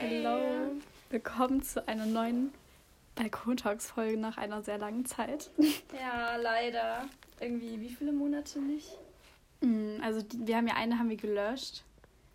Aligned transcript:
Hallo. 0.00 0.72
Willkommen 1.10 1.62
zu 1.62 1.86
einer 1.86 2.06
neuen 2.06 2.52
Balkontalks-Folge 3.16 4.16
nach 4.16 4.38
einer 4.38 4.62
sehr 4.62 4.78
langen 4.78 5.04
Zeit. 5.04 5.50
Ja, 5.98 6.36
leider. 6.36 7.04
Irgendwie, 7.40 7.80
wie 7.80 7.88
viele 7.90 8.12
Monate 8.12 8.60
nicht? 8.60 8.96
Mm, 9.60 10.00
Also 10.02 10.22
die, 10.22 10.46
wir 10.46 10.56
haben 10.56 10.68
ja 10.68 10.74
eine 10.76 10.98
haben 10.98 11.08
wir 11.10 11.16
gelöscht. 11.16 11.82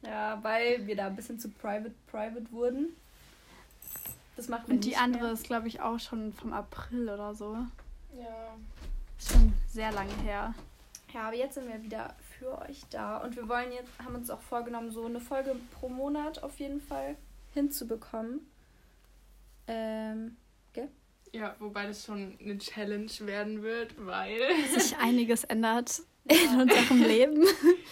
Ja, 0.04 0.38
weil 0.44 0.86
wir 0.86 0.96
da 0.96 1.08
ein 1.08 1.16
bisschen 1.16 1.40
zu 1.40 1.50
private, 1.50 1.92
private 2.12 2.52
wurden. 2.52 2.96
Das 4.36 4.50
wir 4.50 4.60
Und 4.68 4.84
die 4.84 4.98
andere 4.98 5.24
mehr. 5.24 5.34
ist, 5.34 5.46
glaube 5.46 5.68
ich, 5.68 5.82
auch 5.82 6.00
schon 6.00 6.34
vom 6.34 6.54
April 6.54 7.10
oder 7.10 7.34
so. 7.34 7.58
Ja. 8.18 8.56
Ist 9.18 9.32
schon 9.32 9.54
sehr 9.68 9.92
lange 9.92 10.14
her. 10.24 10.54
Ja, 11.14 11.28
aber 11.28 11.36
jetzt 11.38 11.56
sind 11.56 11.68
wir 11.70 11.82
wieder 11.82 12.14
für 12.38 12.60
euch 12.62 12.84
da. 12.90 13.18
Und 13.18 13.36
wir 13.38 13.48
wollen 13.48 13.72
jetzt, 13.72 13.90
haben 14.04 14.16
uns 14.16 14.30
auch 14.30 14.42
vorgenommen, 14.42 14.92
so 14.92 15.06
eine 15.06 15.22
Folge 15.22 15.56
pro 15.80 15.88
Monat 15.88 16.44
auf 16.44 16.60
jeden 16.60 16.82
Fall 16.82 17.16
hinzubekommen. 17.56 18.42
Ähm, 19.68 20.38
Ja, 21.32 21.56
wobei 21.60 21.88
das 21.88 22.06
schon 22.06 22.38
eine 22.40 22.58
Challenge 22.60 23.12
werden 23.22 23.64
wird, 23.64 23.96
weil. 23.98 24.40
Sich 24.78 24.96
einiges 24.98 25.44
ändert 25.44 26.02
in 26.26 26.62
unserem 26.62 27.02
Leben. 27.02 27.44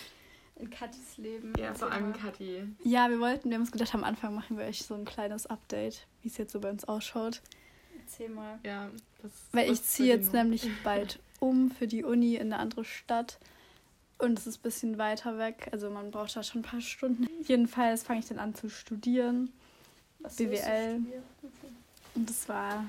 in 0.55 0.69
Katis 0.69 1.17
Leben. 1.17 1.53
Ja, 1.57 1.73
vor 1.73 1.91
allem 1.91 2.13
Kathi. 2.13 2.63
Ja, 2.83 3.09
wir 3.09 3.19
wollten, 3.19 3.49
wir 3.49 3.55
haben 3.55 3.63
uns 3.63 3.71
gedacht, 3.71 3.93
am 3.95 4.03
Anfang 4.03 4.35
machen 4.35 4.57
wir 4.57 4.65
euch 4.65 4.83
so 4.83 4.93
ein 4.93 5.05
kleines 5.05 5.47
Update, 5.47 6.05
wie 6.21 6.27
es 6.27 6.37
jetzt 6.37 6.53
so 6.53 6.59
bei 6.59 6.69
uns 6.69 6.85
ausschaut. 6.85 7.41
Erzähl 7.99 8.29
mal. 8.29 8.59
Ja, 8.63 8.89
das 9.21 9.31
Weil 9.51 9.71
ich 9.71 9.81
ziehe 9.83 10.09
jetzt 10.09 10.31
nämlich 10.33 10.69
bald 10.83 11.19
um 11.39 11.71
für 11.71 11.87
die 11.87 12.03
Uni 12.03 12.35
in 12.35 12.53
eine 12.53 12.59
andere 12.59 12.85
Stadt. 12.85 13.39
Und 14.23 14.39
es 14.39 14.47
ist 14.47 14.59
ein 14.59 14.61
bisschen 14.61 14.97
weiter 14.97 15.37
weg. 15.37 15.67
Also 15.73 15.89
man 15.89 16.09
braucht 16.09 16.33
da 16.35 16.43
schon 16.43 16.61
ein 16.61 16.63
paar 16.63 16.79
Stunden. 16.79 17.27
Jedenfalls 17.45 18.03
fange 18.03 18.21
ich 18.21 18.27
dann 18.27 18.39
an 18.39 18.55
zu 18.55 18.69
studieren. 18.69 19.51
Was 20.19 20.37
BWL. 20.37 20.55
studieren? 20.55 21.07
Und 22.15 22.29
das 22.29 22.47
war. 22.47 22.85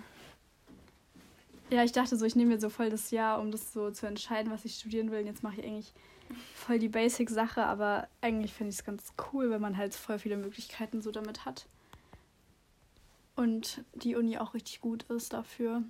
Ja, 1.71 1.83
ich 1.83 1.91
dachte 1.91 2.17
so, 2.17 2.25
ich 2.25 2.37
nehme 2.37 2.55
mir 2.55 2.61
so 2.61 2.71
voll 2.71 2.89
das 2.89 3.11
Jahr, 3.11 3.41
um 3.41 3.51
das 3.51 3.73
so 3.73 3.91
zu 3.91 4.07
entscheiden, 4.07 4.53
was 4.53 4.65
ich 4.65 4.77
studieren 4.77 5.11
will. 5.11 5.23
Und 5.23 5.27
jetzt 5.27 5.43
mache 5.43 5.61
ich 5.61 5.67
eigentlich 5.67 5.93
voll 6.55 6.79
die 6.79 6.89
Basic-Sache, 6.89 7.65
aber 7.65 8.07
eigentlich 8.21 8.53
finde 8.53 8.71
ich 8.71 8.79
es 8.79 8.85
ganz 8.85 9.13
cool, 9.33 9.51
wenn 9.51 9.61
man 9.61 9.77
halt 9.77 9.93
voll 9.95 10.21
viele 10.21 10.37
Möglichkeiten 10.37 11.03
so 11.03 11.11
damit 11.11 11.45
hat. 11.45 11.67
Und 13.35 13.83
die 13.95 14.15
Uni 14.15 14.39
auch 14.39 14.55
richtig 14.55 14.81
gut 14.81 15.03
ist 15.05 15.33
dafür. 15.33 15.83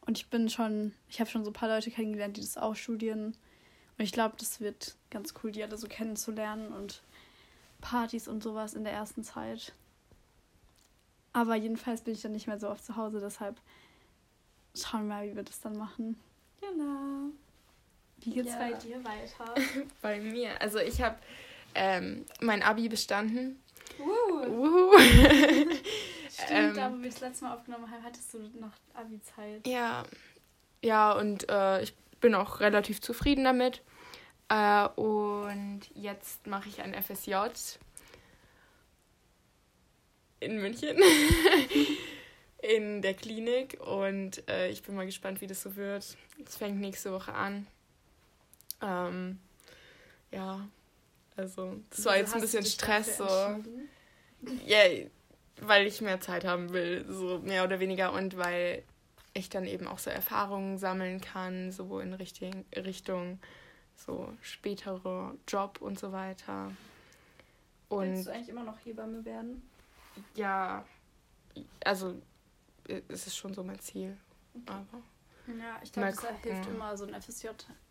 Und 0.00 0.18
ich 0.18 0.28
bin 0.28 0.48
schon, 0.48 0.92
ich 1.08 1.20
habe 1.20 1.30
schon 1.30 1.44
so 1.44 1.50
ein 1.50 1.54
paar 1.54 1.68
Leute 1.68 1.92
kennengelernt, 1.92 2.36
die 2.36 2.40
das 2.40 2.56
auch 2.56 2.74
studieren. 2.74 3.36
Ich 3.98 4.12
glaube, 4.12 4.36
das 4.38 4.60
wird 4.60 4.94
ganz 5.10 5.34
cool, 5.42 5.50
die 5.50 5.62
alle 5.62 5.76
so 5.76 5.88
kennenzulernen 5.88 6.72
und 6.72 7.02
Partys 7.80 8.28
und 8.28 8.42
sowas 8.42 8.74
in 8.74 8.84
der 8.84 8.92
ersten 8.92 9.24
Zeit. 9.24 9.72
Aber 11.32 11.54
jedenfalls 11.56 12.02
bin 12.02 12.14
ich 12.14 12.22
dann 12.22 12.32
nicht 12.32 12.46
mehr 12.46 12.58
so 12.58 12.68
oft 12.68 12.84
zu 12.84 12.96
Hause, 12.96 13.20
deshalb 13.20 13.56
schauen 14.74 15.08
wir 15.08 15.14
mal, 15.16 15.28
wie 15.30 15.36
wir 15.36 15.42
das 15.42 15.60
dann 15.60 15.76
machen. 15.76 16.18
Genau. 16.60 17.30
Wie 18.20 18.30
geht's 18.30 18.52
Ja. 18.52 18.58
bei 18.58 18.72
dir 18.72 19.02
weiter? 19.04 19.54
Bei 20.02 20.20
mir. 20.20 20.60
Also 20.60 20.78
ich 20.78 21.00
habe 21.00 21.16
ähm, 21.74 22.24
mein 22.40 22.62
Abi 22.62 22.88
bestanden. 22.88 23.60
Uh, 23.98 24.46
Uhu. 24.48 24.98
Stimmt, 26.30 26.50
Ähm. 26.50 26.74
da 26.74 26.92
wo 26.92 26.98
wir 27.00 27.10
das 27.10 27.20
letzte 27.20 27.44
Mal 27.44 27.54
aufgenommen 27.54 27.90
haben, 27.90 28.02
hattest 28.02 28.34
du 28.34 28.38
noch 28.60 28.72
Abi-Zeit. 28.94 29.66
ja. 29.66 30.04
Ja, 30.80 31.10
und 31.12 31.48
äh, 31.48 31.82
ich 31.82 31.92
bin 32.20 32.36
auch 32.36 32.60
relativ 32.60 33.00
zufrieden 33.00 33.42
damit. 33.42 33.82
Äh, 34.48 34.88
und 35.00 35.82
jetzt 35.94 36.46
mache 36.46 36.68
ich 36.68 36.80
ein 36.80 36.94
FSJ 36.94 37.34
in 40.40 40.60
München. 40.60 40.96
in 42.62 43.02
der 43.02 43.14
Klinik. 43.14 43.78
Und 43.80 44.48
äh, 44.48 44.68
ich 44.70 44.82
bin 44.82 44.94
mal 44.94 45.06
gespannt, 45.06 45.40
wie 45.40 45.46
das 45.46 45.62
so 45.62 45.76
wird. 45.76 46.16
Es 46.44 46.56
fängt 46.56 46.80
nächste 46.80 47.12
Woche 47.12 47.34
an. 47.34 47.66
Ähm, 48.82 49.38
ja, 50.30 50.68
also 51.36 51.80
das 51.90 52.04
war 52.04 52.16
jetzt 52.16 52.34
ein 52.34 52.40
bisschen 52.40 52.64
Stress 52.64 53.18
so. 53.18 53.24
Ja, 54.66 54.78
weil 55.60 55.86
ich 55.86 56.00
mehr 56.00 56.20
Zeit 56.20 56.44
haben 56.44 56.72
will, 56.72 57.04
so 57.08 57.38
mehr 57.40 57.64
oder 57.64 57.80
weniger 57.80 58.12
und 58.12 58.36
weil 58.36 58.84
ich 59.34 59.48
dann 59.48 59.64
eben 59.64 59.86
auch 59.88 59.98
so 59.98 60.10
Erfahrungen 60.10 60.78
sammeln 60.78 61.20
kann, 61.20 61.72
so 61.72 61.98
in 61.98 62.12
Richtung, 62.12 62.64
Richtung 62.74 63.40
so 63.98 64.32
spätere 64.40 65.34
Job 65.46 65.80
und 65.80 65.98
so 65.98 66.12
weiter. 66.12 66.70
Willst 67.90 68.26
Und 68.26 68.26
du 68.26 68.32
eigentlich 68.32 68.48
immer 68.48 68.64
noch 68.64 68.78
Hebamme 68.84 69.24
werden? 69.24 69.68
ja, 70.34 70.84
also 71.84 72.20
äh, 72.88 73.02
es 73.08 73.26
ist 73.26 73.36
schon 73.36 73.54
so 73.54 73.62
mein 73.62 73.78
Ziel. 73.80 74.16
Aber 74.66 74.84
Ja, 75.46 75.80
ich 75.82 75.92
glaube, 75.92 76.10
das 76.10 76.20
hilft 76.42 76.66
immer, 76.68 76.96
so 76.96 77.04
ein 77.06 77.20
FSJ 77.20 77.48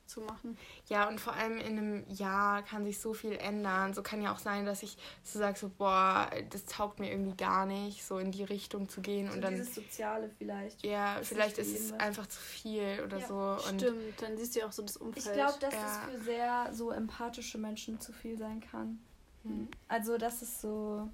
zu 0.08 0.22
machen. 0.22 0.58
Ja, 0.88 1.08
und 1.08 1.20
vor 1.20 1.34
allem 1.34 1.58
in 1.58 1.78
einem 1.78 2.10
Jahr 2.10 2.64
kann 2.64 2.86
sich 2.86 3.00
so 3.00 3.14
viel 3.14 3.34
ändern. 3.34 3.94
So 3.94 4.02
kann 4.02 4.22
ja 4.22 4.34
auch 4.34 4.40
sein, 4.40 4.66
dass 4.66 4.84
ich 4.84 4.98
so 5.24 5.40
sage, 5.40 5.58
so, 5.60 5.70
boah, 5.70 6.30
das 6.50 6.66
taugt 6.66 7.00
mir 7.00 7.12
irgendwie 7.12 7.36
gar 7.36 7.66
nicht, 7.66 8.06
so 8.06 8.18
in 8.18 8.32
die 8.32 8.44
Richtung 8.44 8.90
zu 8.90 9.02
gehen. 9.02 9.28
So 9.28 9.34
und 9.36 9.42
dann, 9.42 9.56
dieses 9.56 9.76
Soziale 9.76 10.30
vielleicht. 10.38 10.86
ja, 10.86 11.18
ist 11.18 11.28
vielleicht 11.30 11.58
ist 11.58 11.78
es 11.78 11.94
einfach 11.94 12.28
zu 12.28 12.40
viel 12.40 13.02
oder 13.06 13.20
Ja, 13.20 13.28
so. 13.28 13.70
Und 13.70 13.82
Stimmt, 13.82 14.22
dann 14.22 14.38
siehst 14.38 14.56
du 14.56 14.60
ja 14.62 14.68
auch 14.68 14.72
so 14.72 14.82
das 14.82 14.98
Umfeld. 14.98 15.26
Ich 15.26 15.34
glaube, 15.34 15.58
dass 15.60 15.74
Ja. 15.74 15.82
das 15.84 15.98
für 16.16 16.24
sehr 16.24 16.70
so 16.74 16.92
empathische 16.92 17.58
Menschen 17.58 18.00
zu 18.00 18.14
viel 18.14 18.38
sein 18.38 18.62
kann. 18.62 19.00
Hm. 19.44 19.68
Also, 19.88 20.18
das 20.18 20.42
ist 20.42 20.62
so. 20.62 21.10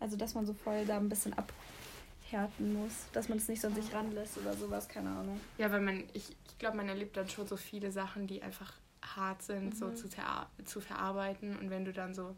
Also, 0.00 0.16
dass 0.16 0.34
man 0.34 0.44
so 0.44 0.52
voll 0.52 0.84
da 0.84 0.96
ein 0.96 1.08
bisschen 1.08 1.32
abhärten 2.34 2.72
muss. 2.74 3.06
Dass 3.12 3.28
man 3.28 3.38
es 3.38 3.48
nicht 3.48 3.60
so 3.60 3.68
an 3.68 3.74
sich 3.74 3.92
ranlässt 3.94 4.38
oder 4.38 4.54
sowas, 4.54 4.88
keine 4.88 5.10
Ahnung. 5.10 5.40
Ja, 5.58 5.70
weil 5.72 5.80
man, 5.80 6.04
ich, 6.12 6.36
ich 6.48 6.58
glaube, 6.58 6.76
man 6.76 6.88
erlebt 6.88 7.16
dann 7.16 7.28
schon 7.28 7.46
so 7.46 7.56
viele 7.56 7.90
Sachen, 7.92 8.26
die 8.26 8.42
einfach 8.42 8.72
hart 9.02 9.42
sind, 9.42 9.76
so 9.76 9.86
Mhm. 9.86 9.96
zu, 9.96 10.08
ver 10.08 10.46
zu 10.64 10.80
verarbeiten. 10.80 11.56
Und 11.58 11.70
wenn 11.70 11.84
du 11.84 11.92
dann 11.92 12.14
so 12.14 12.34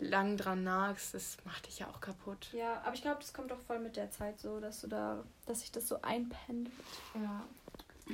lang 0.00 0.36
dran 0.36 0.62
nagst, 0.62 1.14
das 1.14 1.36
macht 1.44 1.66
dich 1.66 1.80
ja 1.80 1.88
auch 1.88 2.00
kaputt. 2.00 2.48
Ja, 2.52 2.80
aber 2.84 2.94
ich 2.94 3.02
glaube, 3.02 3.18
das 3.20 3.32
kommt 3.32 3.52
auch 3.52 3.58
voll 3.66 3.80
mit 3.80 3.96
der 3.96 4.10
Zeit 4.10 4.40
so, 4.40 4.60
dass 4.60 4.80
du 4.80 4.86
da, 4.86 5.24
dass 5.46 5.60
sich 5.60 5.72
das 5.72 5.88
so 5.88 6.00
einpendelt. 6.02 6.74
Ja. 7.14 7.44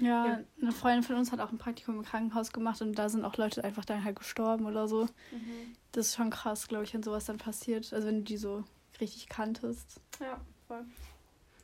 Ja, 0.01 0.27
Ja. 0.27 0.41
eine 0.61 0.73
Freundin 0.73 1.05
von 1.05 1.15
uns 1.17 1.31
hat 1.31 1.39
auch 1.41 1.53
ein 1.53 1.59
Praktikum 1.59 1.97
im 1.97 2.03
Krankenhaus 2.05 2.51
gemacht 2.53 2.83
und 2.83 2.95
da 2.99 3.09
sind 3.09 3.25
auch 3.25 3.37
Leute 3.37 3.63
einfach 3.63 3.85
dann 3.85 4.03
halt 4.03 4.19
gestorben 4.19 4.67
oder 4.67 4.89
so. 4.89 5.07
Das 5.93 6.07
ist 6.09 6.17
schon 6.17 6.31
krass, 6.31 6.67
glaube 6.67 6.83
ich, 6.83 6.95
wenn 6.95 7.03
sowas 7.05 7.27
dann 7.27 7.39
passiert. 7.39 7.93
Also 7.93 8.09
wenn 8.09 8.17
du 8.19 8.23
die 8.25 8.37
so 8.37 8.65
richtig 9.01 9.29
kanntest. 9.29 10.01
Ja, 10.21 10.41
voll. 10.67 10.85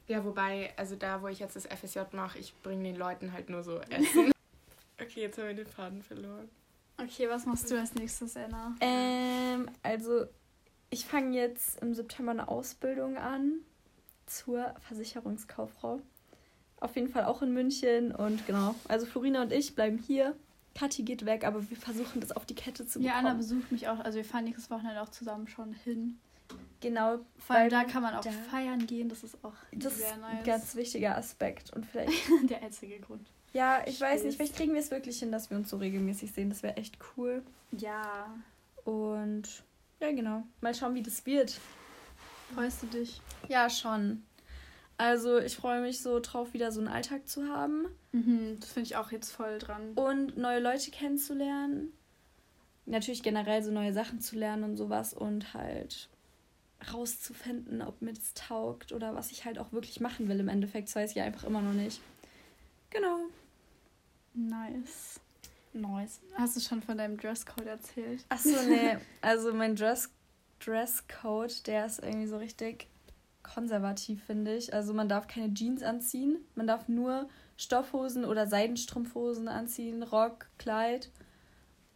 Ja, 0.08 0.24
wobei, 0.24 0.72
also 0.76 0.96
da, 0.96 1.22
wo 1.22 1.28
ich 1.28 1.38
jetzt 1.38 1.54
das 1.56 1.66
FSJ 1.66 2.00
mache, 2.12 2.38
ich 2.38 2.52
bringe 2.62 2.82
den 2.82 2.96
Leuten 2.96 3.32
halt 3.32 3.48
nur 3.48 3.62
so 3.62 3.78
Essen. 3.80 4.32
okay, 5.00 5.20
jetzt 5.20 5.38
haben 5.38 5.46
wir 5.46 5.54
den 5.54 5.66
Faden 5.66 6.02
verloren. 6.02 6.48
Okay, 6.98 7.28
was 7.28 7.46
machst 7.46 7.70
du 7.70 7.78
als 7.78 7.94
nächstes, 7.94 8.36
Anna? 8.36 8.74
Ähm, 8.80 9.70
also 9.82 10.26
ich 10.90 11.06
fange 11.06 11.36
jetzt 11.36 11.80
im 11.80 11.94
September 11.94 12.32
eine 12.32 12.48
Ausbildung 12.48 13.16
an 13.16 13.60
zur 14.26 14.74
Versicherungskauffrau. 14.80 16.00
Auf 16.80 16.96
jeden 16.96 17.08
Fall 17.08 17.24
auch 17.24 17.42
in 17.42 17.52
München 17.52 18.14
und 18.14 18.46
genau. 18.46 18.74
Also 18.88 19.06
Florina 19.06 19.42
und 19.42 19.52
ich 19.52 19.74
bleiben 19.74 19.98
hier. 19.98 20.34
Kathi 20.74 21.02
geht 21.02 21.26
weg, 21.26 21.44
aber 21.44 21.68
wir 21.68 21.76
versuchen 21.76 22.20
das 22.20 22.32
auf 22.32 22.46
die 22.46 22.54
Kette 22.54 22.86
zu 22.86 23.00
bekommen. 23.00 23.06
Ja, 23.06 23.18
Anna 23.18 23.34
besucht 23.34 23.70
mich 23.70 23.88
auch. 23.88 23.98
Also 24.00 24.16
wir 24.16 24.24
fahren 24.24 24.44
nächstes 24.44 24.70
Wochenende 24.70 25.02
auch 25.02 25.10
zusammen 25.10 25.46
schon 25.46 25.72
hin. 25.72 26.18
Genau, 26.80 27.18
Vor 27.38 27.56
allem 27.56 27.64
weil 27.64 27.70
da 27.70 27.84
kann 27.84 28.02
man 28.02 28.14
auch 28.14 28.24
feiern 28.50 28.86
gehen. 28.86 29.08
Das 29.10 29.22
ist 29.22 29.36
auch 29.44 29.52
das 29.72 29.98
sehr 29.98 30.14
ein 30.14 30.20
nice. 30.20 30.44
ganz 30.46 30.74
wichtiger 30.76 31.16
Aspekt. 31.16 31.72
Und 31.74 31.84
vielleicht, 31.84 32.12
Der 32.50 32.62
einzige 32.62 32.98
Grund. 33.00 33.28
ja, 33.52 33.82
ich 33.86 34.00
weiß 34.00 34.12
Stehst. 34.20 34.24
nicht, 34.24 34.36
vielleicht 34.36 34.56
kriegen 34.56 34.72
wir 34.72 34.80
es 34.80 34.90
wirklich 34.90 35.18
hin, 35.18 35.30
dass 35.30 35.50
wir 35.50 35.56
uns 35.58 35.68
so 35.68 35.76
regelmäßig 35.76 36.32
sehen. 36.32 36.48
Das 36.48 36.62
wäre 36.62 36.76
echt 36.78 36.96
cool. 37.16 37.42
Ja. 37.72 38.32
Und 38.84 39.42
ja, 40.00 40.10
genau. 40.12 40.42
Mal 40.62 40.74
schauen, 40.74 40.94
wie 40.94 41.02
das 41.02 41.26
wird. 41.26 41.58
Freust 42.54 42.82
du 42.82 42.86
dich? 42.86 43.20
Ja, 43.48 43.68
schon. 43.68 44.24
Also 44.96 45.38
ich 45.38 45.56
freue 45.56 45.80
mich 45.82 46.00
so 46.02 46.18
drauf, 46.20 46.52
wieder 46.54 46.72
so 46.72 46.80
einen 46.80 46.88
Alltag 46.88 47.26
zu 47.28 47.48
haben 47.48 47.86
Mhm, 48.12 48.56
das 48.60 48.72
finde 48.72 48.86
ich 48.88 48.96
auch 48.96 49.12
jetzt 49.12 49.30
voll 49.30 49.58
dran. 49.60 49.92
und 49.94 50.36
neue 50.36 50.58
Leute 50.60 50.90
kennenzulernen. 50.90 51.92
Natürlich 52.86 53.22
generell 53.22 53.62
so 53.62 53.70
neue 53.70 53.92
Sachen 53.92 54.20
zu 54.20 54.36
lernen 54.36 54.64
und 54.64 54.76
sowas 54.76 55.14
und 55.14 55.54
halt 55.54 56.08
rauszufinden, 56.92 57.82
ob 57.82 58.00
mir 58.02 58.12
das 58.12 58.34
taugt 58.34 58.92
oder 58.92 59.14
was 59.14 59.30
ich 59.30 59.44
halt 59.44 59.58
auch 59.58 59.72
wirklich 59.72 60.00
machen 60.00 60.28
will 60.28 60.40
im 60.40 60.48
Endeffekt. 60.48 60.88
Das 60.88 60.96
weiß 60.96 61.10
ich 61.10 61.16
ja 61.16 61.24
einfach 61.24 61.44
immer 61.44 61.60
noch 61.60 61.72
nicht. 61.72 62.00
Genau. 62.90 63.20
Nice. 64.34 65.20
Nice. 65.72 66.20
Hast 66.34 66.56
du 66.56 66.60
schon 66.60 66.82
von 66.82 66.98
deinem 66.98 67.16
Dresscode 67.16 67.66
erzählt? 67.66 68.24
Achso, 68.28 68.62
nee. 68.68 68.96
Also 69.20 69.54
mein 69.54 69.76
Dress 69.76 70.10
Dresscode, 70.58 71.66
der 71.66 71.86
ist 71.86 72.02
irgendwie 72.02 72.26
so 72.26 72.36
richtig 72.36 72.88
konservativ, 73.42 74.22
finde 74.24 74.56
ich. 74.56 74.74
Also 74.74 74.92
man 74.92 75.08
darf 75.08 75.26
keine 75.26 75.52
Jeans 75.54 75.82
anziehen. 75.82 76.38
Man 76.54 76.66
darf 76.66 76.88
nur 76.88 77.28
Stoffhosen 77.56 78.24
oder 78.24 78.46
Seidenstrumpfhosen 78.46 79.48
anziehen, 79.48 80.02
Rock, 80.02 80.48
Kleid. 80.58 81.10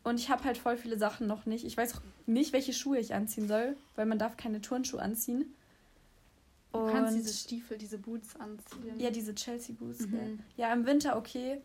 Und 0.04 0.20
ich 0.20 0.28
habe 0.28 0.44
halt 0.44 0.58
voll 0.58 0.76
viele 0.76 0.98
Sachen 0.98 1.26
noch 1.26 1.46
nicht. 1.46 1.64
Ich 1.64 1.76
weiß 1.76 1.96
auch 1.96 2.02
nicht, 2.26 2.52
welche 2.52 2.72
Schuhe 2.72 2.98
ich 2.98 3.14
anziehen 3.14 3.48
soll, 3.48 3.76
weil 3.96 4.06
man 4.06 4.18
darf 4.18 4.36
keine 4.36 4.60
Turnschuhe 4.60 5.00
anziehen. 5.00 5.46
Du 6.72 6.86
kannst 6.90 7.16
diese 7.16 7.32
Stiefel, 7.32 7.78
diese 7.78 7.98
Boots 7.98 8.36
anziehen. 8.36 8.98
Ja, 8.98 9.10
diese 9.10 9.34
Chelsea 9.34 9.74
Boots. 9.78 10.00
Mhm. 10.00 10.40
Ja, 10.56 10.72
im 10.72 10.84
Winter 10.86 11.16
okay. 11.16 11.60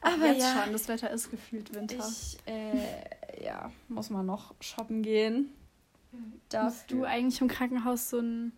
Aber 0.00 0.26
jetzt 0.28 0.40
ja, 0.40 0.62
schon, 0.62 0.72
das 0.72 0.88
Wetter 0.88 1.10
ist 1.10 1.30
gefühlt 1.30 1.74
Winter. 1.74 1.96
Ich, 1.98 2.38
äh, 2.46 3.44
ja, 3.44 3.70
muss 3.88 4.08
man 4.08 4.24
noch 4.24 4.54
shoppen 4.60 5.02
gehen. 5.02 5.52
Darfst 6.48 6.90
du 6.90 7.04
eigentlich 7.04 7.40
im 7.40 7.48
Krankenhaus 7.48 8.10
so 8.10 8.18
ein 8.18 8.52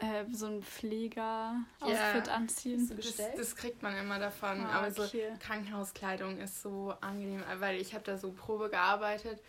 äh, 0.00 0.24
so 0.32 0.46
ein 0.46 0.62
Pfleger-Outfit 0.62 2.26
ja, 2.26 2.34
anziehen. 2.34 2.90
Das, 2.96 3.16
das, 3.36 3.56
kriegt 3.56 3.82
man 3.82 3.96
immer 3.96 4.18
davon. 4.18 4.60
Ah, 4.64 4.78
aber 4.78 4.90
so 4.90 5.04
Krankenhauskleidung 5.40 6.38
ist 6.38 6.62
so 6.62 6.94
angenehm, 7.00 7.44
weil 7.58 7.80
ich 7.80 7.94
habe 7.94 8.04
da 8.04 8.16
so 8.16 8.32
Probe 8.32 8.70
gearbeitet 8.70 9.40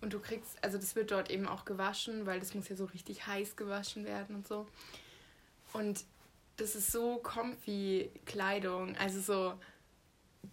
und 0.00 0.12
du 0.12 0.20
kriegst, 0.20 0.62
also 0.62 0.78
das 0.78 0.96
wird 0.96 1.10
dort 1.10 1.30
eben 1.30 1.46
auch 1.46 1.64
gewaschen, 1.64 2.26
weil 2.26 2.40
das 2.40 2.54
muss 2.54 2.68
ja 2.68 2.76
so 2.76 2.86
richtig 2.86 3.26
heiß 3.26 3.56
gewaschen 3.56 4.04
werden 4.04 4.36
und 4.36 4.48
so. 4.48 4.66
Und 5.72 6.04
das 6.56 6.74
ist 6.74 6.90
so 6.90 7.18
comfy 7.18 8.10
Kleidung. 8.24 8.96
Also 8.96 9.20
so, 9.20 9.54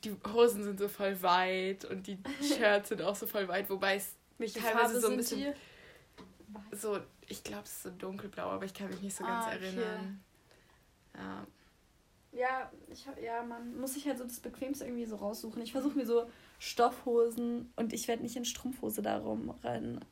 die 0.04 0.16
Hosen 0.34 0.64
sind 0.64 0.80
so 0.80 0.88
voll 0.88 1.22
weit 1.22 1.86
und 1.86 2.08
die 2.08 2.18
Shirts 2.42 2.90
sind 2.90 3.02
auch 3.02 3.16
so 3.16 3.28
voll 3.28 3.48
weit, 3.48 3.70
wobei 3.70 3.96
es 3.96 4.16
mich 4.38 4.54
teilweise 4.54 5.00
so 5.00 5.10
ein 5.10 5.18
bisschen. 5.18 5.40
Die? 5.40 5.54
So 6.72 7.00
ich 7.28 7.44
glaube, 7.44 7.64
es 7.64 7.72
ist 7.72 7.84
so 7.84 7.90
dunkelblau, 7.92 8.50
aber 8.50 8.66
ich 8.66 8.74
kann 8.74 8.90
mich 8.90 9.02
nicht 9.02 9.16
so 9.16 9.24
ganz 9.24 9.46
ah, 9.46 9.56
okay. 9.56 9.66
erinnern. 9.66 10.24
Ja. 11.16 11.48
Ja, 12.32 12.72
ich 12.92 13.08
hab, 13.08 13.22
ja, 13.22 13.44
man 13.44 13.80
muss 13.80 13.94
sich 13.94 14.06
halt 14.06 14.18
so 14.18 14.26
das 14.26 14.42
Bequemste 14.42 14.84
irgendwie 14.84 15.06
so 15.06 15.16
raussuchen. 15.16 15.62
Ich 15.62 15.72
versuche 15.72 15.98
mir 15.98 16.06
so 16.06 16.30
Stoffhosen 16.60 17.72
und 17.78 17.94
ich 17.94 18.10
werde 18.10 18.24
nicht 18.24 18.36
in 18.36 18.44
Strumpfhose 18.44 19.02
da 19.02 19.18
rumrennen. 19.18 20.04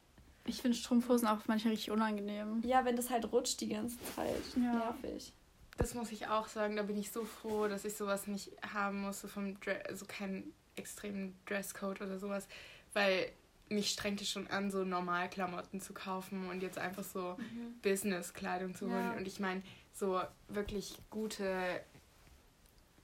Ich 0.46 0.62
finde 0.62 0.78
Strumpfhosen 0.78 1.28
auch 1.28 1.40
manchmal 1.48 1.74
richtig 1.74 1.92
unangenehm. 1.92 2.62
Ja, 2.66 2.86
wenn 2.86 2.96
das 2.96 3.10
halt 3.10 3.30
rutscht 3.32 3.60
die 3.60 3.70
ganze 3.70 3.98
Zeit. 4.16 4.42
Ja. 4.56 4.74
Nervig. 4.74 5.34
Das 5.78 5.96
muss 5.96 6.12
ich 6.12 6.28
auch 6.28 6.48
sagen, 6.48 6.78
da 6.78 6.84
bin 6.84 6.98
ich 6.98 7.12
so 7.12 7.26
froh, 7.26 7.68
dass 7.68 7.84
ich 7.84 7.96
sowas 7.96 8.28
nicht 8.28 8.52
haben 8.74 9.02
musste 9.02 9.28
vom 9.28 9.60
Dre 9.60 9.84
also 9.88 10.06
keinen 10.06 10.54
extremen 10.76 11.38
Dresscode 11.46 12.02
oder 12.02 12.20
sowas, 12.20 12.48
weil 12.94 13.32
mich 13.70 13.90
strengte 13.90 14.26
schon 14.26 14.48
an, 14.48 14.72
so 14.72 14.84
Normalklamotten 14.84 15.82
zu 15.82 15.94
kaufen 15.94 16.50
und 16.50 16.62
jetzt 16.62 16.78
einfach 16.78 17.04
so 17.04 17.36
mhm. 17.38 17.80
Business-Kleidung 17.82 18.76
zu 18.76 18.90
holen. 18.90 19.12
Ja. 19.12 19.18
Und 19.18 19.28
ich 19.28 19.40
meine, 19.40 19.64
so 19.94 20.22
wirklich 20.48 20.98
gute 21.10 21.82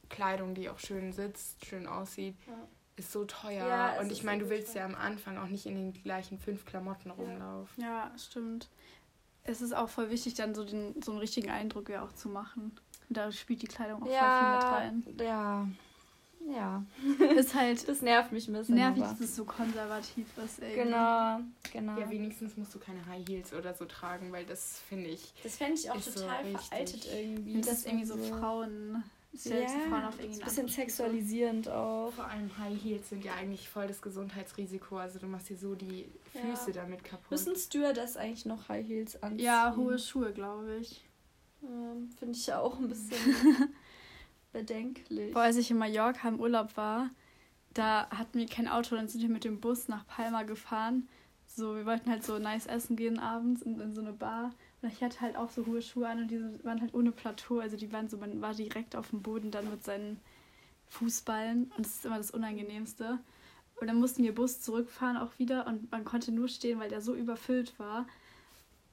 Kleidung, 0.10 0.56
die 0.56 0.70
auch 0.70 0.80
schön 0.80 1.14
sitzt, 1.14 1.66
schön 1.66 1.88
aussieht, 1.88 2.36
ja. 2.48 2.68
ist 2.96 3.12
so 3.12 3.26
teuer. 3.26 3.68
Ja, 3.68 4.00
und 4.00 4.12
ich 4.12 4.24
meine, 4.24 4.44
du 4.44 4.50
willst 4.50 4.76
ja 4.76 4.86
am 4.86 4.96
Anfang 4.96 5.38
auch 5.38 5.48
nicht 5.48 5.66
in 5.66 5.76
den 5.76 5.94
gleichen 6.04 6.40
fünf 6.40 6.66
Klamotten 6.66 7.12
rumlaufen. 7.12 7.84
Ja, 7.84 8.12
stimmt. 8.18 8.70
Es 9.44 9.62
ist 9.62 9.74
auch 9.74 9.90
voll 9.90 10.10
wichtig, 10.10 10.36
dann 10.36 10.54
so, 10.54 10.64
den, 10.64 11.02
so 11.02 11.12
einen 11.12 11.20
richtigen 11.20 11.50
Eindruck 11.50 11.90
ja 11.90 12.04
auch 12.04 12.12
zu 12.14 12.30
machen. 12.30 12.78
Da 13.10 13.32
spielt 13.32 13.62
die 13.64 13.68
Kleidung 13.68 14.04
auch 14.04 14.08
voll 14.08 14.16
viel 14.16 15.06
mit 15.06 15.18
rein. 15.18 15.26
Ja, 15.26 15.68
ja. 16.54 16.84
Ist 17.36 17.54
halt. 17.56 17.88
Das 17.88 18.02
nervt 18.02 18.32
mich 18.32 18.48
ein 18.48 18.54
bisschen. 18.54 18.76
Nervig, 18.76 19.04
dass 19.04 19.20
es 19.20 19.36
so 19.36 19.46
konservativ 19.46 20.26
ist, 20.44 20.62
ey. 20.62 20.76
Genau, 20.76 21.40
genau. 21.72 22.00
Ja, 22.00 22.10
wenigstens 22.10 22.58
musst 22.58 22.74
du 22.74 22.80
keine 22.80 23.06
High 23.06 23.28
Heels 23.28 23.54
oder 23.54 23.74
so 23.74 23.86
tragen, 23.86 24.32
weil 24.32 24.46
das 24.46 24.82
finde 24.88 25.10
ich. 25.10 25.34
Das 25.44 25.58
fände 25.58 25.76
ich 25.76 25.90
auch 25.90 26.02
total 26.02 26.52
so 26.52 26.58
veraltet 26.58 27.08
irgendwie. 27.14 27.62
Das, 27.62 27.80
ist 27.80 27.88
irgendwie 27.88 28.06
so 28.06 28.18
Frauen. 28.18 29.04
Ja, 29.32 29.68
Frauen 29.90 30.06
auf 30.06 30.20
irgendwie 30.20 30.40
ein 30.40 30.46
bisschen 30.46 30.68
sexualisierend 30.68 31.70
auch. 31.70 32.12
Vor 32.12 32.26
allem 32.26 32.58
High 32.58 32.84
Heels 32.84 33.10
sind 33.10 33.24
ja 33.24 33.34
eigentlich 33.36 33.70
voll 33.70 33.88
das 33.88 34.02
Gesundheitsrisiko. 34.02 34.98
Also 34.98 35.20
du 35.20 35.28
machst 35.28 35.50
dir 35.50 35.58
so 35.58 35.76
die 35.76 36.10
Füße 36.32 36.72
ja. 36.72 36.82
damit 36.82 37.04
kaputt. 37.04 37.30
Müssen 37.30 37.56
Stewardess 37.56 38.18
eigentlich 38.18 38.46
noch 38.46 38.70
High 38.70 38.88
Heels 38.88 39.22
anziehen? 39.22 39.46
Ja, 39.46 39.76
hohe 39.76 40.00
Schuhe, 40.00 40.34
glaube 40.34 40.78
ich. 40.78 41.04
Ähm, 41.64 42.10
Finde 42.18 42.38
ich 42.38 42.48
ja 42.48 42.60
auch 42.60 42.80
ein 42.80 42.88
bisschen 42.88 43.18
bedenklich. 44.52 45.34
Boah, 45.34 45.44
als 45.44 45.58
ich 45.58 45.72
in 45.72 45.78
Mallorca 45.78 46.28
im 46.28 46.40
Urlaub 46.40 46.76
war, 46.78 47.10
da 47.74 48.10
hatten 48.10 48.40
wir 48.40 48.48
kein 48.48 48.68
Auto, 48.68 48.96
dann 48.96 49.08
sind 49.08 49.22
wir 49.22 49.30
mit 49.30 49.44
dem 49.44 49.60
Bus 49.60 49.88
nach 49.88 50.06
Palma 50.08 50.44
gefahren. 50.44 51.08
So, 51.46 51.76
wir 51.76 51.86
wollten 51.86 52.10
halt 52.10 52.24
so 52.24 52.38
nice 52.38 52.68
essen 52.68 52.96
gehen 52.96 53.20
abends 53.20 53.62
in, 53.62 53.80
in 53.80 53.94
so 53.94 54.02
eine 54.02 54.14
Bar. 54.14 54.54
Und 54.82 54.92
ich 54.92 55.04
hatte 55.04 55.22
halt 55.22 55.36
auch 55.36 55.50
so 55.50 55.66
hohe 55.66 55.82
Schuhe 55.82 56.08
an 56.08 56.20
und 56.20 56.32
die 56.32 56.42
waren 56.64 56.80
halt 56.80 56.94
ohne 56.94 57.12
Plateau. 57.12 57.60
Also 57.60 57.76
die 57.76 57.92
waren 57.92 58.08
so, 58.08 58.18
man 58.18 58.42
war 58.42 58.54
direkt 58.54 58.96
auf 58.96 59.10
dem 59.10 59.22
Boden 59.22 59.52
dann 59.52 59.70
mit 59.70 59.84
seinen 59.84 60.20
Fußballen. 60.88 61.72
Und 61.76 61.86
das 61.86 61.96
ist 61.96 62.06
immer 62.06 62.18
das 62.18 62.32
Unangenehmste. 62.32 63.20
Und 63.80 63.88
dann 63.88 63.98
mussten 63.98 64.24
wir 64.24 64.36
Bus 64.36 64.62
zurückfahren 64.62 65.18
auch 65.18 65.38
wieder 65.40 65.66
und 65.66 65.92
man 65.92 66.04
konnte 66.04 66.32
nur 66.32 66.50
stehen, 66.50 66.80
weil 66.80 66.90
der 66.90 67.02
so 67.02 67.16
überfüllt 67.16 67.78
war. 67.80 68.06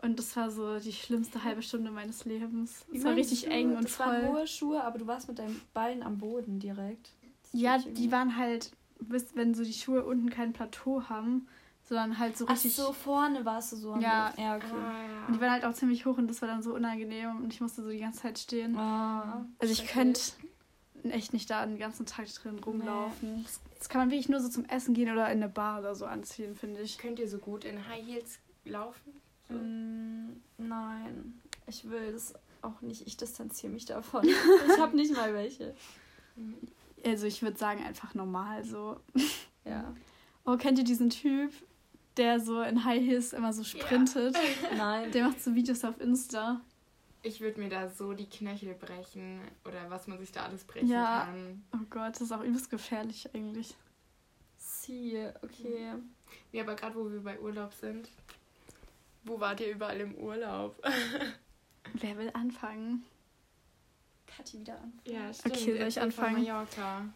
Und 0.02 0.19
das 0.19 0.37
war 0.37 0.50
so 0.50 0.78
die 0.78 0.93
schlimmste 0.93 1.43
halbe 1.43 1.62
Stunde 1.62 1.90
meines 1.90 2.25
Lebens. 2.25 2.84
Es 2.94 3.04
war 3.04 3.14
richtig 3.14 3.44
du? 3.44 3.50
eng 3.50 3.76
und 3.76 3.84
das 3.84 3.96
voll. 3.96 4.06
Das 4.06 4.22
waren 4.22 4.34
hohe 4.34 4.46
Schuhe, 4.46 4.84
aber 4.84 4.98
du 4.98 5.06
warst 5.06 5.28
mit 5.28 5.38
deinen 5.38 5.60
Beinen 5.72 6.02
am 6.02 6.19
Boden 6.19 6.58
direkt. 6.58 7.12
Ja, 7.52 7.78
die 7.78 8.12
waren 8.12 8.37
halt, 8.37 8.72
wenn 8.98 9.54
so 9.54 9.64
die 9.64 9.72
Schuhe 9.72 10.04
unten 10.04 10.28
kein 10.28 10.52
Plateau 10.52 11.04
haben, 11.08 11.48
sondern 11.88 12.19
halt 12.19 12.37
so 12.37 12.44
richtig. 12.44 12.72
Ach 12.78 12.87
so, 12.87 12.93
vorne 12.93 13.44
warst 13.44 13.72
du 13.72 13.76
so 13.76 13.93
am 13.93 14.00
ja. 14.00 14.31
Boden. 14.31 14.43
Ja, 14.43 14.56
okay. 14.56 14.66
Ah, 14.72 14.93
ja. 14.93 15.26
Und 15.26 15.37
die 15.37 15.40
waren 15.40 15.50
halt 15.50 15.64
auch 15.64 15.72
ziemlich 15.72 16.04
hoch 16.04 16.19
und 16.19 16.28
das 16.28 16.43
war 16.43 16.48
dann 16.48 16.62
so 16.62 16.75
unangenehm 16.75 17.38
und 17.38 17.52
ich 17.52 17.60
musste 17.60 17.82
so 17.82 17.90
die 17.90 17.98
ganze 17.98 18.20
Zeit 18.20 18.38
stehen. 18.38 18.76
Ah, 18.76 19.46
also 19.58 19.72
ich 19.72 19.87
könnte 19.87 20.20
echt 21.04 21.32
nicht 21.32 21.48
da 21.48 21.64
den 21.64 21.78
ganzen 21.78 22.04
Tag 22.04 22.26
drin 22.34 22.58
rumlaufen. 22.58 23.37
Nee. 23.37 23.43
Das, 23.44 23.60
das, 23.78 23.88
kann 23.88 24.00
man 24.00 24.10
wirklich 24.10 24.28
nur 24.28 24.40
so 24.40 24.48
zum 24.48 24.64
Essen 24.64 24.94
gehen 24.94 25.10
oder 25.10 25.26
in 25.26 25.43
eine 25.43 25.48
Bar 25.48 25.81
oder 25.81 25.94
so 25.94 26.06
anziehen, 26.06 26.54
finde 26.56 26.81
ich. 26.81 26.98
Könnt 26.98 27.19
ihr 27.19 27.28
so 27.28 27.38
gut 27.38 27.64
in 27.64 27.88
High 27.88 28.04
Heels 28.04 28.40
laufen? 28.64 29.12
Mm, 29.48 30.37
nein, 30.58 31.40
ich 31.66 31.88
will 31.88 32.12
das 32.12 32.34
auch 32.62 32.81
nicht. 32.81 33.06
Ich 33.06 33.16
distanziere 33.16 33.72
mich 33.72 33.84
davon. 33.84 34.25
ich 34.69 34.78
habe 34.78 34.96
nicht 34.96 35.14
mal 35.14 35.32
welche. 35.34 35.75
Also 37.04 37.26
ich 37.26 37.43
würde 37.43 37.56
sagen 37.56 37.84
einfach 37.84 38.14
normal 38.14 38.64
so. 38.64 39.00
Ja. 39.64 39.94
Oh, 40.44 40.56
kennt 40.56 40.78
ihr 40.78 40.84
diesen 40.84 41.10
Typ, 41.10 41.52
der 42.16 42.40
so 42.40 42.62
in 42.62 42.84
High 42.84 43.04
Heels 43.04 43.32
immer 43.32 43.52
so 43.52 43.64
sprintet? 43.64 44.34
Ja. 44.34 44.76
Nein. 44.76 45.12
Der 45.12 45.25
macht 45.25 45.43
so 45.43 45.54
Videos 45.54 45.84
auf 45.84 46.00
Insta. 46.00 46.60
Ich 47.22 47.40
würde 47.40 47.58
mir 47.58 47.69
da 47.69 47.88
so 47.88 48.12
die 48.12 48.28
Knöchel 48.28 48.75
brechen 48.75 49.40
oder 49.64 49.90
was 49.90 50.06
man 50.06 50.19
sich 50.19 50.31
da 50.31 50.44
alles 50.44 50.62
brechen 50.62 50.88
ja. 50.88 51.26
kann. 51.26 51.64
Oh 51.72 51.84
Gott, 51.90 52.14
das 52.14 52.20
ist 52.20 52.32
auch 52.32 52.43
übelst 52.43 52.70
gefährlich 52.70 53.28
eigentlich. 53.34 53.75
Sie, 54.58 55.19
okay. 55.43 55.94
Ja, 56.52 56.62
aber 56.62 56.76
gerade 56.76 56.94
wo 56.94 57.10
wir 57.10 57.20
bei 57.20 57.40
Urlaub 57.40 57.75
sind, 57.75 58.08
wo 59.26 59.40
wart 59.40 59.61
ihr 59.61 59.70
überall 59.70 60.00
im 60.00 60.14
Urlaub? 60.14 60.82
Wer 61.94 62.17
will 62.19 62.31
anfangen? 62.32 63.05
Kathi 64.27 64.60
wieder 64.60 64.74
anfangen. 64.74 65.00
Ja, 65.05 65.32
stimmt. 65.32 65.56
Okay, 65.56 65.79
soll 65.79 65.89
ich 65.89 66.00
anfangen? 66.00 66.44
Mallorca. 66.44 67.06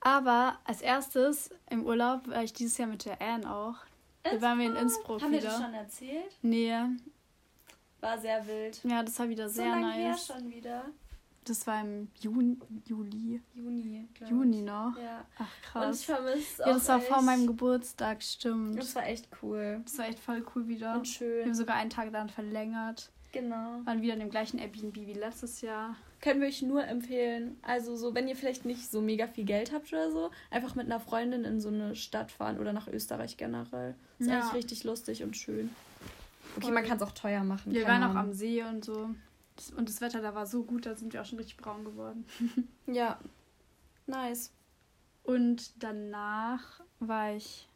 Aber 0.00 0.58
als 0.64 0.80
erstes 0.80 1.50
im 1.70 1.84
Urlaub 1.84 2.28
war 2.28 2.42
ich 2.42 2.52
dieses 2.52 2.78
Jahr 2.78 2.88
mit 2.88 3.04
der 3.04 3.20
Anne 3.20 3.50
auch. 3.52 3.76
Da 4.22 4.40
waren 4.40 4.58
wir 4.58 4.66
in 4.66 4.76
Innsbruck 4.76 5.22
Haben 5.22 5.32
wieder. 5.32 5.52
Haben 5.52 5.72
wir 5.72 5.80
das 5.80 6.00
schon 6.00 6.10
erzählt? 6.14 6.36
Nee. 6.42 6.74
War 8.00 8.18
sehr 8.18 8.46
wild. 8.46 8.80
Ja, 8.84 9.02
das 9.02 9.18
war 9.18 9.28
wieder 9.28 9.48
sehr 9.48 9.72
so 9.72 9.80
nice. 9.80 9.96
Her 9.96 10.36
schon 10.36 10.50
wieder. 10.50 10.84
Das 11.48 11.66
war 11.66 11.80
im 11.80 12.08
Juni. 12.20 12.58
Juli. 12.84 13.40
Juni, 13.54 14.06
Juni 14.28 14.60
noch? 14.60 14.92
Ja. 14.98 15.24
Ach 15.38 15.62
krass. 15.62 15.86
Und 15.86 15.94
ich 15.94 16.06
vermisse 16.06 16.62
Ja, 16.62 16.74
das 16.74 16.88
war 16.88 17.00
vor 17.00 17.22
meinem 17.22 17.46
Geburtstag, 17.46 18.22
stimmt. 18.22 18.78
Das 18.78 18.94
war 18.94 19.06
echt 19.06 19.28
cool. 19.42 19.80
Das 19.84 19.96
war 19.96 20.08
echt 20.08 20.18
voll 20.18 20.44
cool 20.54 20.68
wieder. 20.68 20.94
Und 20.94 21.08
schön. 21.08 21.38
Wir 21.38 21.44
haben 21.46 21.54
sogar 21.54 21.76
einen 21.76 21.90
Tag 21.90 22.12
dann 22.12 22.28
verlängert. 22.28 23.10
Genau. 23.32 23.80
Waren 23.84 24.02
wieder 24.02 24.14
in 24.14 24.20
dem 24.20 24.30
gleichen 24.30 24.58
Airbnb 24.58 24.94
wie 24.94 25.14
letztes 25.14 25.62
Jahr. 25.62 25.96
Können 26.20 26.40
wir 26.40 26.48
euch 26.48 26.62
nur 26.62 26.84
empfehlen. 26.84 27.56
Also 27.62 27.96
so, 27.96 28.14
wenn 28.14 28.28
ihr 28.28 28.36
vielleicht 28.36 28.64
nicht 28.64 28.90
so 28.90 29.00
mega 29.00 29.26
viel 29.26 29.44
Geld 29.44 29.72
habt 29.72 29.92
oder 29.92 30.10
so, 30.10 30.30
einfach 30.50 30.74
mit 30.74 30.86
einer 30.86 31.00
Freundin 31.00 31.44
in 31.44 31.60
so 31.60 31.68
eine 31.68 31.94
Stadt 31.94 32.30
fahren 32.30 32.58
oder 32.58 32.72
nach 32.72 32.88
Österreich 32.88 33.36
generell. 33.36 33.94
Ist 34.18 34.28
ja. 34.28 34.40
eigentlich 34.40 34.54
richtig 34.54 34.84
lustig 34.84 35.22
und 35.22 35.36
schön. 35.36 35.70
Okay, 36.56 36.66
voll. 36.66 36.74
man 36.74 36.84
kann 36.84 36.96
es 36.96 37.02
auch 37.02 37.12
teuer 37.12 37.44
machen. 37.44 37.72
Wir 37.72 37.86
waren 37.86 38.02
auch 38.02 38.16
am 38.16 38.32
See 38.32 38.62
und 38.62 38.84
so. 38.84 39.10
Und 39.76 39.88
das 39.88 40.00
Wetter 40.00 40.20
da 40.20 40.34
war 40.34 40.46
so 40.46 40.64
gut, 40.64 40.86
da 40.86 40.94
sind 40.94 41.12
wir 41.12 41.22
auch 41.22 41.26
schon 41.26 41.38
richtig 41.38 41.56
braun 41.56 41.84
geworden. 41.84 42.26
ja, 42.86 43.18
nice. 44.06 44.52
Und 45.24 45.72
danach 45.82 46.80
war 47.00 47.34
ich. 47.34 47.68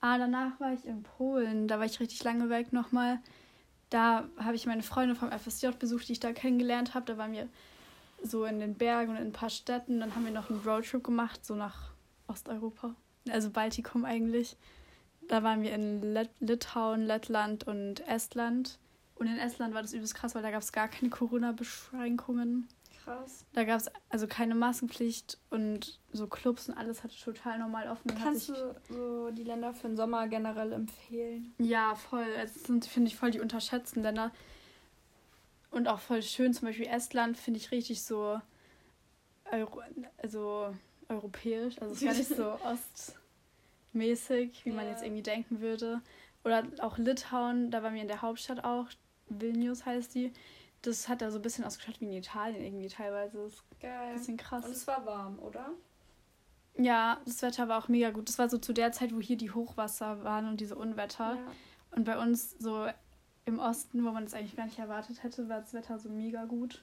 Ah, 0.00 0.18
danach 0.18 0.58
war 0.58 0.72
ich 0.72 0.84
in 0.84 1.04
Polen. 1.04 1.68
Da 1.68 1.78
war 1.78 1.86
ich 1.86 2.00
richtig 2.00 2.24
lange 2.24 2.48
weg 2.48 2.72
nochmal. 2.72 3.20
Da 3.88 4.24
habe 4.36 4.56
ich 4.56 4.66
meine 4.66 4.82
Freunde 4.82 5.14
vom 5.14 5.30
FSJ 5.30 5.68
besucht, 5.78 6.08
die 6.08 6.12
ich 6.12 6.20
da 6.20 6.32
kennengelernt 6.32 6.94
habe. 6.94 7.06
Da 7.06 7.18
waren 7.18 7.32
wir 7.32 7.48
so 8.22 8.44
in 8.44 8.58
den 8.58 8.74
Bergen 8.74 9.12
und 9.12 9.18
in 9.18 9.28
ein 9.28 9.32
paar 9.32 9.50
Städten. 9.50 10.00
Dann 10.00 10.14
haben 10.14 10.24
wir 10.24 10.32
noch 10.32 10.50
einen 10.50 10.60
Roadtrip 10.60 11.04
gemacht, 11.04 11.44
so 11.44 11.54
nach 11.54 11.92
Osteuropa. 12.26 12.94
Also 13.30 13.50
Baltikum 13.50 14.04
eigentlich. 14.04 14.56
Da 15.28 15.42
waren 15.42 15.62
wir 15.62 15.72
in 15.72 16.14
Lit 16.14 16.30
Litauen, 16.40 17.06
Lettland 17.06 17.66
und 17.66 18.00
Estland. 18.08 18.78
Und 19.22 19.28
in 19.28 19.38
Estland 19.38 19.72
war 19.72 19.82
das 19.82 19.92
übelst 19.92 20.16
krass, 20.16 20.34
weil 20.34 20.42
da 20.42 20.50
gab 20.50 20.62
es 20.62 20.72
gar 20.72 20.88
keine 20.88 21.08
Corona-Beschränkungen. 21.08 22.66
Krass. 23.04 23.44
Da 23.52 23.62
gab 23.62 23.78
es 23.80 23.88
also 24.10 24.26
keine 24.26 24.54
Maskenpflicht 24.56 25.38
und 25.50 26.00
so 26.12 26.26
Clubs 26.26 26.68
und 26.68 26.74
alles 26.76 27.04
hatte 27.04 27.16
total 27.16 27.58
normal 27.60 27.88
offen. 27.88 28.12
Kannst 28.20 28.48
du 28.48 28.54
so 28.88 29.30
die 29.30 29.44
Länder 29.44 29.74
für 29.74 29.86
den 29.88 29.96
Sommer 29.96 30.26
generell 30.26 30.72
empfehlen? 30.72 31.54
Ja, 31.58 31.94
voll. 31.94 32.26
Es 32.42 32.64
sind, 32.64 32.84
finde 32.84 33.08
ich, 33.08 33.16
voll 33.16 33.30
die 33.30 33.40
unterschätzten 33.40 34.02
Länder. 34.02 34.32
Und 35.70 35.86
auch 35.86 36.00
voll 36.00 36.22
schön. 36.22 36.52
Zum 36.52 36.66
Beispiel 36.66 36.86
Estland 36.86 37.36
finde 37.38 37.58
ich 37.58 37.70
richtig 37.70 38.02
so 38.02 38.40
Euro, 39.52 39.82
also 40.18 40.74
europäisch. 41.08 41.80
Also 41.80 41.94
es 41.94 42.00
gar 42.00 42.14
nicht 42.14 42.28
so 42.28 42.58
ostmäßig, 43.92 44.64
wie 44.64 44.70
man 44.72 44.84
Ja. 44.86 44.90
jetzt 44.92 45.02
irgendwie 45.04 45.22
denken 45.22 45.60
würde. 45.60 46.00
Oder 46.44 46.64
auch 46.80 46.98
Litauen, 46.98 47.70
da 47.70 47.82
waren 47.84 47.94
wir 47.94 48.02
in 48.02 48.08
der 48.08 48.22
Hauptstadt 48.22 48.64
auch. 48.64 48.86
Vilnius 49.40 49.86
heißt 49.86 50.14
die. 50.14 50.32
Das 50.82 51.08
hat 51.08 51.22
da 51.22 51.30
so 51.30 51.38
ein 51.38 51.42
bisschen 51.42 51.64
ausgeschaut 51.64 52.00
wie 52.00 52.06
in 52.06 52.12
Italien 52.12 52.64
irgendwie 52.64 52.88
teilweise. 52.88 53.38
Das 53.38 53.52
ist 53.52 53.64
Geil. 53.80 54.08
ein 54.10 54.14
bisschen 54.16 54.36
krass. 54.36 54.64
Und 54.64 54.72
es 54.72 54.86
war 54.86 55.06
warm, 55.06 55.38
oder? 55.38 55.70
Ja, 56.76 57.20
das 57.24 57.42
Wetter 57.42 57.68
war 57.68 57.78
auch 57.78 57.88
mega 57.88 58.10
gut. 58.10 58.28
Das 58.28 58.38
war 58.38 58.48
so 58.48 58.58
zu 58.58 58.72
der 58.72 58.92
Zeit, 58.92 59.14
wo 59.14 59.20
hier 59.20 59.36
die 59.36 59.50
Hochwasser 59.50 60.24
waren 60.24 60.48
und 60.48 60.60
diese 60.60 60.74
Unwetter. 60.74 61.38
Und 61.90 62.04
bei 62.04 62.18
uns 62.18 62.56
so 62.58 62.88
im 63.44 63.58
Osten, 63.58 64.04
wo 64.04 64.10
man 64.10 64.24
es 64.24 64.34
eigentlich 64.34 64.56
gar 64.56 64.64
nicht 64.66 64.78
erwartet 64.78 65.22
hätte, 65.22 65.48
war 65.48 65.60
das 65.60 65.74
Wetter 65.74 65.98
so 65.98 66.08
mega 66.08 66.44
gut. 66.44 66.82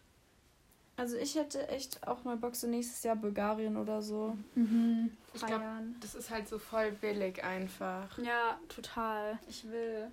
Also 1.00 1.15
ich 1.15 1.36
hätte 1.36 1.65
echt 1.70 2.06
auch 2.06 2.25
mal 2.25 2.36
Bock, 2.36 2.56
so 2.56 2.68
nächstes 2.68 3.03
Jahr 3.03 3.15
Bulgarien 3.15 3.77
oder 3.77 4.01
so. 4.01 4.36
Mhm. 4.56 5.12
Ich 5.34 5.46
glaube, 5.46 5.63
das 6.01 6.13
ist 6.13 6.29
halt 6.29 6.50
so 6.50 6.60
voll 6.60 6.91
billig 6.91 7.41
einfach. 7.41 8.18
Ja, 8.20 8.60
total. 8.68 9.39
Ich 9.48 9.70
will. 9.70 10.12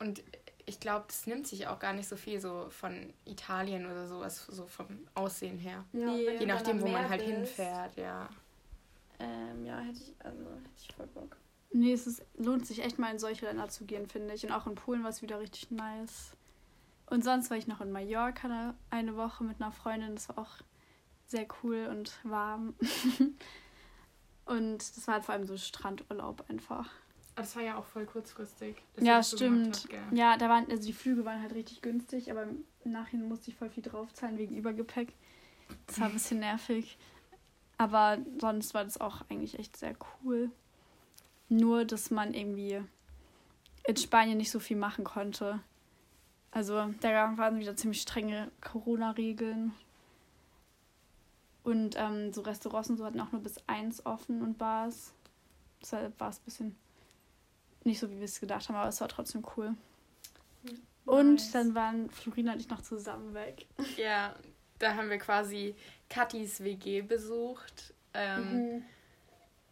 Und 0.00 0.22
ich 0.68 0.80
glaube, 0.80 1.06
das 1.08 1.26
nimmt 1.26 1.46
sich 1.46 1.66
auch 1.66 1.78
gar 1.78 1.94
nicht 1.94 2.08
so 2.08 2.16
viel 2.16 2.40
so 2.40 2.68
von 2.68 3.12
Italien 3.24 3.86
oder 3.86 4.06
sowas, 4.06 4.46
so 4.46 4.66
vom 4.66 5.08
Aussehen 5.14 5.58
her. 5.58 5.84
Ja, 5.92 6.14
Je 6.14 6.46
nachdem, 6.46 6.80
wo 6.82 6.86
man 6.88 7.08
halt 7.08 7.24
bist. 7.24 7.32
hinfährt, 7.32 7.96
ja. 7.96 8.28
Ähm, 9.18 9.64
ja, 9.64 9.78
hätte 9.78 9.98
ich, 9.98 10.14
also 10.18 10.42
hätte 10.44 10.70
ich 10.76 10.94
voll 10.94 11.06
Bock. 11.08 11.36
Nee, 11.70 11.92
es 11.92 12.06
ist, 12.06 12.22
lohnt 12.36 12.66
sich 12.66 12.84
echt 12.84 12.98
mal 12.98 13.10
in 13.10 13.18
solche 13.18 13.46
Länder 13.46 13.68
zu 13.68 13.84
gehen, 13.84 14.06
finde 14.06 14.34
ich. 14.34 14.44
Und 14.44 14.52
auch 14.52 14.66
in 14.66 14.74
Polen 14.74 15.02
war 15.02 15.10
es 15.10 15.22
wieder 15.22 15.40
richtig 15.40 15.70
nice. 15.70 16.32
Und 17.06 17.24
sonst 17.24 17.50
war 17.50 17.56
ich 17.56 17.66
noch 17.66 17.80
in 17.80 17.90
Mallorca 17.90 18.46
eine, 18.46 18.74
eine 18.90 19.16
Woche 19.16 19.44
mit 19.44 19.60
einer 19.60 19.72
Freundin. 19.72 20.14
Das 20.14 20.28
war 20.28 20.38
auch 20.38 20.56
sehr 21.26 21.46
cool 21.62 21.88
und 21.90 22.12
warm. 22.24 22.74
und 24.44 24.78
das 24.78 25.06
war 25.06 25.14
halt 25.14 25.24
vor 25.24 25.34
allem 25.34 25.46
so 25.46 25.56
Strandurlaub 25.56 26.44
einfach. 26.48 26.90
Aber 27.38 27.44
das 27.44 27.54
war 27.54 27.62
ja 27.62 27.76
auch 27.76 27.84
voll 27.84 28.04
kurzfristig. 28.04 28.82
ja, 28.98 29.22
stimmt. 29.22 29.86
Ja, 30.10 30.36
da 30.36 30.48
waren, 30.48 30.68
also 30.68 30.82
die 30.82 30.92
Flüge 30.92 31.24
waren 31.24 31.40
halt 31.40 31.54
richtig 31.54 31.82
günstig, 31.82 32.32
aber 32.32 32.42
im 32.42 32.64
Nachhinein 32.90 33.28
musste 33.28 33.52
ich 33.52 33.56
voll 33.56 33.70
viel 33.70 33.84
draufzahlen 33.84 34.36
wegen 34.38 34.56
Übergepäck. 34.56 35.12
Das 35.86 36.00
war 36.00 36.08
ein 36.08 36.14
bisschen 36.14 36.40
nervig. 36.40 36.98
Aber 37.76 38.18
sonst 38.40 38.74
war 38.74 38.82
das 38.82 39.00
auch 39.00 39.20
eigentlich 39.30 39.56
echt 39.56 39.76
sehr 39.76 39.94
cool. 40.24 40.50
Nur, 41.48 41.84
dass 41.84 42.10
man 42.10 42.34
irgendwie 42.34 42.82
in 43.86 43.96
Spanien 43.96 44.38
nicht 44.38 44.50
so 44.50 44.58
viel 44.58 44.76
machen 44.76 45.04
konnte. 45.04 45.60
Also, 46.50 46.92
da 47.00 47.38
waren 47.38 47.60
wieder 47.60 47.76
ziemlich 47.76 48.02
strenge 48.02 48.50
Corona-Regeln. 48.62 49.72
Und 51.62 51.94
ähm, 51.96 52.32
so 52.32 52.40
Restaurants 52.40 52.90
und 52.90 52.96
so 52.96 53.04
hatten 53.04 53.20
auch 53.20 53.30
nur 53.30 53.42
bis 53.42 53.58
eins 53.68 54.04
offen 54.04 54.42
und 54.42 54.58
Bars. 54.58 55.12
Deshalb 55.80 56.18
war 56.18 56.30
es 56.30 56.38
ein 56.38 56.44
bisschen 56.44 56.76
nicht 57.88 57.98
so, 58.00 58.10
wie 58.10 58.16
wir 58.18 58.24
es 58.24 58.38
gedacht 58.40 58.68
haben, 58.68 58.76
aber 58.76 58.88
es 58.88 59.00
war 59.00 59.08
trotzdem 59.08 59.44
cool. 59.56 59.74
Und 61.04 61.34
Nice. 61.34 61.52
dann 61.52 61.74
waren 61.74 62.10
Florina 62.10 62.52
und 62.52 62.60
ich 62.60 62.68
noch 62.68 62.82
zusammen 62.82 63.32
weg. 63.34 63.66
Ja, 63.96 64.34
da 64.78 64.94
haben 64.94 65.08
wir 65.10 65.18
quasi 65.18 65.74
Katis 66.10 66.62
WG 66.62 67.00
besucht. 67.02 67.94
Ähm, 68.14 68.52
Mhm. 68.76 68.84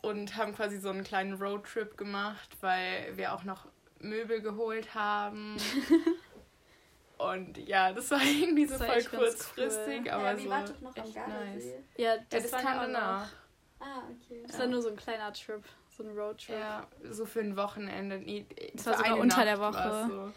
und 0.03 0.37
haben 0.37 0.55
quasi 0.55 0.79
so 0.79 0.89
einen 0.91 1.05
kleinen 1.05 1.35
Roadtrip 1.35 1.97
gemacht, 1.97 2.49
weil 2.61 3.17
wir 3.17 3.33
auch 3.35 3.45
noch 3.45 3.67
Möbel 3.99 4.41
geholt 4.41 4.95
haben. 4.95 5.57
und 7.19 7.57
ja, 7.59 7.93
das 7.93 8.11
war 8.11 8.23
irgendwie 8.23 8.67
so 8.67 8.79
Das 8.79 8.81
war 8.89 9.01
voll 9.01 9.05
kurzfristig, 9.05 10.01
cool. 10.05 10.11
aber 10.11 10.33
ja, 10.33 10.37
so 10.39 10.51
wart 10.51 10.69
doch 10.71 10.81
noch 10.81 10.97
am 10.97 11.05
echt 11.05 11.15
Gardasee? 11.15 11.55
nice. 11.55 11.65
Ja, 11.97 12.15
Ja, 12.15 12.17
das, 12.31 12.43
das 12.45 12.53
war 12.53 12.61
kam 12.63 12.73
ja 12.75 12.79
auch 12.79 12.83
danach. 12.87 13.33
Ah, 13.81 14.03
okay. 14.11 14.43
Das 14.47 14.59
war 14.59 14.67
nur 14.67 14.83
so 14.83 14.89
ein 14.91 14.97
kleiner 14.97 15.33
Trip, 15.33 15.63
so 15.97 16.03
ein 16.03 16.11
Roadtrip. 16.17 16.57
Ja, 16.57 16.87
so 17.11 17.25
für 17.27 17.41
ein 17.41 17.57
Wochenende. 17.57 18.19
Nee, 18.19 18.47
Das 18.75 18.87
war 18.87 18.97
sogar 18.99 19.19
unter 19.19 19.45
der 19.45 19.57
Nacht 19.59 19.75
Woche. 19.75 19.85
war's 19.91 20.09
So. 20.11 20.33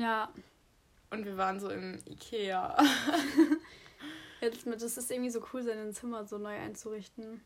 Ja, 0.00 0.32
Und 1.10 1.24
wir 1.24 1.36
waren 1.36 1.58
so 1.58 1.70
im 1.70 1.98
Ikea. 2.06 2.76
jetzt 4.40 4.66
mit, 4.66 4.80
das 4.80 4.96
ist 4.96 5.10
irgendwie 5.10 5.30
so 5.30 5.44
cool, 5.52 5.62
sein 5.62 5.92
Zimmer 5.92 6.24
so 6.24 6.38
neu 6.38 6.56
einzurichten. 6.56 7.42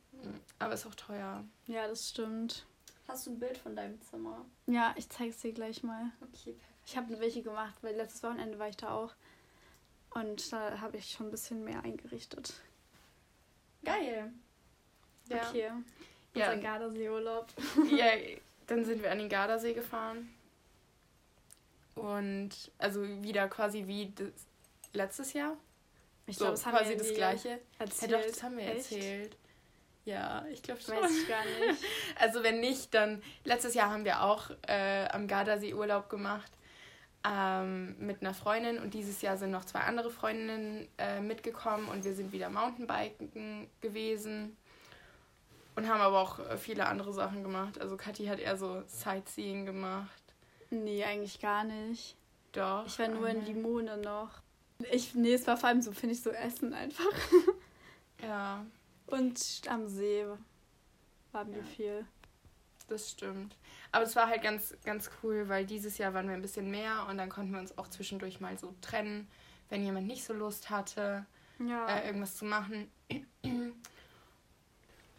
Aber 0.58 0.74
ist 0.74 0.86
auch 0.86 0.94
teuer. 0.94 1.44
Ja, 1.66 1.88
das 1.88 2.10
stimmt. 2.10 2.66
Hast 3.08 3.26
du 3.26 3.30
ein 3.32 3.38
Bild 3.38 3.58
von 3.58 3.74
deinem 3.74 4.00
Zimmer? 4.02 4.44
Ja, 4.66 4.94
ich 4.96 5.08
zeig's 5.08 5.38
dir 5.38 5.52
gleich 5.52 5.82
mal. 5.82 6.12
Okay, 6.20 6.52
perfekt. 6.52 6.58
Ich 6.86 6.96
habe 6.96 7.18
welche 7.20 7.42
gemacht, 7.42 7.74
weil 7.82 7.96
letztes 7.96 8.22
Wochenende 8.22 8.58
war 8.58 8.68
ich 8.68 8.76
da 8.76 8.90
auch. 8.90 9.14
Und 10.10 10.52
da 10.52 10.80
habe 10.80 10.98
ich 10.98 11.10
schon 11.10 11.26
ein 11.28 11.30
bisschen 11.30 11.64
mehr 11.64 11.82
eingerichtet. 11.82 12.54
Geil. 13.84 14.32
Ja. 15.28 15.48
Okay. 15.48 15.70
Ja. 16.34 16.50
Unser 16.52 16.62
Gardasee-Urlaub. 16.62 17.46
ja, 17.90 18.06
dann 18.66 18.84
sind 18.84 19.02
wir 19.02 19.10
an 19.10 19.18
den 19.18 19.28
Gardasee 19.28 19.74
gefahren. 19.74 20.32
Und 21.94 22.50
also 22.78 23.02
wieder 23.22 23.48
quasi 23.48 23.86
wie 23.86 24.12
letztes 24.92 25.34
Jahr. 25.34 25.56
Ich 26.26 26.36
so 26.36 26.44
glaube, 26.44 26.56
das 26.56 26.66
haben 26.66 26.76
quasi 26.76 26.90
wir 26.90 26.98
das 26.98 27.14
gleiche. 27.14 27.48
Ja, 27.48 27.56
erzählt. 27.78 28.12
doch, 28.12 28.26
das 28.26 28.42
haben 28.42 28.56
wir 28.56 28.64
Echt? 28.64 28.92
erzählt. 28.92 29.36
Ja, 30.04 30.44
ich 30.50 30.62
glaube 30.62 30.80
schon. 30.80 30.96
Weiß 30.96 31.10
ich 31.10 31.28
gar 31.28 31.44
nicht. 31.44 31.84
Also 32.18 32.42
wenn 32.42 32.60
nicht, 32.60 32.94
dann 32.94 33.22
letztes 33.44 33.74
Jahr 33.74 33.90
haben 33.90 34.04
wir 34.04 34.22
auch 34.22 34.50
äh, 34.66 35.06
am 35.08 35.28
Gardasee 35.28 35.74
Urlaub 35.74 36.08
gemacht 36.08 36.50
ähm, 37.24 37.94
mit 37.98 38.20
einer 38.20 38.34
Freundin 38.34 38.78
und 38.78 38.94
dieses 38.94 39.22
Jahr 39.22 39.36
sind 39.36 39.50
noch 39.50 39.64
zwei 39.64 39.80
andere 39.80 40.10
Freundinnen 40.10 40.88
äh, 40.98 41.20
mitgekommen 41.20 41.88
und 41.88 42.04
wir 42.04 42.14
sind 42.14 42.32
wieder 42.32 42.50
Mountainbiken 42.50 43.68
gewesen 43.80 44.56
und 45.76 45.88
haben 45.88 46.00
aber 46.00 46.20
auch 46.20 46.38
äh, 46.38 46.56
viele 46.56 46.86
andere 46.86 47.12
Sachen 47.12 47.42
gemacht. 47.42 47.80
Also 47.80 47.96
Kathi 47.96 48.26
hat 48.26 48.38
eher 48.38 48.56
so 48.56 48.82
Sightseeing 48.86 49.66
gemacht. 49.66 50.22
Nee, 50.70 51.04
eigentlich 51.04 51.40
gar 51.40 51.64
nicht. 51.64 52.16
Doch. 52.52 52.84
Ich 52.86 52.98
war 52.98 53.08
nur 53.08 53.28
in 53.28 53.38
einmal. 53.38 53.52
Limone 53.52 53.96
noch. 53.98 54.30
Ich, 54.90 55.14
nee, 55.14 55.32
es 55.34 55.46
war 55.46 55.56
vor 55.56 55.68
allem 55.68 55.80
so, 55.82 55.92
finde 55.92 56.14
ich, 56.14 56.22
so 56.22 56.30
Essen 56.30 56.72
einfach. 56.74 57.04
Ja, 58.22 58.64
Und 59.06 59.62
am 59.68 59.88
See 59.88 60.24
waren 61.32 61.50
wir 61.50 61.58
Ja. 61.58 61.64
viel. 61.64 62.06
das 62.88 63.10
stimmt. 63.10 63.56
Aber 63.90 64.04
es 64.04 64.14
war 64.14 64.28
halt 64.28 64.42
ganz, 64.42 64.74
ganz 64.84 65.10
cool, 65.22 65.48
weil 65.48 65.66
dieses 65.66 65.98
Jahr 65.98 66.14
waren 66.14 66.28
wir 66.28 66.34
ein 66.34 66.42
bisschen 66.42 66.70
mehr 66.70 67.06
und 67.10 67.18
dann 67.18 67.28
konnten 67.30 67.52
wir 67.52 67.58
uns 67.58 67.76
auch 67.78 67.88
zwischendurch 67.88 68.40
mal 68.40 68.56
so 68.58 68.74
trennen, 68.80 69.26
wenn 69.70 69.84
jemand 69.84 70.06
nicht 70.06 70.24
so 70.24 70.32
Lust 70.34 70.70
hatte. 70.70 71.26
Ja. 71.58 71.86
äh, 71.88 72.06
irgendwas 72.06 72.36
zu 72.36 72.44
machen. 72.44 72.90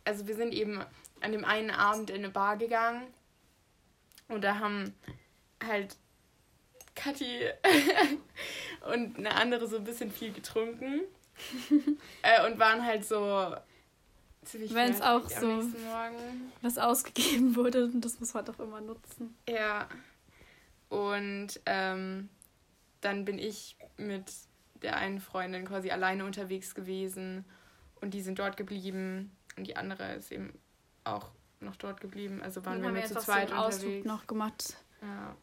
Also 0.06 0.28
wir 0.28 0.36
sind 0.36 0.54
eben 0.54 0.84
an 1.22 1.32
dem 1.32 1.46
einen 1.46 1.72
Abend 1.72 2.10
in 2.10 2.18
eine 2.18 2.30
Bar 2.30 2.58
gegangen 2.58 3.04
und 4.28 4.44
da 4.44 4.60
haben 4.60 4.94
halt 5.66 5.96
Kathi 6.96 7.48
und 8.94 9.18
eine 9.18 9.36
andere 9.36 9.68
so 9.68 9.78
ein 9.78 9.84
bisschen 9.84 10.12
viel 10.12 10.32
getrunken 10.34 11.02
äh, 12.22 12.46
und 12.46 12.60
waren 12.60 12.86
halt 12.86 13.06
so 13.06 13.56
ziemlich 14.44 14.74
Wenn's 14.74 14.98
fertig 15.00 15.38
auch 15.38 15.38
am 15.38 15.42
so- 15.42 15.56
nächsten 15.56 15.84
Morgen. 15.86 16.52
Was 16.62 16.78
ausgegeben 16.78 17.56
wurde, 17.56 17.90
das 17.96 18.20
muss 18.20 18.34
man 18.34 18.46
doch 18.46 18.60
immer 18.60 18.82
nutzen. 18.82 19.36
Ja. 19.48 19.88
Und 20.90 21.60
ähm, 21.66 22.30
dann 23.02 23.26
bin 23.26 23.40
ich 23.40 23.76
mit 23.98 24.32
der 24.82 24.98
einen 24.98 25.20
Freundin 25.22 25.66
quasi 25.66 25.90
alleine 25.92 26.26
unterwegs 26.26 26.76
gewesen 26.76 27.46
und 28.02 28.14
die 28.14 28.22
sind 28.22 28.38
dort 28.38 28.58
geblieben 28.58 29.32
und 29.58 29.68
die 29.68 29.76
andere 29.76 30.14
ist 30.16 30.32
eben 30.32 30.54
auch 31.04 31.30
noch 31.60 31.76
dort 31.76 32.02
geblieben. 32.02 32.42
Also 32.42 32.66
waren 32.66 32.82
wir 32.82 32.94
wir 32.94 33.04
zu 33.06 33.16
zweit 33.16 33.50
so 33.50 33.56
einen 33.56 33.64
Ausflug 33.64 33.86
unterwegs. 33.90 34.06
noch 34.06 34.28
gemacht 34.28 34.78
Ja. 35.02 35.36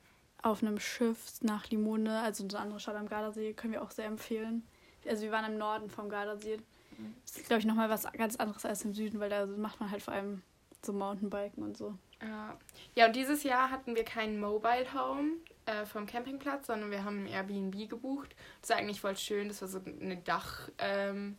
auf 0.42 0.62
einem 0.62 0.78
Schiff 0.78 1.40
nach 1.42 1.68
Limone, 1.70 2.20
also 2.22 2.44
eine 2.44 2.58
andere 2.58 2.80
Stadt 2.80 2.96
am 2.96 3.08
Gardasee, 3.08 3.54
können 3.54 3.72
wir 3.72 3.82
auch 3.82 3.90
sehr 3.90 4.06
empfehlen. 4.06 4.66
Also 5.08 5.22
wir 5.22 5.32
waren 5.32 5.50
im 5.52 5.58
Norden 5.58 5.88
vom 5.88 6.08
Gardasee. 6.10 6.58
Mhm. 6.98 7.14
Das 7.24 7.36
ist, 7.36 7.46
glaube 7.46 7.60
ich, 7.60 7.66
nochmal 7.66 7.88
was 7.88 8.10
ganz 8.12 8.36
anderes 8.36 8.64
als 8.66 8.84
im 8.84 8.92
Süden, 8.92 9.18
weil 9.20 9.30
da 9.30 9.46
macht 9.46 9.80
man 9.80 9.90
halt 9.90 10.02
vor 10.02 10.12
allem 10.14 10.42
so 10.84 10.92
Mountainbiken 10.92 11.62
und 11.62 11.76
so. 11.76 11.94
Ja. 12.22 12.56
ja, 12.94 13.06
und 13.06 13.16
dieses 13.16 13.42
Jahr 13.44 13.70
hatten 13.70 13.94
wir 13.94 14.04
kein 14.04 14.38
Mobile 14.40 14.92
Home 14.92 15.36
äh, 15.64 15.86
vom 15.86 16.04
Campingplatz, 16.06 16.66
sondern 16.66 16.90
wir 16.90 17.02
haben 17.04 17.24
ein 17.24 17.26
Airbnb 17.26 17.88
gebucht. 17.88 18.36
Das 18.60 18.70
war 18.70 18.76
eigentlich 18.76 19.00
voll 19.00 19.16
schön. 19.16 19.48
Das 19.48 19.62
war 19.62 19.68
so 19.68 19.80
eine 19.80 20.18
Dachgeschosswohnung. 20.18 20.76
Ähm, 20.78 21.36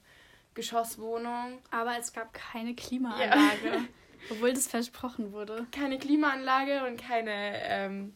Geschosswohnung. 0.54 1.60
Aber 1.72 1.98
es 1.98 2.14
gab 2.14 2.34
keine 2.34 2.76
Klimaanlage, 2.76 3.88
obwohl 4.30 4.54
das 4.54 4.68
versprochen 4.68 5.32
wurde. 5.32 5.66
keine 5.72 5.98
Klimaanlage 6.00 6.86
und 6.86 7.02
keine, 7.02 7.32
ähm, 7.64 8.14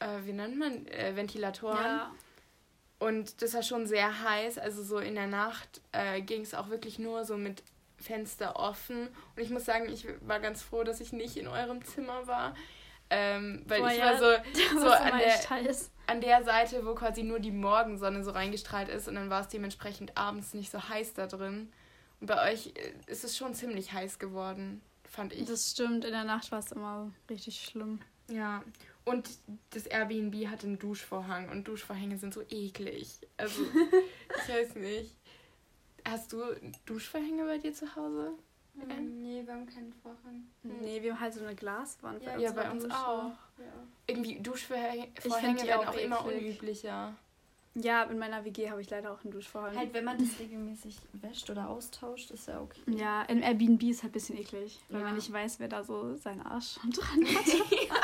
äh, 0.00 0.06
wie 0.24 0.32
nennt 0.32 0.58
man, 0.58 0.86
äh, 0.88 1.16
Ventilatoren. 1.16 1.84
Ja, 1.84 2.10
Und 2.98 3.42
das 3.42 3.54
war 3.54 3.62
schon 3.62 3.86
sehr 3.86 4.22
heiß. 4.22 4.58
Also 4.58 4.82
so 4.82 4.98
in 4.98 5.14
der 5.14 5.26
Nacht 5.26 5.80
äh, 5.92 6.20
ging 6.22 6.42
es 6.42 6.54
auch 6.54 6.68
wirklich 6.70 6.98
nur 6.98 7.24
so 7.24 7.36
mit 7.36 7.62
Fenster 7.98 8.56
offen. 8.56 9.08
Und 9.36 9.42
ich 9.42 9.50
muss 9.50 9.64
sagen, 9.64 9.88
ich 9.88 10.06
war 10.20 10.38
ganz 10.40 10.62
froh, 10.62 10.84
dass 10.84 11.00
ich 11.00 11.12
nicht 11.12 11.36
in 11.36 11.48
eurem 11.48 11.84
Zimmer 11.84 12.26
war. 12.26 12.54
Ähm, 13.08 13.62
weil 13.66 13.80
Boah, 13.80 13.90
ich 13.90 13.98
ja, 13.98 14.06
war 14.06 14.18
so, 14.18 14.24
so 14.80 14.90
an, 14.90 15.18
der, 15.18 15.76
an 16.06 16.20
der 16.20 16.44
Seite, 16.44 16.84
wo 16.84 16.94
quasi 16.94 17.22
nur 17.22 17.38
die 17.38 17.52
Morgensonne 17.52 18.24
so 18.24 18.32
reingestrahlt 18.32 18.88
ist. 18.88 19.08
Und 19.08 19.14
dann 19.14 19.30
war 19.30 19.42
es 19.42 19.48
dementsprechend 19.48 20.16
abends 20.16 20.54
nicht 20.54 20.70
so 20.70 20.88
heiß 20.88 21.14
da 21.14 21.26
drin. 21.26 21.72
Und 22.20 22.26
bei 22.26 22.52
euch 22.52 22.68
äh, 22.74 22.92
ist 23.06 23.24
es 23.24 23.36
schon 23.36 23.54
ziemlich 23.54 23.92
heiß 23.92 24.18
geworden, 24.18 24.80
fand 25.04 25.32
ich. 25.32 25.46
Das 25.46 25.70
stimmt, 25.70 26.04
in 26.04 26.12
der 26.12 26.24
Nacht 26.24 26.50
war 26.50 26.58
es 26.58 26.72
immer 26.72 27.12
richtig 27.30 27.60
schlimm. 27.60 28.00
Ja, 28.28 28.64
und 29.04 29.30
das 29.70 29.86
Airbnb 29.86 30.48
hat 30.48 30.64
einen 30.64 30.80
Duschvorhang 30.80 31.48
und 31.50 31.68
Duschvorhänge 31.68 32.18
sind 32.18 32.34
so 32.34 32.42
eklig. 32.50 33.20
Also, 33.36 33.62
ich 34.42 34.52
weiß 34.52 34.74
nicht. 34.74 35.14
Hast 36.04 36.32
du 36.32 36.42
Duschvorhänge 36.86 37.44
bei 37.44 37.58
dir 37.58 37.72
zu 37.72 37.94
Hause? 37.94 38.32
Ähm, 38.88 39.22
nee, 39.22 39.42
wir 39.44 39.54
haben 39.54 39.66
keinen 39.66 39.92
Vorhang. 39.92 40.46
Nee, 40.62 41.02
wir 41.02 41.14
haben 41.14 41.20
halt 41.20 41.34
so 41.34 41.44
eine 41.44 41.54
Glaswand. 41.54 42.22
Ja, 42.22 42.34
bei 42.34 42.42
ja, 42.42 42.52
bei 42.52 42.70
uns 42.70 42.84
auch. 42.86 43.32
Ja. 43.58 43.64
Irgendwie 44.06 44.40
Duschvorhänge 44.40 45.08
werden 45.62 45.88
auch, 45.88 45.88
auch 45.88 45.96
immer 45.96 46.24
unüblicher. 46.24 47.14
Ja, 47.78 48.04
in 48.04 48.18
meiner 48.18 48.42
WG 48.44 48.70
habe 48.70 48.80
ich 48.80 48.88
leider 48.88 49.12
auch 49.12 49.22
einen 49.22 49.32
Duschvorhang. 49.32 49.76
Halt, 49.76 49.92
wenn 49.92 50.04
man 50.04 50.16
das 50.16 50.38
regelmäßig 50.38 50.98
wäscht 51.12 51.50
oder 51.50 51.68
austauscht, 51.68 52.30
ist 52.30 52.48
ja 52.48 52.60
okay. 52.60 52.80
Ja, 52.86 53.22
in 53.24 53.42
Airbnb 53.42 53.82
ist 53.82 54.02
halt 54.02 54.12
ein 54.12 54.14
bisschen 54.14 54.38
eklig, 54.38 54.80
weil 54.88 55.00
ja. 55.00 55.06
man 55.06 55.14
nicht 55.14 55.30
weiß, 55.30 55.60
wer 55.60 55.68
da 55.68 55.84
so 55.84 56.16
seinen 56.16 56.40
Arsch 56.40 56.78
schon 56.80 56.90
dran 56.90 57.26
hat. 57.26 57.44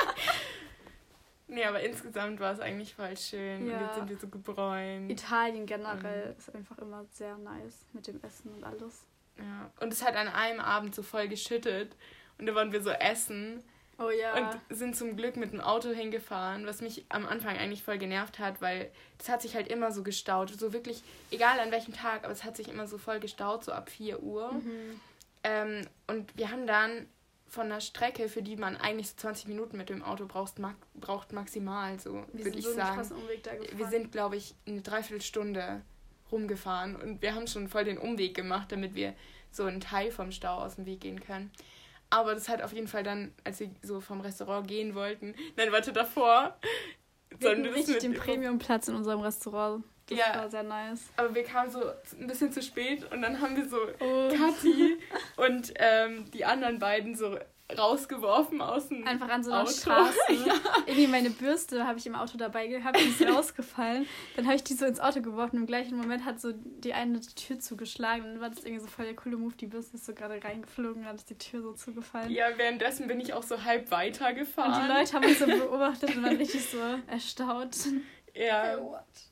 Nee, 1.49 1.67
aber 1.67 1.83
insgesamt 1.83 2.41
war 2.41 2.55
es 2.55 2.61
eigentlich 2.61 2.95
voll 2.95 3.15
schön. 3.15 3.67
Ja. 3.67 3.77
Und 3.77 3.83
jetzt 3.83 3.95
sind 3.97 4.09
wir 4.09 4.17
so 4.17 4.29
gebräunt. 4.29 5.11
Italien 5.11 5.67
generell 5.67 6.31
mhm. 6.31 6.39
ist 6.39 6.55
einfach 6.55 6.79
immer 6.79 7.05
sehr 7.11 7.37
nice 7.37 7.85
mit 7.93 8.07
dem 8.07 8.23
Essen 8.23 8.55
und 8.55 8.65
alles. 8.65 9.07
Ja. 9.43 9.71
Und 9.81 9.93
es 9.93 10.05
hat 10.05 10.17
an 10.17 10.29
einem 10.29 10.61
Abend 10.61 10.95
so 10.95 11.03
voll 11.03 11.29
geschüttet. 11.29 11.97
Und 12.39 12.47
da 12.47 12.55
waren 12.55 12.73
wir 12.73 12.83
so 12.83 12.91
essen. 12.91 13.63
Oh 13.99 14.11
ja. 14.11 14.35
Und 14.35 14.77
sind 14.77 14.97
zum 14.97 15.17
Glück 15.17 15.37
mit 15.37 15.53
dem 15.53 15.61
Auto 15.61 15.91
hingefahren, 15.91 16.67
was 16.67 16.81
mich 16.81 17.05
am 17.09 17.27
Anfang 17.27 17.57
eigentlich 17.57 17.83
voll 17.83 17.99
genervt 17.99 18.39
hat, 18.39 18.61
weil 18.61 18.91
das 19.19 19.29
hat 19.29 19.43
sich 19.43 19.55
halt 19.55 19.69
immer 19.69 19.93
so 19.93 20.03
gestaut. 20.03 20.51
So 20.51 20.73
wirklich, 20.73 21.03
egal 21.31 21.61
an 21.61 21.71
welchem 21.71 21.95
Tag, 21.95 22.25
aber 22.25 22.33
es 22.33 22.45
hat 22.45 22.57
sich 22.57 22.69
immer 22.69 22.87
so 22.87 22.99
voll 22.99 23.21
gestaut, 23.21 23.65
so 23.65 23.73
ab 23.73 23.91
4 23.91 24.23
Uhr. 24.23 24.53
Mhm. 24.53 25.01
Ähm, 25.45 25.87
und 26.07 26.37
wir 26.37 26.51
haben 26.51 26.67
dann 26.67 27.07
von 27.49 27.67
einer 27.67 27.83
Strecke, 27.83 28.29
für 28.29 28.43
die 28.43 28.57
man 28.57 28.77
eigentlich 28.77 29.11
so 29.11 29.17
20 29.19 29.47
Minuten 29.47 29.77
mit 29.77 29.91
dem 29.91 30.03
Auto 30.03 30.27
braucht, 30.27 30.59
mag, 30.59 30.75
braucht 30.95 31.33
maximal, 31.33 32.01
so 32.01 32.25
würde 32.33 32.59
ich 32.59 32.65
so 32.65 32.73
sagen. 32.73 33.09
Wir 33.75 33.89
sind, 33.89 34.11
glaube 34.11 34.37
ich, 34.37 34.55
eine 34.67 34.81
Dreiviertelstunde 34.81 35.83
rumgefahren 36.33 36.97
und 36.97 37.23
wir 37.23 37.35
haben 37.35 37.47
schon 37.47 37.69
voll 37.69 37.85
den 37.85 37.99
Umweg 37.99 38.35
gemacht, 38.35 38.73
damit 38.73 38.95
wir 38.95 39.15
so 39.51 39.65
einen 39.65 39.81
Teil 39.81 40.11
vom 40.11 40.33
Stau 40.33 40.57
aus 40.57 40.77
dem 40.77 40.87
Weg 40.87 41.01
gehen 41.01 41.21
können. 41.21 41.51
Aber 42.11 42.35
das 42.35 42.49
hat 42.49 42.63
auf 42.63 42.73
jeden 42.73 42.89
Fall 42.89 43.03
dann, 43.03 43.33
als 43.45 43.61
wir 43.61 43.71
so 43.83 44.01
vom 44.01 44.21
Restaurant 44.21 44.67
gehen 44.67 44.95
wollten, 44.95 45.35
nein, 45.57 45.73
warte, 45.73 45.93
davor. 45.93 46.57
Wir 47.39 47.51
hatten 47.51 47.65
richtig 47.65 48.01
den 48.01 48.15
Premiumplatz 48.15 48.89
in 48.89 48.95
unserem 48.95 49.21
Restaurant. 49.21 49.85
Das 50.09 50.19
ja, 50.19 50.35
war 50.35 50.51
sehr 50.51 50.63
nice. 50.63 51.05
Aber 51.17 51.35
wir 51.35 51.45
kamen 51.45 51.71
so 51.71 51.81
ein 52.21 52.27
bisschen 52.27 52.53
zu 52.53 52.61
spät 52.61 53.11
und 53.11 53.23
dann 53.23 53.41
haben 53.41 53.57
wir 53.57 53.67
so 53.67 53.79
oh. 54.01 54.29
Kathi 54.29 54.99
und 55.37 55.73
ähm, 55.77 56.31
die 56.33 56.45
anderen 56.45 56.79
beiden 56.79 57.15
so 57.15 57.39
rausgeworfen 57.79 58.61
aus 58.61 58.89
dem 58.89 59.07
Einfach 59.07 59.29
an 59.29 59.43
so 59.43 59.51
einer 59.51 59.63
Auto. 59.63 59.73
Straße. 59.73 60.19
ja. 60.47 60.55
Irgendwie 60.87 61.07
meine 61.07 61.31
Bürste 61.31 61.87
habe 61.87 61.99
ich 61.99 62.07
im 62.07 62.15
Auto 62.15 62.39
dabei 62.39 62.67
gehabt, 62.67 62.99
die 62.99 63.09
ist 63.09 63.23
rausgefallen. 63.29 64.07
Dann 64.37 64.47
habe 64.47 64.57
ich 64.57 64.65
die 64.65 64.75
so 64.75 64.87
ins 64.87 65.01
Auto 65.01 65.21
geworfen. 65.21 65.57
Im 65.57 65.67
gleichen 65.67 65.97
Moment 65.97 66.25
hat 66.25 66.41
so 66.41 66.53
die 66.53 66.95
eine 66.95 67.21
die 67.21 67.35
Tür 67.35 67.59
zugeschlagen. 67.59 68.25
Dann 68.25 68.41
war 68.41 68.51
das 68.51 68.65
irgendwie 68.65 68.81
so 68.81 68.89
voll 68.89 69.05
der 69.05 69.17
coole 69.17 69.37
Move. 69.37 69.55
Die 69.55 69.67
Bürste 69.67 69.97
ist 69.97 70.07
so 70.07 70.15
gerade 70.15 70.43
reingeflogen, 70.43 71.05
dann 71.05 71.17
ist 71.17 71.31
die 71.31 71.39
Tür 71.39 71.63
so 71.63 71.73
zugefallen. 71.73 72.31
Ja, 72.31 72.47
währenddessen 72.57 73.07
bin 73.07 73.21
ich 73.21 73.35
auch 73.35 73.43
so 73.43 73.63
halb 73.65 73.91
weitergefahren. 73.91 74.73
Und 74.73 74.89
die 74.89 74.93
Leute 74.93 75.13
haben 75.13 75.25
mich 75.25 75.39
so 75.39 75.47
beobachtet 75.47 76.17
und 76.17 76.23
waren 76.23 76.37
richtig 76.37 76.69
so 76.69 76.79
erstaunt. 77.07 77.77
Ja. 78.35 78.79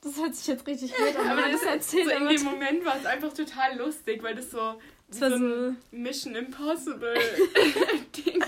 Das 0.03 0.17
hört 0.19 0.35
sich 0.35 0.47
jetzt 0.47 0.67
richtig 0.67 0.93
weird 0.93 1.17
an, 1.17 1.29
aber 1.29 1.49
das 1.51 1.63
erzählt. 1.63 2.09
So 2.09 2.15
in 2.15 2.29
dem 2.29 2.45
Moment 2.45 2.85
war 2.85 2.97
es 2.97 3.07
einfach 3.07 3.33
total 3.33 3.79
lustig, 3.79 4.23
weil 4.23 4.35
das 4.35 4.51
so, 4.51 4.81
das 5.11 5.21
war 5.21 5.31
so 5.31 5.37
ein 5.37 5.77
Mission 5.91 6.35
Impossible 6.37 7.15
Ding. 8.17 8.43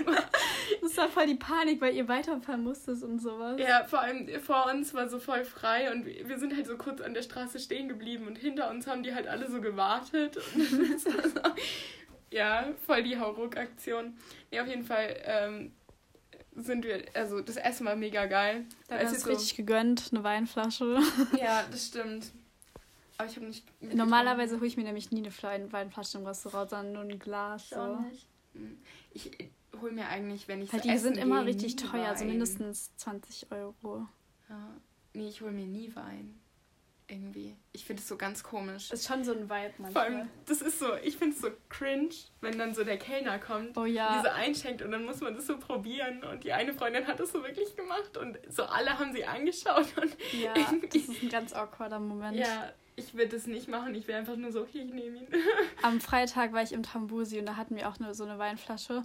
Das 0.81 0.97
war 0.97 1.09
voll 1.09 1.27
die 1.27 1.35
Panik, 1.35 1.81
weil 1.81 1.95
ihr 1.95 2.07
weiterfahren 2.07 2.63
musstet 2.63 3.03
und 3.03 3.19
sowas. 3.19 3.61
Ja, 3.61 3.85
vor 3.85 4.01
allem 4.01 4.29
vor 4.41 4.67
uns 4.73 4.95
war 4.95 5.09
so 5.09 5.19
voll 5.19 5.45
frei 5.45 5.93
und 5.93 6.07
wir 6.07 6.39
sind 6.39 6.55
halt 6.55 6.67
so 6.67 6.77
kurz 6.77 7.01
an 7.01 7.15
der 7.15 7.23
Straße 7.23 7.59
stehen 7.59 7.89
geblieben 7.89 8.27
und 8.27 8.39
hinter 8.39 8.71
uns 8.71 8.87
haben 8.87 9.03
die 9.03 9.15
halt 9.15 9.27
alle 9.27 9.51
so 9.51 9.61
gewartet. 9.61 10.39
so, 10.99 11.11
ja, 12.31 12.73
voll 12.87 13.03
die 13.03 13.19
Hauruck-Aktion. 13.19 14.17
Nee, 14.51 14.61
auf 14.61 14.69
jeden 14.69 14.85
Fall 14.85 15.17
ähm, 15.25 15.73
sind 16.55 16.85
wir, 16.85 17.05
also 17.15 17.41
das 17.41 17.57
Essen 17.57 17.87
war 17.87 17.97
mega 17.97 18.27
geil. 18.27 18.67
Da 18.89 18.99
hast 18.99 19.17
du 19.17 19.21
so, 19.21 19.31
richtig 19.31 19.57
gegönnt, 19.57 20.11
eine 20.13 20.23
Weinflasche. 20.23 21.01
Ja, 21.41 21.65
das 21.71 21.89
stimmt. 21.89 22.33
Aber 23.23 23.31
ich 23.31 23.37
habe 23.37 23.47
nicht. 23.47 23.95
Normalerweise 23.95 24.57
hole 24.57 24.67
ich 24.67 24.77
mir 24.77 24.85
nämlich 24.85 25.11
nie 25.11 25.27
eine 25.43 25.73
Weinflasche 25.73 26.19
im 26.19 26.27
Restaurant, 26.27 26.71
sondern 26.71 26.93
nur 26.93 27.03
ein 27.03 27.19
Glas. 27.19 27.71
So. 27.71 27.97
Nicht. 27.97 28.29
Hm. 28.55 28.79
Ich 29.13 29.31
hole 29.81 29.93
mir 29.93 30.09
eigentlich, 30.09 30.49
wenn 30.49 30.63
ich 30.63 30.73
halt 30.73 30.83
so 30.83 30.89
Die 30.89 30.99
sind 30.99 31.17
immer 31.17 31.45
richtig 31.45 31.77
teuer, 31.77 32.09
also 32.09 32.25
mindestens 32.25 32.95
20 32.97 33.51
Euro. 33.53 34.07
Ja. 34.49 34.69
Nee, 35.15 35.29
ich 35.29 35.41
hole 35.41 35.53
mir 35.53 35.67
nie 35.67 35.95
Wein 35.95 36.43
irgendwie. 37.13 37.57
Ich 37.73 37.85
finde 37.85 38.01
es 38.01 38.09
so 38.09 38.17
ganz 38.17 38.43
komisch. 38.43 38.91
Ist 38.91 39.07
schon 39.07 39.23
so 39.25 39.33
ein 39.33 39.51
Vibe 39.51 39.75
manchmal. 39.79 39.93
Vor 39.93 40.03
allem, 40.03 40.31
das 40.47 40.63
ist 40.63 40.79
so, 40.79 40.95
ich 41.03 41.17
finde 41.17 41.37
es 41.37 41.43
so 41.43 41.51
cringe, 41.69 42.15
wenn 42.41 42.59
dann 42.59 42.75
so 42.75 42.85
der 42.85 42.97
Kellner 42.97 43.39
kommt 43.39 43.77
oh, 43.77 43.85
ja. 43.85 44.17
diese 44.17 44.33
einschenkt 44.33 44.83
und 44.83 44.93
dann 44.93 45.05
muss 45.05 45.21
man 45.21 45.35
das 45.35 45.47
so 45.47 45.59
probieren 45.59 46.25
und 46.25 46.45
die 46.45 46.53
eine 46.53 46.73
Freundin 46.73 47.07
hat 47.07 47.21
das 47.21 47.33
so 47.33 47.43
wirklich 47.43 47.77
gemacht 47.77 48.17
und 48.17 48.39
so 48.49 48.65
alle 48.65 48.99
haben 48.99 49.13
sie 49.13 49.25
angeschaut 49.25 49.87
und 50.01 50.17
ja, 50.33 50.55
das 50.55 50.95
ist 50.95 51.23
ein 51.23 51.29
ganz 51.29 51.53
awkwarder 51.53 52.01
Moment. 52.01 52.39
Ja, 52.39 52.73
ich 52.97 53.15
würde 53.15 53.37
es 53.37 53.47
nicht 53.47 53.69
machen, 53.69 53.95
ich 53.95 54.07
wäre 54.07 54.19
einfach 54.19 54.37
nur 54.37 54.53
so, 54.53 54.63
okay, 54.63 54.83
ich 54.87 54.93
nehme 54.93 55.19
ihn. 55.19 55.27
Am 55.83 56.01
Freitag 56.01 56.53
war 56.53 56.63
ich 56.63 56.73
im 56.73 56.83
Tambusi 56.83 57.39
und 57.39 57.47
da 57.47 57.57
hatten 57.57 57.77
wir 57.77 57.89
auch 57.89 57.99
nur 57.99 58.15
so 58.15 58.25
eine 58.25 58.39
Weinflasche 58.39 59.05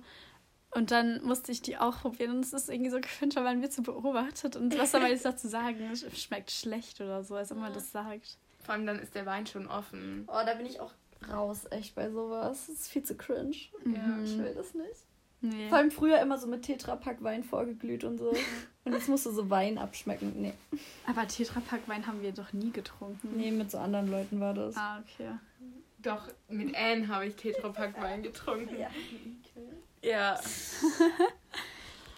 und 0.71 0.91
dann 0.91 1.23
musste 1.23 1.51
ich 1.51 1.61
die 1.61 1.77
auch 1.77 2.01
probieren 2.01 2.31
und 2.31 2.45
es 2.45 2.53
ist 2.53 2.69
irgendwie 2.69 2.91
so 2.91 2.99
cringe, 3.01 3.35
weil 3.35 3.43
man 3.43 3.61
wird 3.61 3.73
so 3.73 3.81
beobachtet 3.81 4.55
und 4.55 4.77
was 4.77 4.91
soll 4.91 5.01
man 5.01 5.11
jetzt 5.11 5.25
dazu 5.25 5.47
sagen? 5.47 5.79
Es 5.91 6.05
schmeckt 6.21 6.51
schlecht 6.51 6.99
oder 7.01 7.23
so, 7.23 7.35
als 7.35 7.51
ob 7.51 7.59
man 7.59 7.73
das 7.73 7.91
sagt. 7.91 8.37
Vor 8.63 8.73
allem 8.73 8.85
dann 8.85 8.99
ist 8.99 9.15
der 9.15 9.25
Wein 9.25 9.47
schon 9.47 9.67
offen. 9.67 10.27
Oh, 10.27 10.45
da 10.45 10.53
bin 10.55 10.65
ich 10.65 10.79
auch 10.79 10.91
raus, 11.31 11.65
echt 11.71 11.95
bei 11.95 12.09
sowas. 12.09 12.67
Das 12.67 12.75
ist 12.75 12.89
viel 12.89 13.03
zu 13.03 13.15
cringe. 13.15 13.55
Ja. 13.85 14.19
Ich 14.23 14.37
will 14.37 14.53
das 14.53 14.73
nicht. 14.73 15.05
Nee. 15.39 15.69
Vor 15.69 15.77
allem 15.77 15.91
früher 15.91 16.19
immer 16.19 16.37
so 16.37 16.47
mit 16.47 16.63
Tetrapack 16.63 17.23
Wein 17.23 17.43
vorgeglüht 17.43 18.03
und 18.03 18.17
so. 18.17 18.33
Und 18.87 18.93
jetzt 18.93 19.09
musst 19.09 19.25
du 19.25 19.31
so 19.31 19.49
Wein 19.49 19.77
abschmecken. 19.77 20.33
Nee. 20.41 20.53
Aber 21.05 21.27
Tetrapack 21.27 21.87
Wein 21.87 22.07
haben 22.07 22.21
wir 22.21 22.31
doch 22.31 22.53
nie 22.53 22.71
getrunken. 22.71 23.35
Nee, 23.35 23.51
mit 23.51 23.69
so 23.69 23.77
anderen 23.77 24.09
Leuten 24.09 24.39
war 24.39 24.53
das. 24.53 24.77
Ah, 24.77 24.99
okay. 24.99 25.31
Doch, 25.99 26.29
mit 26.47 26.73
Anne 26.75 27.07
habe 27.09 27.25
ich 27.25 27.35
Tetrapack 27.35 28.01
Wein 28.01 28.23
getrunken. 28.23 28.79
Ja. 28.79 28.89
Ja. 30.01 30.39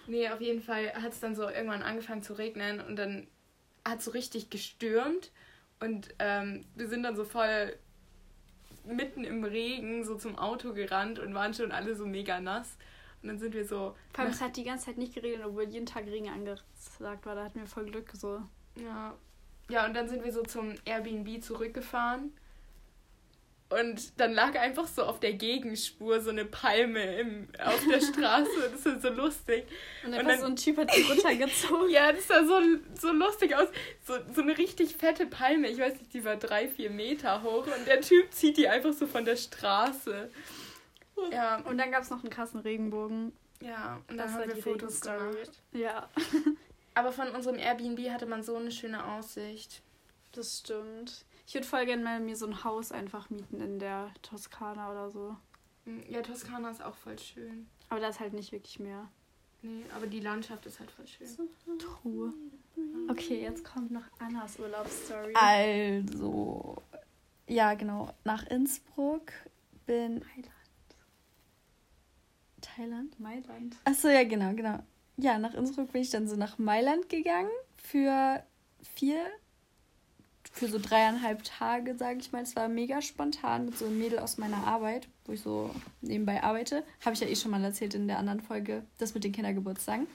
nee, 0.07 0.29
auf 0.29 0.41
jeden 0.41 0.61
Fall 0.61 0.93
hat 0.93 1.13
es 1.13 1.19
dann 1.19 1.35
so 1.35 1.49
irgendwann 1.49 1.81
angefangen 1.81 2.21
zu 2.21 2.33
regnen 2.33 2.81
und 2.81 2.97
dann 2.97 3.25
hat 3.83 3.99
es 3.99 4.05
so 4.05 4.11
richtig 4.11 4.51
gestürmt 4.51 5.31
und 5.79 6.09
ähm, 6.19 6.65
wir 6.75 6.87
sind 6.87 7.03
dann 7.03 7.15
so 7.15 7.23
voll 7.23 7.75
mitten 8.85 9.23
im 9.23 9.43
Regen 9.43 10.03
so 10.03 10.15
zum 10.15 10.37
Auto 10.37 10.73
gerannt 10.73 11.17
und 11.17 11.33
waren 11.33 11.53
schon 11.53 11.71
alle 11.71 11.95
so 11.95 12.05
mega 12.05 12.39
nass. 12.39 12.77
Und 13.21 13.29
dann 13.29 13.39
sind 13.39 13.53
wir 13.53 13.65
so. 13.65 13.95
Vor 14.13 14.23
allem, 14.23 14.31
es 14.31 14.41
hat 14.41 14.55
die 14.55 14.63
ganze 14.63 14.85
Zeit 14.85 14.97
nicht 14.97 15.13
geregnet, 15.13 15.45
obwohl 15.45 15.63
jeden 15.63 15.85
Tag 15.85 16.05
Regen 16.05 16.29
angesagt 16.29 17.25
war. 17.25 17.35
Da 17.35 17.45
hatten 17.45 17.59
wir 17.59 17.67
voll 17.67 17.85
Glück 17.85 18.11
so. 18.13 18.41
Ja. 18.75 19.15
Ja, 19.69 19.85
und 19.85 19.93
dann 19.93 20.07
sind 20.07 20.23
wir 20.23 20.31
so 20.31 20.41
zum 20.43 20.75
Airbnb 20.85 21.43
zurückgefahren. 21.43 22.31
Und 23.69 24.19
dann 24.19 24.33
lag 24.33 24.59
einfach 24.59 24.87
so 24.87 25.03
auf 25.03 25.19
der 25.19 25.33
Gegenspur 25.33 26.21
so 26.21 26.31
eine 26.31 26.43
Palme 26.43 27.19
im, 27.19 27.47
auf 27.63 27.85
der 27.87 28.01
Straße. 28.01 28.71
Das 28.71 28.83
ist 28.83 29.03
so 29.03 29.09
lustig. 29.09 29.65
Und, 30.03 30.15
und 30.15 30.27
dann 30.27 30.39
so 30.39 30.47
ein 30.47 30.55
Typ 30.55 30.77
hat 30.77 30.95
die 30.95 31.03
runtergezogen. 31.03 31.89
ja, 31.91 32.11
das 32.11 32.27
sah 32.27 32.43
so, 32.43 32.59
so 32.99 33.11
lustig 33.11 33.55
aus. 33.55 33.67
So, 34.07 34.15
so 34.33 34.41
eine 34.41 34.57
richtig 34.57 34.95
fette 34.95 35.27
Palme. 35.27 35.67
Ich 35.67 35.77
weiß 35.77 35.99
nicht, 35.99 36.11
die 36.15 36.25
war 36.25 36.35
drei, 36.37 36.67
vier 36.67 36.89
Meter 36.89 37.43
hoch. 37.43 37.67
Und 37.67 37.85
der 37.85 38.01
Typ 38.01 38.33
zieht 38.33 38.57
die 38.57 38.67
einfach 38.67 38.93
so 38.93 39.05
von 39.05 39.23
der 39.23 39.35
Straße. 39.35 40.31
Ja. 41.31 41.57
Und 41.61 41.77
dann 41.77 41.91
gab 41.91 42.03
es 42.03 42.09
noch 42.09 42.23
einen 42.23 42.29
krassen 42.29 42.59
Regenbogen. 42.59 43.33
Ja, 43.61 43.99
und 44.07 44.17
dann 44.17 44.33
haben 44.33 44.47
wir 44.47 44.55
Fotos 44.55 45.01
gemacht. 45.01 45.61
Ja. 45.71 46.09
Aber 46.95 47.11
von 47.11 47.29
unserem 47.29 47.57
Airbnb 47.57 48.09
hatte 48.09 48.25
man 48.25 48.43
so 48.43 48.55
eine 48.55 48.71
schöne 48.71 49.05
Aussicht. 49.05 49.81
Das 50.31 50.59
stimmt. 50.59 51.25
Ich 51.47 51.53
würde 51.53 51.67
voll 51.67 51.85
gerne 51.85 52.03
mal 52.03 52.19
mir 52.19 52.35
so 52.35 52.45
ein 52.45 52.63
Haus 52.63 52.91
einfach 52.91 53.29
mieten 53.29 53.59
in 53.59 53.79
der 53.79 54.11
Toskana 54.21 54.91
oder 54.91 55.09
so. 55.09 55.35
Hm, 55.85 56.03
ja, 56.09 56.21
Toskana 56.21 56.69
ist 56.69 56.83
auch 56.83 56.95
voll 56.95 57.17
schön. 57.17 57.67
Aber 57.89 57.99
da 57.99 58.09
ist 58.09 58.19
halt 58.19 58.33
nicht 58.33 58.51
wirklich 58.51 58.79
mehr. 58.79 59.09
Nee, 59.61 59.83
aber 59.95 60.07
die 60.07 60.19
Landschaft 60.19 60.65
ist 60.65 60.79
halt 60.79 60.91
voll 60.91 61.07
schön. 61.07 61.49
Truhe. 61.79 62.33
Okay, 63.09 63.41
jetzt 63.41 63.63
kommt 63.65 63.91
noch 63.91 64.03
Annas 64.19 64.59
Urlaubsstory. 64.59 65.33
Also, 65.35 66.81
ja, 67.47 67.73
genau. 67.73 68.13
Nach 68.23 68.45
Innsbruck 68.47 69.33
bin. 69.85 70.19
Mailand. 70.19 70.58
Thailand? 72.61 73.19
Mailand. 73.19 73.75
Achso, 73.85 74.07
ja, 74.09 74.23
genau, 74.23 74.53
genau. 74.53 74.79
Ja, 75.17 75.37
nach 75.37 75.53
Innsbruck 75.53 75.91
bin 75.91 76.01
ich 76.01 76.09
dann 76.09 76.27
so 76.27 76.35
nach 76.35 76.57
Mailand 76.57 77.09
gegangen 77.09 77.49
für 77.77 78.43
vier, 78.95 79.25
für 80.51 80.67
so 80.67 80.79
dreieinhalb 80.79 81.43
Tage, 81.43 81.95
sage 81.95 82.19
ich 82.19 82.31
mal. 82.31 82.43
Es 82.43 82.55
war 82.55 82.69
mega 82.69 83.01
spontan 83.01 83.65
mit 83.65 83.77
so 83.77 83.85
einem 83.85 83.99
Mädel 83.99 84.19
aus 84.19 84.37
meiner 84.37 84.65
Arbeit, 84.65 85.07
wo 85.25 85.33
ich 85.33 85.41
so 85.41 85.71
nebenbei 86.01 86.41
arbeite. 86.41 86.83
Habe 87.03 87.13
ich 87.13 87.19
ja 87.19 87.27
eh 87.27 87.35
schon 87.35 87.51
mal 87.51 87.63
erzählt 87.63 87.93
in 87.93 88.07
der 88.07 88.17
anderen 88.17 88.41
Folge, 88.41 88.83
das 88.97 89.13
mit 89.13 89.23
den 89.23 89.31
Kindergeburtstagen. 89.31 90.07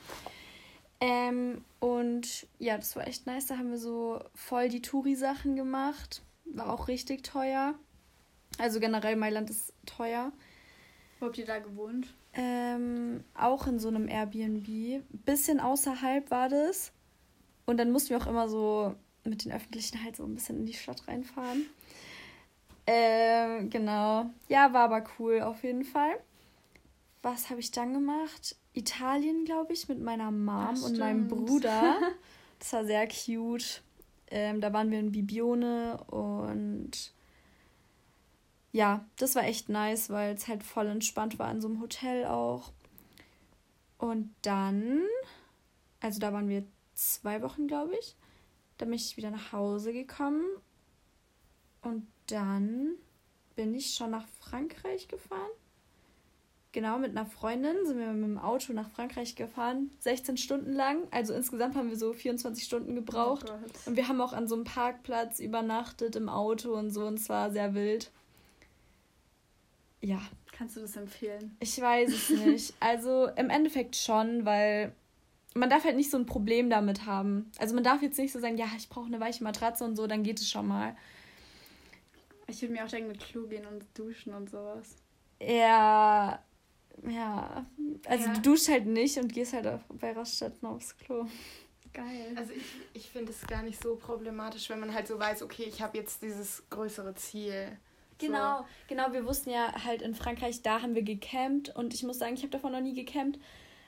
Ähm, 1.00 1.62
und 1.80 2.46
ja, 2.58 2.76
das 2.76 2.96
war 2.96 3.06
echt 3.06 3.26
nice. 3.26 3.46
Da 3.46 3.58
haben 3.58 3.70
wir 3.70 3.78
so 3.78 4.20
voll 4.34 4.68
die 4.68 4.80
Touri-Sachen 4.80 5.56
gemacht. 5.56 6.22
War 6.46 6.72
auch 6.72 6.88
richtig 6.88 7.22
teuer. 7.24 7.74
Also 8.58 8.80
generell 8.80 9.16
Mailand 9.16 9.50
ist 9.50 9.72
teuer. 9.84 10.32
Wo 11.20 11.26
habt 11.26 11.38
ihr 11.38 11.46
da 11.46 11.58
gewohnt? 11.58 12.14
Ähm, 12.36 13.22
auch 13.34 13.66
in 13.66 13.78
so 13.78 13.88
einem 13.88 14.08
Airbnb. 14.08 15.02
Bisschen 15.24 15.60
außerhalb 15.60 16.30
war 16.30 16.48
das. 16.48 16.92
Und 17.66 17.78
dann 17.78 17.92
mussten 17.92 18.10
wir 18.10 18.18
auch 18.18 18.26
immer 18.26 18.48
so 18.48 18.94
mit 19.24 19.44
den 19.44 19.52
Öffentlichen 19.52 20.02
halt 20.02 20.16
so 20.16 20.24
ein 20.24 20.34
bisschen 20.34 20.58
in 20.58 20.66
die 20.66 20.74
Stadt 20.74 21.06
reinfahren. 21.08 21.66
Ähm, 22.86 23.70
genau. 23.70 24.30
Ja, 24.48 24.72
war 24.72 24.84
aber 24.84 25.04
cool 25.18 25.40
auf 25.40 25.62
jeden 25.62 25.84
Fall. 25.84 26.12
Was 27.22 27.48
habe 27.48 27.60
ich 27.60 27.70
dann 27.70 27.94
gemacht? 27.94 28.56
Italien, 28.74 29.44
glaube 29.44 29.72
ich, 29.72 29.88
mit 29.88 30.00
meiner 30.02 30.30
Mom 30.30 30.82
und 30.82 30.98
meinem. 30.98 31.28
Bruder. 31.28 31.96
Das 32.60 32.72
war 32.72 32.84
sehr 32.86 33.06
cute. 33.08 33.82
Ähm, 34.30 34.62
da 34.62 34.72
waren 34.72 34.90
wir 34.90 34.98
in 34.98 35.12
Bibione 35.12 36.02
und 36.04 37.12
ja, 38.74 39.06
das 39.18 39.36
war 39.36 39.44
echt 39.44 39.68
nice, 39.68 40.10
weil 40.10 40.34
es 40.34 40.48
halt 40.48 40.64
voll 40.64 40.88
entspannt 40.88 41.38
war 41.38 41.48
in 41.48 41.60
so 41.60 41.68
einem 41.68 41.80
Hotel 41.80 42.26
auch. 42.26 42.72
Und 43.98 44.34
dann, 44.42 45.04
also 46.00 46.18
da 46.18 46.32
waren 46.32 46.48
wir 46.48 46.64
zwei 46.92 47.40
Wochen, 47.42 47.68
glaube 47.68 47.94
ich. 48.00 48.16
Dann 48.78 48.88
bin 48.88 48.96
ich 48.96 49.16
wieder 49.16 49.30
nach 49.30 49.52
Hause 49.52 49.92
gekommen. 49.92 50.44
Und 51.82 52.08
dann 52.26 52.96
bin 53.54 53.72
ich 53.76 53.94
schon 53.94 54.10
nach 54.10 54.26
Frankreich 54.40 55.06
gefahren. 55.06 55.52
Genau, 56.72 56.98
mit 56.98 57.12
einer 57.12 57.26
Freundin 57.26 57.86
sind 57.86 58.00
wir 58.00 58.08
mit 58.08 58.24
dem 58.24 58.38
Auto 58.38 58.72
nach 58.72 58.90
Frankreich 58.90 59.36
gefahren. 59.36 59.92
16 60.00 60.36
Stunden 60.36 60.72
lang. 60.72 61.06
Also 61.12 61.32
insgesamt 61.32 61.76
haben 61.76 61.90
wir 61.90 61.96
so 61.96 62.12
24 62.12 62.64
Stunden 62.64 62.96
gebraucht. 62.96 63.46
Oh. 63.48 63.88
Und 63.88 63.96
wir 63.96 64.08
haben 64.08 64.20
auch 64.20 64.32
an 64.32 64.48
so 64.48 64.56
einem 64.56 64.64
Parkplatz 64.64 65.38
übernachtet 65.38 66.16
im 66.16 66.28
Auto 66.28 66.74
und 66.74 66.90
so. 66.90 67.06
Und 67.06 67.20
es 67.20 67.28
war 67.28 67.52
sehr 67.52 67.74
wild. 67.74 68.10
Ja, 70.04 70.20
Kannst 70.52 70.76
du 70.76 70.80
das 70.80 70.96
empfehlen? 70.96 71.56
ich 71.60 71.80
weiß 71.80 72.10
es 72.12 72.28
nicht. 72.46 72.74
Also 72.78 73.26
im 73.36 73.48
Endeffekt 73.50 73.96
schon, 73.96 74.44
weil 74.44 74.94
man 75.54 75.70
darf 75.70 75.84
halt 75.84 75.96
nicht 75.96 76.10
so 76.10 76.16
ein 76.18 76.26
Problem 76.26 76.68
damit 76.70 77.06
haben. 77.06 77.50
Also 77.58 77.74
man 77.74 77.84
darf 77.84 78.02
jetzt 78.02 78.18
nicht 78.18 78.32
so 78.32 78.38
sagen, 78.40 78.56
ja, 78.56 78.66
ich 78.76 78.88
brauche 78.88 79.06
eine 79.06 79.18
weiche 79.20 79.42
Matratze 79.42 79.84
und 79.84 79.96
so, 79.96 80.06
dann 80.06 80.22
geht 80.22 80.40
es 80.40 80.50
schon 80.50 80.66
mal. 80.68 80.96
Ich 82.46 82.60
würde 82.60 82.74
mir 82.74 82.84
auch 82.84 82.88
denken, 82.88 83.08
mit 83.08 83.20
Klo 83.20 83.46
gehen 83.46 83.64
und 83.66 83.86
duschen 83.94 84.34
und 84.34 84.50
sowas. 84.50 84.96
Ja, 85.40 86.42
ja. 87.08 87.66
Also 88.06 88.26
Ja. 88.26 88.32
du 88.34 88.40
duschst 88.42 88.68
halt 88.68 88.86
nicht 88.86 89.16
und 89.18 89.32
gehst 89.32 89.52
halt 89.54 89.80
bei 89.88 90.12
Raststätten 90.12 90.66
aufs 90.68 90.96
Klo. 90.96 91.26
Geil. 91.92 92.32
Also 92.36 92.52
ich, 92.52 92.64
ich 92.92 93.08
finde 93.10 93.30
es 93.32 93.46
gar 93.46 93.62
nicht 93.62 93.80
so 93.82 93.96
problematisch, 93.96 94.68
wenn 94.68 94.80
man 94.80 94.92
halt 94.92 95.06
so 95.06 95.18
weiß, 95.18 95.42
okay, 95.42 95.64
ich 95.64 95.80
habe 95.80 95.96
jetzt 95.96 96.22
dieses 96.22 96.62
größere 96.68 97.14
Ziel. 97.14 97.78
Genau, 98.18 98.64
genau. 98.88 99.12
Wir 99.12 99.24
wussten 99.26 99.50
ja 99.50 99.84
halt 99.84 100.02
in 100.02 100.14
Frankreich, 100.14 100.62
da 100.62 100.82
haben 100.82 100.94
wir 100.94 101.02
gecampt 101.02 101.74
und 101.74 101.94
ich 101.94 102.02
muss 102.02 102.18
sagen, 102.18 102.34
ich 102.34 102.40
habe 102.40 102.50
davon 102.50 102.72
noch 102.72 102.80
nie 102.80 102.94
gecampt, 102.94 103.38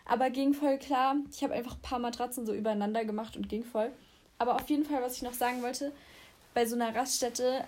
aber 0.04 0.30
ging 0.30 0.54
voll 0.54 0.78
klar. 0.78 1.16
Ich 1.30 1.42
habe 1.42 1.54
einfach 1.54 1.76
ein 1.76 1.82
paar 1.82 1.98
Matratzen 1.98 2.46
so 2.46 2.54
übereinander 2.54 3.04
gemacht 3.04 3.36
und 3.36 3.48
ging 3.48 3.64
voll. 3.64 3.90
Aber 4.38 4.56
auf 4.56 4.68
jeden 4.68 4.84
Fall, 4.84 5.02
was 5.02 5.16
ich 5.16 5.22
noch 5.22 5.32
sagen 5.32 5.62
wollte, 5.62 5.92
bei 6.54 6.66
so 6.66 6.74
einer 6.74 6.94
Raststätte 6.94 7.64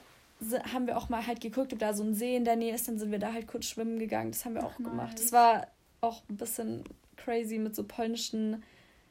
haben 0.73 0.87
wir 0.87 0.97
auch 0.97 1.09
mal 1.09 1.27
halt 1.27 1.41
geguckt, 1.41 1.73
ob 1.73 1.79
da 1.79 1.93
so 1.93 2.05
ein 2.05 2.15
See 2.15 2.37
in 2.37 2.45
der 2.45 2.57
Nähe 2.57 2.75
ist, 2.75 2.87
dann 2.87 2.99
sind 2.99 3.11
wir 3.11 3.19
da 3.19 3.33
halt 3.33 3.49
kurz 3.49 3.67
schwimmen 3.67 3.99
gegangen. 3.99 4.31
Das 4.31 4.45
haben 4.45 4.55
wir 4.55 4.65
auch 4.65 4.75
Ach, 4.75 4.85
gemacht. 4.85 5.13
nice. 5.15 5.23
Das 5.23 5.33
war 5.33 5.67
auch 6.01 6.23
ein 6.29 6.37
bisschen 6.37 6.85
crazy 7.17 7.59
mit 7.59 7.75
so 7.75 7.85
polnischen 7.85 8.63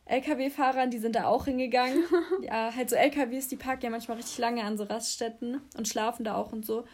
LKW-Fahrern, 0.05 0.89
die 0.89 0.99
sind 0.99 1.15
da 1.15 1.25
auch 1.25 1.45
hingegangen. 1.45 2.03
ja, 2.41 2.73
halt 2.73 2.89
so 2.89 2.95
LKWs, 2.95 3.49
die 3.49 3.57
parken 3.57 3.83
ja 3.83 3.89
manchmal 3.89 4.17
richtig 4.17 4.37
lange 4.37 4.63
an 4.63 4.77
so 4.77 4.85
Raststätten 4.85 5.61
und 5.77 5.87
schlafen 5.87 6.23
da 6.23 6.35
auch 6.35 6.53
und 6.53 6.65
so. 6.65 6.85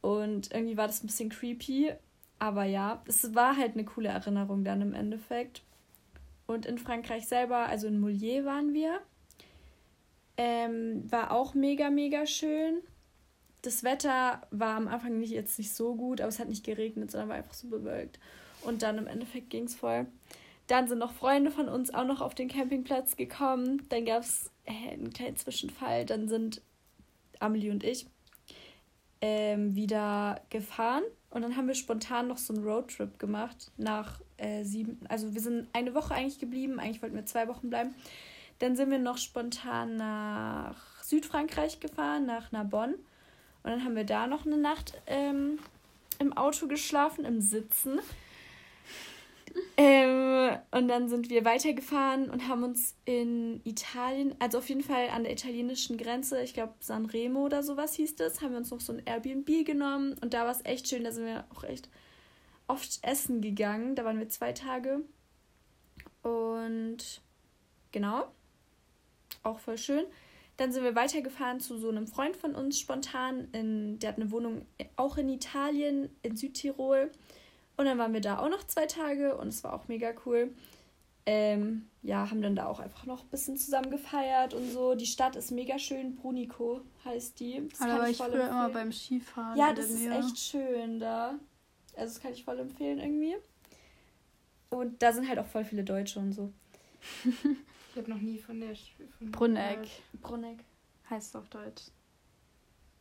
Und 0.00 0.52
irgendwie 0.52 0.76
war 0.76 0.86
das 0.86 1.02
ein 1.02 1.06
bisschen 1.06 1.30
creepy. 1.30 1.92
Aber 2.38 2.64
ja, 2.64 3.02
es 3.06 3.34
war 3.34 3.56
halt 3.56 3.74
eine 3.74 3.84
coole 3.84 4.08
Erinnerung 4.08 4.64
dann 4.64 4.80
im 4.80 4.94
Endeffekt. 4.94 5.62
Und 6.46 6.66
in 6.66 6.78
Frankreich 6.78 7.26
selber, 7.26 7.66
also 7.66 7.86
in 7.86 8.00
Moulier 8.00 8.44
waren 8.44 8.72
wir. 8.72 9.00
Ähm, 10.36 11.10
war 11.10 11.32
auch 11.32 11.54
mega, 11.54 11.90
mega 11.90 12.26
schön. 12.26 12.78
Das 13.62 13.84
Wetter 13.84 14.40
war 14.50 14.76
am 14.76 14.88
Anfang 14.88 15.18
nicht, 15.18 15.32
jetzt 15.32 15.58
nicht 15.58 15.74
so 15.74 15.94
gut, 15.94 16.20
aber 16.20 16.28
es 16.28 16.38
hat 16.38 16.48
nicht 16.48 16.64
geregnet, 16.64 17.10
sondern 17.10 17.28
war 17.28 17.36
einfach 17.36 17.52
so 17.52 17.68
bewölkt. 17.68 18.18
Und 18.62 18.82
dann 18.82 18.96
im 18.96 19.06
Endeffekt 19.06 19.50
ging 19.50 19.64
es 19.64 19.74
voll. 19.74 20.06
Dann 20.66 20.88
sind 20.88 20.98
noch 20.98 21.12
Freunde 21.12 21.50
von 21.50 21.68
uns 21.68 21.92
auch 21.92 22.04
noch 22.04 22.20
auf 22.20 22.34
den 22.34 22.48
Campingplatz 22.48 23.16
gekommen. 23.16 23.82
Dann 23.90 24.06
gab 24.06 24.22
es 24.22 24.50
äh, 24.64 24.92
einen 24.92 25.12
kleinen 25.12 25.36
Zwischenfall. 25.36 26.06
Dann 26.06 26.28
sind 26.28 26.62
Amelie 27.38 27.70
und 27.70 27.84
ich 27.84 28.06
ähm, 29.20 29.74
wieder 29.74 30.40
gefahren. 30.50 31.02
Und 31.30 31.42
dann 31.42 31.56
haben 31.56 31.68
wir 31.68 31.74
spontan 31.74 32.28
noch 32.28 32.38
so 32.38 32.52
einen 32.52 32.64
Roadtrip 32.64 33.18
gemacht 33.18 33.70
nach 33.76 34.20
äh, 34.36 34.64
sieben. 34.64 35.00
Also 35.08 35.32
wir 35.34 35.40
sind 35.40 35.68
eine 35.72 35.94
Woche 35.94 36.14
eigentlich 36.14 36.38
geblieben. 36.38 36.80
Eigentlich 36.80 37.02
wollten 37.02 37.16
wir 37.16 37.26
zwei 37.26 37.46
Wochen 37.48 37.70
bleiben. 37.70 37.94
Dann 38.58 38.76
sind 38.76 38.90
wir 38.90 38.98
noch 38.98 39.18
spontan 39.18 39.96
nach 39.96 41.02
Südfrankreich 41.02 41.80
gefahren, 41.80 42.26
nach 42.26 42.52
Narbonne. 42.52 42.94
Und 43.62 43.70
dann 43.70 43.84
haben 43.84 43.96
wir 43.96 44.04
da 44.04 44.26
noch 44.26 44.46
eine 44.46 44.58
Nacht 44.58 45.00
ähm, 45.06 45.58
im 46.18 46.32
Auto 46.36 46.66
geschlafen, 46.66 47.24
im 47.24 47.40
Sitzen. 47.40 48.00
Ähm, 49.76 50.58
und 50.70 50.88
dann 50.88 51.08
sind 51.08 51.30
wir 51.30 51.44
weitergefahren 51.44 52.30
und 52.30 52.48
haben 52.48 52.62
uns 52.62 52.96
in 53.04 53.60
Italien, 53.64 54.34
also 54.38 54.58
auf 54.58 54.68
jeden 54.68 54.82
Fall 54.82 55.08
an 55.08 55.24
der 55.24 55.32
italienischen 55.32 55.96
Grenze, 55.96 56.42
ich 56.42 56.54
glaube 56.54 56.74
Sanremo 56.80 57.44
oder 57.44 57.62
sowas 57.62 57.94
hieß 57.94 58.16
das, 58.16 58.40
haben 58.40 58.52
wir 58.52 58.58
uns 58.58 58.70
noch 58.70 58.80
so 58.80 58.92
ein 58.92 59.02
Airbnb 59.04 59.64
genommen 59.64 60.16
und 60.20 60.34
da 60.34 60.44
war 60.44 60.52
es 60.52 60.64
echt 60.64 60.88
schön, 60.88 61.04
da 61.04 61.12
sind 61.12 61.26
wir 61.26 61.44
auch 61.50 61.64
echt 61.64 61.88
oft 62.70 63.00
essen 63.02 63.40
gegangen. 63.40 63.94
Da 63.94 64.04
waren 64.04 64.18
wir 64.18 64.28
zwei 64.28 64.52
Tage. 64.52 65.00
Und 66.22 67.20
genau, 67.92 68.26
auch 69.42 69.58
voll 69.58 69.78
schön. 69.78 70.04
Dann 70.56 70.72
sind 70.72 70.84
wir 70.84 70.94
weitergefahren 70.94 71.60
zu 71.60 71.78
so 71.78 71.88
einem 71.88 72.06
Freund 72.06 72.36
von 72.36 72.54
uns 72.54 72.78
spontan. 72.78 73.48
In, 73.52 73.98
der 73.98 74.10
hat 74.10 74.18
eine 74.18 74.30
Wohnung 74.30 74.66
auch 74.96 75.16
in 75.16 75.28
Italien, 75.28 76.10
in 76.22 76.36
Südtirol. 76.36 77.10
Und 77.80 77.86
dann 77.86 77.96
waren 77.96 78.12
wir 78.12 78.20
da 78.20 78.40
auch 78.40 78.50
noch 78.50 78.62
zwei 78.64 78.84
Tage 78.84 79.34
und 79.38 79.48
es 79.48 79.64
war 79.64 79.72
auch 79.72 79.88
mega 79.88 80.12
cool. 80.26 80.54
Ähm, 81.24 81.88
ja, 82.02 82.30
haben 82.30 82.42
dann 82.42 82.54
da 82.54 82.66
auch 82.66 82.78
einfach 82.78 83.06
noch 83.06 83.22
ein 83.22 83.28
bisschen 83.30 83.56
zusammen 83.56 83.90
gefeiert 83.90 84.52
und 84.52 84.70
so. 84.70 84.94
Die 84.94 85.06
Stadt 85.06 85.34
ist 85.34 85.50
mega 85.50 85.78
schön. 85.78 86.14
Brunico 86.14 86.82
heißt 87.06 87.40
die. 87.40 87.66
Das 87.70 87.80
Aber 87.80 87.88
da 87.88 87.94
kann 87.94 88.02
war 88.02 88.10
ich 88.10 88.16
voll 88.18 88.30
früher 88.32 88.48
immer 88.50 88.68
beim 88.68 88.92
Skifahren. 88.92 89.58
Ja, 89.58 89.72
das 89.72 89.88
ist 89.88 90.06
echt 90.06 90.38
schön 90.38 91.00
da. 91.00 91.36
Also 91.96 92.12
das 92.12 92.20
kann 92.20 92.34
ich 92.34 92.44
voll 92.44 92.58
empfehlen 92.58 92.98
irgendwie. 92.98 93.36
Und 94.68 95.02
da 95.02 95.14
sind 95.14 95.26
halt 95.26 95.38
auch 95.38 95.46
voll 95.46 95.64
viele 95.64 95.82
Deutsche 95.82 96.18
und 96.18 96.34
so. 96.34 96.52
Ich 97.92 97.96
habe 97.96 98.10
noch 98.10 98.20
nie 98.20 98.38
von 98.38 98.60
der 98.60 98.76
von 99.18 99.32
Brunneck 99.32 99.82
gehört. 99.82 100.20
Brunneck. 100.20 100.58
heißt 101.08 101.34
auf 101.34 101.48
Deutsch. 101.48 101.84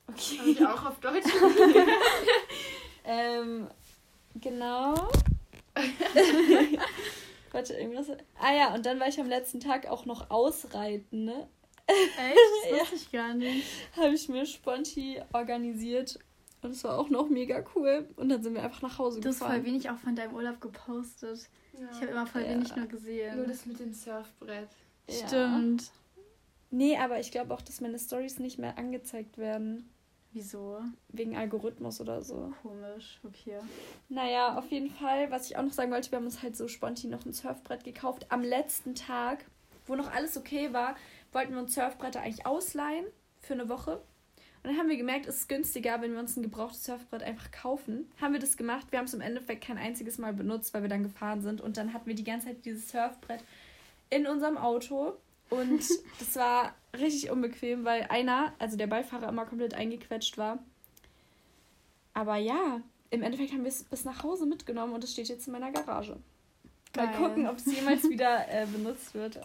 Okay. 0.08 0.40
Habe 0.40 0.50
ich 0.50 0.66
auch 0.66 0.86
auf 0.86 1.00
Deutsch. 1.00 1.28
Ähm, 3.12 3.68
genau. 4.42 4.96
Warte, 7.52 7.74
irgendwas. 7.74 8.10
Ah 8.40 8.54
ja, 8.54 8.74
und 8.76 8.86
dann 8.86 9.00
war 9.00 9.08
ich 9.08 9.20
am 9.20 9.28
letzten 9.28 9.60
Tag 9.60 9.88
auch 9.88 10.06
noch 10.06 10.30
ausreiten, 10.30 11.26
ne? 11.26 11.48
Echt? 11.88 12.08
Das 12.18 12.72
Ja. 12.72 12.82
wusste 12.82 12.96
ich 12.96 13.12
gar 13.12 13.34
nicht. 13.34 13.66
Habe 13.96 14.14
ich 14.14 14.30
mir 14.30 14.46
sponti 14.46 15.20
organisiert. 15.34 16.20
Und 16.62 16.72
es 16.72 16.84
war 16.84 17.00
auch 17.00 17.10
noch 17.10 17.30
mega 17.30 17.64
cool. 17.76 18.08
Und 18.18 18.30
dann 18.30 18.44
sind 18.44 18.54
wir 18.54 18.62
einfach 18.64 18.82
nach 18.82 19.00
Hause 19.00 19.22
Du 19.22 19.30
hast 19.30 19.38
voll 19.40 19.48
gefahren. 19.48 19.66
wenig 19.66 19.90
auch 19.90 19.98
von 19.98 20.16
deinem 20.16 20.34
Urlaub 20.36 20.60
gepostet. 20.62 21.48
Ja. 21.74 21.88
Ich 21.92 21.98
habe 22.02 22.08
immer 22.12 22.28
voll 22.28 22.42
Ja. 22.44 22.50
wenig 22.50 22.76
nur 22.76 22.86
gesehen. 22.88 23.38
Nur 23.38 23.48
das 23.48 23.66
mit 23.66 23.80
dem 23.80 23.94
Surfbrett. 23.94 24.68
Ja. 25.10 25.28
Stimmt. 25.28 25.90
Nee, 26.70 26.98
aber 26.98 27.20
ich 27.20 27.32
glaube 27.32 27.54
auch, 27.54 27.62
dass 27.62 27.82
meine 27.82 27.98
Stories 27.98 28.38
nicht 28.40 28.60
mehr 28.60 28.78
angezeigt 28.78 29.38
werden. 29.38 29.90
Wieso? 30.32 30.80
Wegen 31.10 31.36
Algorithmus 31.36 32.00
oder 32.02 32.22
so. 32.22 32.54
Komisch. 32.62 33.20
Okay. 33.24 33.58
Naja, 34.10 34.58
auf 34.58 34.70
jeden 34.70 34.92
Fall, 34.92 35.32
was 35.32 35.50
ich 35.50 35.58
auch 35.58 35.64
noch 35.64 35.74
sagen 35.74 35.92
wollte, 35.92 36.12
wir 36.12 36.18
haben 36.18 36.26
uns 36.26 36.44
halt 36.44 36.56
so 36.56 36.68
spontan 36.68 37.10
noch 37.12 37.26
ein 37.26 37.34
Surfbrett 37.34 37.84
gekauft 37.84 38.28
am 38.30 38.44
letzten 38.44 38.94
Tag 38.94 39.46
wo 39.90 39.96
noch 39.96 40.12
alles 40.12 40.38
okay 40.38 40.72
war, 40.72 40.96
wollten 41.34 41.54
wir 41.54 41.60
uns 41.60 41.74
Surfbretter 41.74 42.22
eigentlich 42.22 42.46
ausleihen 42.46 43.06
für 43.42 43.54
eine 43.54 43.68
Woche. 43.68 43.98
Und 44.62 44.72
dann 44.72 44.78
haben 44.78 44.90
wir 44.90 44.98
gemerkt, 44.98 45.26
es 45.26 45.38
ist 45.38 45.50
günstiger, 45.50 46.02
wenn 46.02 46.14
wir 46.14 46.20
uns 46.20 46.36
ein 46.36 46.44
gebrauchtes 46.44 46.84
Surfbrett 46.84 47.24
einfach 47.24 47.50
kaufen. 47.52 48.12
Haben 48.22 48.34
wir 48.34 48.40
das 48.40 48.58
gemacht. 48.58 48.88
Wir 48.92 49.00
haben 49.00 49.06
es 49.06 49.14
im 49.14 49.22
Endeffekt 49.22 49.64
kein 49.64 49.78
einziges 49.78 50.18
Mal 50.18 50.34
benutzt, 50.34 50.74
weil 50.74 50.82
wir 50.82 50.90
dann 50.90 51.04
gefahren 51.04 51.42
sind. 51.42 51.62
Und 51.62 51.78
dann 51.78 51.94
hatten 51.94 52.08
wir 52.08 52.16
die 52.16 52.26
ganze 52.26 52.48
Zeit 52.48 52.66
dieses 52.66 52.90
Surfbrett 52.90 53.44
in 54.10 54.28
unserem 54.28 54.58
Auto. 54.58 55.14
Und 55.50 55.82
das 56.20 56.36
war 56.36 56.76
richtig 56.98 57.32
unbequem, 57.32 57.86
weil 57.86 58.04
einer, 58.10 58.54
also 58.60 58.78
der 58.78 58.88
Beifahrer, 58.88 59.30
immer 59.30 59.46
komplett 59.46 59.74
eingequetscht 59.74 60.38
war. 60.38 60.60
Aber 62.14 62.38
ja, 62.38 62.82
im 63.12 63.24
Endeffekt 63.24 63.54
haben 63.54 63.64
wir 63.64 63.70
es 63.70 63.84
bis 63.84 64.06
nach 64.06 64.24
Hause 64.24 64.46
mitgenommen 64.46 64.94
und 64.94 65.04
es 65.04 65.14
steht 65.14 65.30
jetzt 65.30 65.48
in 65.48 65.54
meiner 65.54 65.72
Garage. 65.72 66.18
Mal 66.96 67.06
Geil. 67.06 67.18
gucken, 67.18 67.48
ob 67.48 67.58
es 67.58 67.66
jemals 67.66 68.04
wieder 68.10 68.48
äh, 68.50 68.66
benutzt 68.66 69.14
wird. 69.14 69.40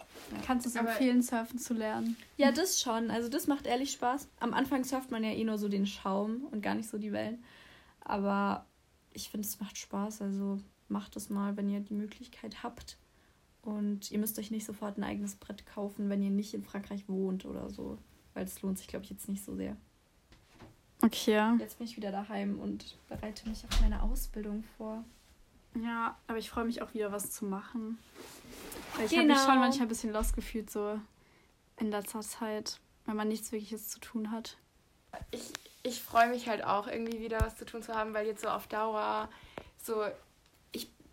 Kannst 0.47 0.65
du 0.65 0.71
es 0.71 0.77
empfehlen, 0.77 1.23
surfen 1.23 1.59
zu 1.59 1.75
lernen? 1.75 2.17
Ja, 2.39 2.53
das 2.53 2.81
schon. 2.81 3.11
Also 3.11 3.29
das 3.29 3.47
macht 3.47 3.67
ehrlich 3.67 3.93
Spaß. 3.93 4.29
Am 4.41 4.55
Anfang 4.55 4.83
surft 4.85 5.11
man 5.11 5.23
ja 5.23 5.31
eh 5.31 5.45
nur 5.45 5.59
so 5.59 5.69
den 5.69 5.87
Schaum 5.87 6.47
und 6.51 6.63
gar 6.63 6.75
nicht 6.75 6.89
so 6.89 6.97
die 6.97 7.13
Wellen. 7.13 7.45
Aber 8.01 8.65
ich 9.13 9.29
finde, 9.29 9.47
es 9.47 9.61
macht 9.61 9.77
Spaß. 9.77 10.23
Also 10.23 10.59
macht 10.89 11.17
es 11.17 11.29
mal, 11.29 11.57
wenn 11.57 11.69
ihr 11.69 11.81
die 11.81 11.95
Möglichkeit 11.95 12.63
habt. 12.63 12.97
Und 13.65 14.11
ihr 14.11 14.19
müsst 14.19 14.39
euch 14.39 14.51
nicht 14.51 14.67
sofort 14.67 14.99
ein 14.99 15.05
eigenes 15.05 15.37
Brett 15.37 15.65
kaufen, 15.67 16.11
wenn 16.11 16.23
ihr 16.23 16.31
nicht 16.31 16.53
in 16.55 16.63
Frankreich 16.65 17.09
wohnt 17.09 17.45
oder 17.47 17.71
so. 17.71 17.99
Weil 18.35 18.45
es 18.45 18.61
lohnt 18.63 18.79
sich, 18.79 18.89
glaube 18.89 19.05
ich, 19.05 19.11
jetzt 19.11 19.29
nicht 19.29 19.43
so 19.45 19.55
sehr. 19.57 19.77
Okay. 21.03 21.57
Jetzt 21.59 21.79
bin 21.79 21.87
ich 21.87 21.97
wieder 21.97 22.13
daheim 22.13 22.59
und 22.59 22.97
bereite 23.09 23.49
mich 23.49 23.65
auf 23.65 23.81
meine 23.81 24.03
Ausbildung 24.03 24.65
vor. 24.77 25.05
Ja, 25.83 26.17
aber 26.27 26.39
ich 26.39 26.51
freue 26.51 26.65
mich 26.65 26.83
auch 26.83 26.95
wieder, 26.95 27.11
was 27.13 27.31
zu 27.31 27.45
machen. 27.45 27.99
Weil 28.97 29.07
ich 29.07 29.13
habe 29.13 29.23
Genau. 29.23 29.35
mich 29.35 29.43
schon 29.45 29.59
manchmal 29.59 29.87
ein 29.87 29.89
bisschen 29.89 30.13
lost 30.13 30.35
gefühlt, 30.35 30.71
so 30.71 30.99
in 31.79 31.91
letzter 31.91 32.21
Zeit, 32.21 32.81
wenn 33.07 33.17
man 33.17 33.29
nichts 33.29 33.51
Wirkliches 33.51 33.89
zu 33.89 33.99
tun 33.99 34.31
hat. 34.31 34.57
Ich, 35.31 35.53
ich 35.83 36.03
freue 36.03 36.29
mich 36.29 36.49
halt 36.49 36.65
auch 36.65 36.87
irgendwie 36.87 37.21
wieder 37.21 37.41
was 37.41 37.57
zu 37.57 37.65
tun 37.65 37.83
zu 37.83 37.95
haben, 37.95 38.15
weil 38.15 38.27
jetzt 38.27 38.43
so 38.43 38.49
auf 38.49 38.67
Dauer 38.69 39.29
so, 39.83 40.05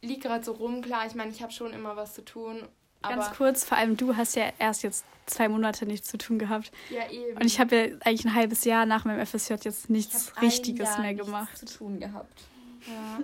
liege 0.02 0.22
gerade 0.28 0.44
so 0.44 0.52
rum, 0.54 0.82
klar, 0.82 1.06
ich 1.08 1.16
meine, 1.16 1.32
ich 1.32 1.42
habe 1.42 1.52
schon 1.52 1.74
immer 1.74 1.96
was 1.96 2.14
zu 2.14 2.24
tun, 2.24 2.68
Ganz 3.04 3.32
kurz, 3.36 3.64
vor 3.64 3.80
allem 3.80 3.98
du 3.98 4.16
hast 4.16 4.36
ja 4.36 4.54
erst 4.60 4.84
jetzt 4.84 5.06
zwei 5.26 5.50
Monate 5.50 5.88
nichts 5.88 6.08
zu 6.08 6.20
tun 6.20 6.38
gehabt. 6.38 6.72
ja 6.92 7.10
eben. 7.10 7.36
Und 7.36 7.46
ich 7.46 7.60
habe 7.60 7.76
ja 7.76 7.84
eigentlich 8.02 8.26
ein 8.26 8.36
halbes 8.36 8.64
Jahr 8.64 8.86
nach 8.86 9.06
meinem 9.06 9.26
FSJ 9.26 9.54
jetzt 9.64 9.86
Ich 9.86 9.90
nichts 9.90 10.40
Richtiges 10.40 10.98
mehr 11.00 11.14
nichts 11.14 11.26
gemacht. 11.26 11.58
zu 11.58 11.66
tun 11.66 12.00
gehabt. 12.00 12.44
ja, 12.86 13.20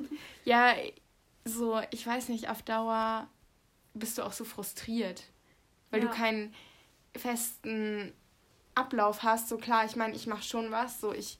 ja, 0.45 0.75
so, 1.45 1.79
ich 1.91 2.07
weiß 2.07 2.29
nicht, 2.29 2.49
auf 2.49 2.63
Dauer 2.63 3.27
bist 3.93 4.17
du 4.17 4.23
auch 4.23 4.33
so 4.33 4.45
frustriert, 4.45 5.23
weil 5.91 6.01
Ja. 6.01 6.07
du 6.07 6.13
keinen 6.15 6.55
festen 7.15 8.13
Ablauf 8.75 9.23
hast. 9.23 9.47
So 9.49 9.57
klar, 9.57 9.85
ich 9.85 9.95
meine, 9.95 10.15
ich 10.15 10.25
mache 10.27 10.43
schon 10.43 10.71
was, 10.71 10.99
so 11.01 11.13
ich 11.13 11.37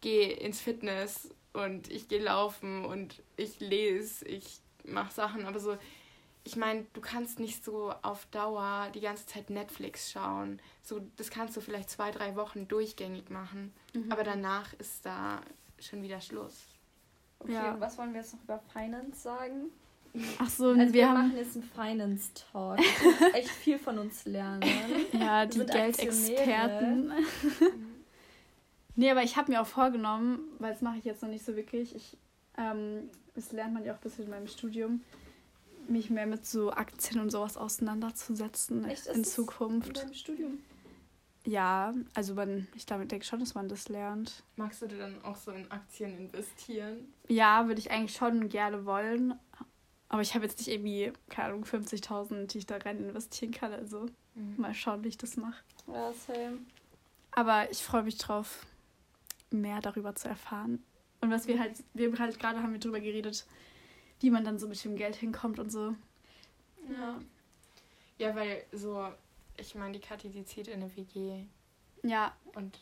gehe 0.00 0.32
ins 0.32 0.60
Fitness 0.60 1.28
und 1.52 1.90
ich 1.90 2.08
gehe 2.08 2.22
laufen 2.22 2.84
und 2.84 3.22
ich 3.36 3.60
lese, 3.60 4.24
ich 4.26 4.60
mache 4.84 5.12
Sachen, 5.12 5.46
aber 5.46 5.58
so, 5.60 5.76
ich 6.44 6.56
meine, 6.56 6.84
du 6.92 7.00
kannst 7.00 7.38
nicht 7.38 7.64
so 7.64 7.92
auf 8.02 8.26
Dauer 8.26 8.88
die 8.94 9.00
ganze 9.00 9.26
Zeit 9.26 9.48
Netflix 9.50 10.10
schauen. 10.10 10.60
So, 10.82 11.00
das 11.16 11.30
kannst 11.30 11.56
du 11.56 11.60
vielleicht 11.60 11.88
zwei, 11.90 12.10
drei 12.10 12.34
Wochen 12.36 12.66
durchgängig 12.68 13.30
machen, 13.30 13.72
Mhm. 13.94 14.10
aber 14.10 14.24
danach 14.24 14.72
ist 14.74 15.06
da 15.06 15.40
schon 15.78 16.02
wieder 16.02 16.20
Schluss. 16.20 16.64
Okay, 17.38 17.52
Ja. 17.54 17.74
und 17.74 17.80
was 17.80 17.96
wollen 17.98 18.12
wir 18.12 18.20
jetzt 18.20 18.34
noch 18.34 18.42
über 18.42 18.58
Finance 18.72 19.20
sagen? 19.20 19.70
Ach 20.38 20.50
so, 20.50 20.66
Also 20.68 20.78
wir, 20.78 20.92
wir 20.92 21.08
machen 21.08 21.36
jetzt 21.36 21.56
einen 21.56 21.64
Finance 21.64 22.30
Talk. 22.52 22.78
Echt 23.34 23.48
viel 23.48 23.78
von 23.78 23.98
uns 23.98 24.24
lernen. 24.26 24.62
ja 25.12 25.46
die 25.46 25.60
Geldexperten. 25.64 27.12
nee, 28.96 29.10
aber 29.10 29.22
ich 29.22 29.36
habe 29.36 29.50
mir 29.50 29.62
auch 29.62 29.66
vorgenommen, 29.66 30.40
weil 30.58 30.72
das 30.72 30.82
mache 30.82 30.98
ich 30.98 31.04
jetzt 31.04 31.22
noch 31.22 31.30
nicht 31.30 31.44
so 31.44 31.56
wirklich. 31.56 31.94
Ich, 31.96 32.16
ähm, 32.58 33.08
das 33.34 33.52
lernt 33.52 33.74
man 33.74 33.84
ja 33.84 33.92
auch 33.92 33.96
ein 33.98 34.02
bisschen 34.02 34.24
in 34.24 34.30
meinem 34.30 34.48
Studium, 34.48 35.00
mich 35.88 36.10
mehr 36.10 36.26
mit 36.26 36.46
so 36.46 36.70
Aktien 36.72 37.20
und 37.20 37.30
sowas 37.30 37.56
auseinanderzusetzen 37.56 38.84
Echt? 38.84 39.06
Ist 39.06 39.06
in 39.08 39.22
das 39.22 39.28
In 39.30 39.34
Zukunft. 39.34 39.96
deinem 39.96 40.14
Studium. 40.14 40.58
Ja, 41.44 41.92
also 42.14 42.34
man, 42.34 42.68
ich 42.76 42.86
damit 42.86 43.10
denke 43.10 43.24
schon, 43.26 43.40
dass 43.40 43.54
man 43.54 43.68
das 43.68 43.88
lernt. 43.88 44.44
Magst 44.56 44.80
du 44.82 44.86
dir 44.86 44.98
dann 44.98 45.24
auch 45.24 45.34
so 45.36 45.50
in 45.50 45.68
Aktien 45.72 46.16
investieren? 46.16 47.12
Ja, 47.26 47.66
würde 47.66 47.80
ich 47.80 47.90
eigentlich 47.90 48.14
schon 48.16 48.48
gerne 48.48 48.84
wollen. 48.86 49.34
Aber 50.08 50.22
ich 50.22 50.34
habe 50.34 50.44
jetzt 50.44 50.58
nicht 50.58 50.68
irgendwie, 50.68 51.12
keine 51.30 51.48
Ahnung, 51.48 51.64
50.000, 51.64 52.46
die 52.46 52.58
ich 52.58 52.66
da 52.66 52.76
rein 52.76 52.98
investieren 52.98 53.50
kann. 53.50 53.72
Also 53.72 54.06
mal 54.56 54.72
schauen, 54.72 55.02
wie 55.02 55.08
ich 55.08 55.18
das 55.18 55.36
mache. 55.36 55.64
Ja, 55.88 56.12
same. 56.12 56.58
Aber 57.32 57.68
ich 57.72 57.82
freue 57.82 58.04
mich 58.04 58.18
drauf, 58.18 58.64
mehr 59.50 59.80
darüber 59.80 60.14
zu 60.14 60.28
erfahren. 60.28 60.84
Und 61.22 61.30
was 61.30 61.46
wir 61.46 61.58
halt, 61.58 61.82
wir 61.94 62.18
halt 62.18 62.38
gerade 62.38 62.62
haben 62.62 62.72
wir 62.72 62.80
drüber 62.80 63.00
geredet, 63.00 63.46
wie 64.20 64.30
man 64.30 64.44
dann 64.44 64.58
so 64.58 64.68
mit 64.68 64.84
dem 64.84 64.96
Geld 64.96 65.16
hinkommt 65.16 65.58
und 65.58 65.70
so. 65.70 65.94
Ja. 66.90 67.18
Ja, 68.18 68.34
weil 68.36 68.64
so, 68.72 69.08
ich 69.56 69.74
meine, 69.74 69.92
die 69.92 70.00
Kathi, 70.00 70.28
die 70.28 70.44
zieht 70.44 70.68
in 70.68 70.82
eine 70.82 70.94
WG 70.96 71.44
Ja, 72.02 72.36
und 72.54 72.78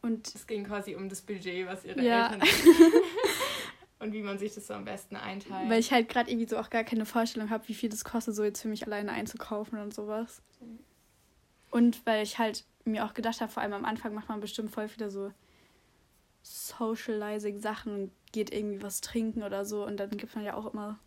und 0.00 0.34
es 0.34 0.46
ging 0.48 0.64
quasi 0.64 0.96
um 0.96 1.08
das 1.08 1.20
Budget, 1.22 1.66
was 1.66 1.84
ihre 1.84 2.02
Ja. 2.02 2.32
Eltern 2.32 2.48
und 4.00 4.12
wie 4.12 4.22
man 4.22 4.36
sich 4.38 4.52
das 4.54 4.66
so 4.66 4.74
am 4.74 4.84
besten 4.84 5.14
einteilt. 5.14 5.70
weil 5.70 5.78
ich 5.78 5.92
halt 5.92 6.08
gerade 6.08 6.28
irgendwie 6.30 6.48
so 6.48 6.58
auch 6.58 6.70
gar 6.70 6.82
keine 6.82 7.06
Vorstellung 7.06 7.50
habe, 7.50 7.68
wie 7.68 7.74
viel 7.74 7.88
das 7.88 8.02
kostet, 8.04 8.34
so 8.34 8.42
jetzt 8.42 8.62
für 8.62 8.68
mich 8.68 8.84
alleine 8.84 9.12
einzukaufen 9.12 9.78
und 9.78 9.94
sowas. 9.94 10.42
Und 11.70 12.04
weil 12.04 12.22
ich 12.24 12.38
halt 12.38 12.64
mir 12.84 13.04
auch 13.06 13.14
gedacht 13.14 13.40
habe, 13.40 13.50
vor 13.52 13.62
allem 13.62 13.72
am 13.74 13.84
Anfang 13.84 14.12
macht 14.14 14.28
man 14.28 14.40
bestimmt 14.40 14.72
voll 14.72 14.88
viele 14.88 15.08
so 15.10 15.32
Socializing-Sachen 16.42 17.92
und 17.94 18.10
geht 18.32 18.52
irgendwie 18.52 18.82
was 18.82 19.00
trinken 19.00 19.42
oder 19.42 19.64
so. 19.64 19.84
Und 19.84 19.98
dann 19.98 20.10
gibt 20.10 20.34
man 20.34 20.44
ja 20.44 20.54
auch 20.54 20.72
immer 20.72 20.98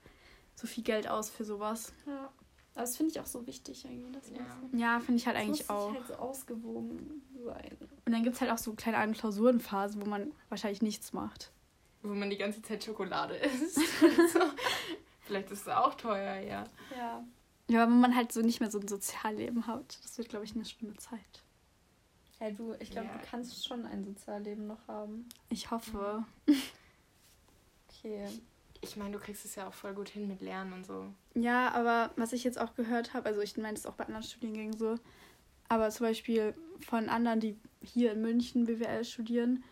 so 0.56 0.68
viel 0.68 0.84
Geld 0.84 1.08
aus 1.08 1.30
für 1.30 1.44
sowas. 1.44 1.94
Ja. 2.06 2.30
Aber 2.74 2.82
das 2.82 2.98
finde 2.98 3.12
ich 3.12 3.20
auch 3.20 3.26
so 3.26 3.46
wichtig 3.48 3.86
eigentlich. 3.86 4.12
Dass 4.14 4.32
man 4.32 4.80
Ja. 4.80 4.94
Ja, 4.96 5.00
finde 5.00 5.16
ich 5.20 5.28
halt 5.28 5.38
Es 5.38 5.42
eigentlich 5.44 5.60
muss 5.62 5.70
auch. 5.70 5.94
halt 5.94 6.08
so 6.08 6.14
ausgewogen 6.16 7.22
sein. 7.44 7.78
Und 8.06 8.12
dann 8.12 8.24
gibt 8.24 8.36
es 8.36 8.42
halt 8.42 8.52
auch 8.52 8.58
so 8.58 8.74
kleine 8.74 8.98
eigene 8.98 9.18
Klausurenphasen, 9.18 10.02
wo 10.02 10.06
man 10.06 10.32
wahrscheinlich 10.50 10.82
nichts 10.82 11.14
macht. 11.14 11.52
wo 12.04 12.14
man 12.14 12.30
die 12.30 12.38
ganze 12.38 12.62
Zeit 12.62 12.84
Schokolade 12.84 13.36
isst. 13.38 13.76
so. 13.76 14.40
Vielleicht 15.22 15.50
ist 15.52 15.62
es 15.62 15.68
auch 15.70 15.96
teuer, 15.96 16.36
ja. 16.42 16.66
Ja. 16.96 17.24
Ja, 17.68 17.82
aber 17.84 17.92
wenn 17.92 18.00
man 18.00 18.16
halt 18.16 18.32
so 18.32 18.42
nicht 18.42 18.60
mehr 18.60 18.70
so 18.70 18.78
ein 18.80 18.88
Sozialleben 18.88 19.66
hat, 19.66 19.98
das 20.04 20.20
wird, 20.20 20.30
glaube 20.30 20.46
ich, 20.46 20.54
eine 20.54 20.66
schlimme 20.66 20.96
Zeit. 20.98 21.42
Ja, 22.40 22.52
du, 22.52 22.74
ich 22.80 22.92
glaube, 22.92 23.08
Ja. 23.08 23.18
du 23.18 23.26
kannst 23.30 23.66
schon 23.66 23.86
ein 23.86 24.04
Sozialleben 24.04 24.68
noch 24.68 24.88
haben. 24.88 25.28
Ich 25.50 25.70
hoffe. 25.72 26.24
Okay. 28.04 28.28
Ich 28.82 28.98
meine, 28.98 29.14
du 29.14 29.20
kriegst 29.20 29.46
es 29.46 29.56
ja 29.56 29.68
auch 29.68 29.74
voll 29.74 29.94
gut 29.96 30.10
hin 30.10 30.28
mit 30.28 30.42
Lernen 30.42 30.74
und 30.74 30.86
so. 30.86 31.08
Ja, 31.34 31.72
aber 31.72 32.12
was 32.18 32.34
ich 32.34 32.44
jetzt 32.44 32.60
auch 32.60 32.76
gehört 32.76 33.14
habe, 33.16 33.26
also 33.28 33.42
ich 33.42 33.58
meine 33.58 33.76
es 33.76 33.86
auch 33.88 33.94
bei 33.96 34.04
anderen 34.06 34.22
Studiengängen 34.24 34.78
so, 34.78 35.00
aber 35.70 35.90
zum 35.90 36.06
Beispiel 36.06 36.54
von 36.86 37.10
anderen, 37.10 37.40
die 37.40 37.58
hier 37.82 38.12
in 38.12 38.22
München 38.22 38.66
BWL 38.66 39.04
studieren, 39.06 39.64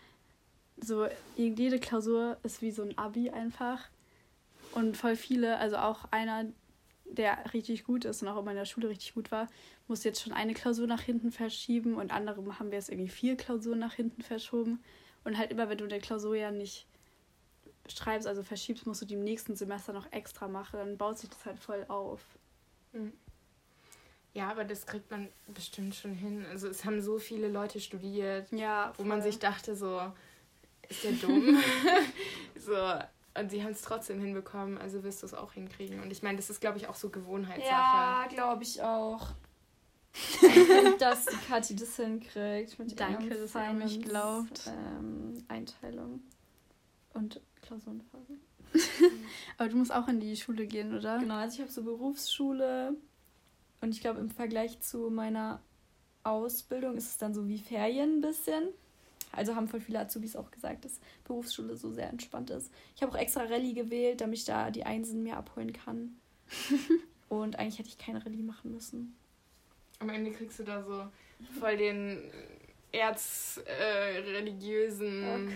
so 0.82 1.08
jede 1.36 1.80
Klausur 1.80 2.38
ist 2.41 2.62
wie 2.63 2.71
so 2.71 2.82
ein 2.82 2.97
Abi 2.97 3.30
einfach. 3.30 3.88
Und 4.71 4.97
voll 4.97 5.15
viele, 5.15 5.58
also 5.60 5.78
auch 5.78 6.06
einer, 6.10 6.45
der 7.15 7.54
richtig 7.54 7.84
gut 7.84 8.06
ist 8.06 8.21
und 8.21 8.28
auch 8.28 8.39
immer 8.39 8.52
in 8.52 8.58
der 8.58 8.65
Schule 8.65 8.89
richtig 8.89 9.13
gut 9.13 9.32
war, 9.32 9.47
muss 9.88 10.04
jetzt 10.04 10.21
schon 10.21 10.34
eine 10.34 10.54
Klausur 10.54 10.88
nach 10.88 11.02
hinten 11.02 11.32
verschieben 11.32 11.95
und 11.95 12.12
andere 12.12 12.60
haben 12.60 12.71
wir 12.71 12.78
jetzt 12.78 12.89
irgendwie 12.89 13.10
vier 13.10 13.38
Klausuren 13.38 13.80
nach 13.80 13.93
hinten 13.93 14.21
verschoben. 14.21 14.84
Und 15.23 15.38
halt 15.38 15.52
immer, 15.52 15.69
wenn 15.69 15.78
du 15.78 15.88
der 15.88 15.99
Klausur 15.99 16.36
ja 16.36 16.52
nicht 16.52 16.86
schreibst, 17.88 18.28
also 18.28 18.43
verschiebst, 18.43 18.86
musst 18.88 19.02
du 19.02 19.06
die 19.06 19.13
im 19.13 19.23
nächsten 19.23 19.56
Semester 19.56 19.93
noch 19.93 20.12
extra 20.12 20.47
machen, 20.47 20.78
dann 20.80 20.97
baut 20.97 21.19
sich 21.19 21.30
das 21.30 21.45
halt 21.45 21.60
voll 21.60 21.86
auf. 21.88 22.21
Ja, 24.34 24.49
aber 24.49 24.63
das 24.63 24.86
kriegt 24.86 25.12
man 25.12 25.30
bestimmt 25.47 25.95
schon 25.95 26.13
hin. 26.13 26.45
Also 26.49 26.67
es 26.67 26.86
haben 26.86 27.02
so 27.02 27.19
viele 27.19 27.47
Leute 27.47 27.80
studiert, 27.80 28.52
Ja, 28.52 28.93
wo 28.97 29.04
man 29.04 29.21
sich 29.21 29.39
dachte, 29.39 29.76
so, 29.76 30.02
ist 30.89 31.04
der 31.04 31.12
dumm? 31.13 31.62
so, 32.58 32.73
und 33.36 33.50
sie 33.50 33.63
haben 33.63 33.72
es 33.72 33.82
trotzdem 33.82 34.19
hinbekommen, 34.19 34.78
also 34.78 35.04
wirst 35.04 35.24
du 35.24 35.26
es 35.26 35.34
auch 35.34 35.54
hinkriegen. 35.54 36.02
Und 36.02 36.12
ich 36.12 36.22
meine, 36.22 36.38
das 36.38 36.50
ist, 36.50 36.62
glaube 36.62 36.78
ich, 36.78 36.88
auch 36.88 36.96
so 36.96 37.10
Gewohnheitssache. 37.10 37.69
Ja, 37.69 38.28
glaube 38.30 38.63
ich 38.63 38.82
auch. 38.82 39.30
dass 41.00 41.26
die 41.26 41.38
Kathi 41.48 41.76
das 41.76 41.96
hinkriegt. 41.96 42.78
Mit 42.78 43.00
Danke, 43.00 43.30
dass 43.36 43.56
ihr 43.56 43.62
an 43.62 43.80
mich 43.80 44.02
glaubt. 44.02 44.67
Ähm, 44.67 45.43
Einteilung 45.48 46.22
und 47.13 47.41
Klausurenphase. 47.62 48.38
Aber 49.58 49.69
du 49.69 49.78
musst 49.78 49.93
auch 49.93 50.08
in 50.08 50.19
die 50.19 50.36
Schule 50.36 50.67
gehen, 50.67 50.96
oder? 50.96 51.17
Genau, 51.17 51.36
also 51.36 51.56
ich 51.56 51.62
habe 51.62 51.72
so 51.72 51.84
Berufsschule 51.84 52.96
und 53.82 53.89
ich 53.89 54.02
glaube 54.02 54.19
im 54.19 54.30
Vergleich 54.30 54.80
zu 54.82 55.10
meiner 55.10 55.62
Ausbildung 56.24 56.96
ist 56.96 57.10
es 57.10 57.17
dann 57.17 57.34
so 57.34 57.48
wie 57.48 57.60
Ferien 57.60 58.17
ein 58.17 58.22
bisschen. 58.22 58.69
Also 59.34 59.56
haben 59.56 59.67
voll 59.67 59.82
viele 59.82 60.00
Azubis 60.00 60.36
auch 60.36 60.52
gesagt, 60.52 60.86
dass 60.86 61.00
Berufsschule 61.26 61.76
so 61.76 61.91
sehr 61.91 62.10
entspannt 62.10 62.52
ist. 62.52 62.72
Ich 62.96 63.02
habe 63.02 63.12
auch 63.12 63.17
extra 63.17 63.43
Rallye 63.43 63.74
gewählt, 63.74 64.22
damit 64.22 64.38
ich 64.39 64.46
da 64.46 64.72
die 64.72 64.86
Einsen 64.86 65.24
mir 65.24 65.36
abholen 65.38 65.74
kann. 65.74 66.15
und 67.30 67.58
eigentlich 67.58 67.80
hätte 67.80 67.89
ich 67.89 67.98
keine 67.98 68.24
Rallye 68.26 68.43
machen 68.43 68.72
müssen. 68.72 69.15
am 70.00 70.10
Ende 70.10 70.32
kriegst 70.32 70.60
du 70.60 70.63
da 70.63 70.84
so 70.84 71.08
voll 71.60 71.78
den 71.78 72.22
erzreligiösen 72.91 75.24
äh, 75.24 75.50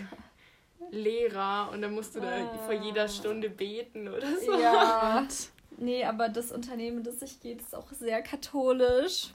oh 0.80 0.88
Lehrer 0.90 1.70
und 1.72 1.82
dann 1.82 1.94
musst 1.94 2.16
du 2.16 2.20
da 2.20 2.44
ah. 2.44 2.58
vor 2.64 2.74
jeder 2.74 3.06
Stunde 3.08 3.50
beten 3.50 4.08
oder 4.08 4.36
so. 4.36 4.58
Ja. 4.58 5.28
nee, 5.76 6.04
aber 6.04 6.28
das 6.28 6.50
Unternehmen, 6.50 7.04
das 7.04 7.22
ich 7.22 7.38
gehe, 7.40 7.54
ist 7.56 7.74
auch 7.74 7.92
sehr 7.92 8.22
katholisch. 8.22 9.32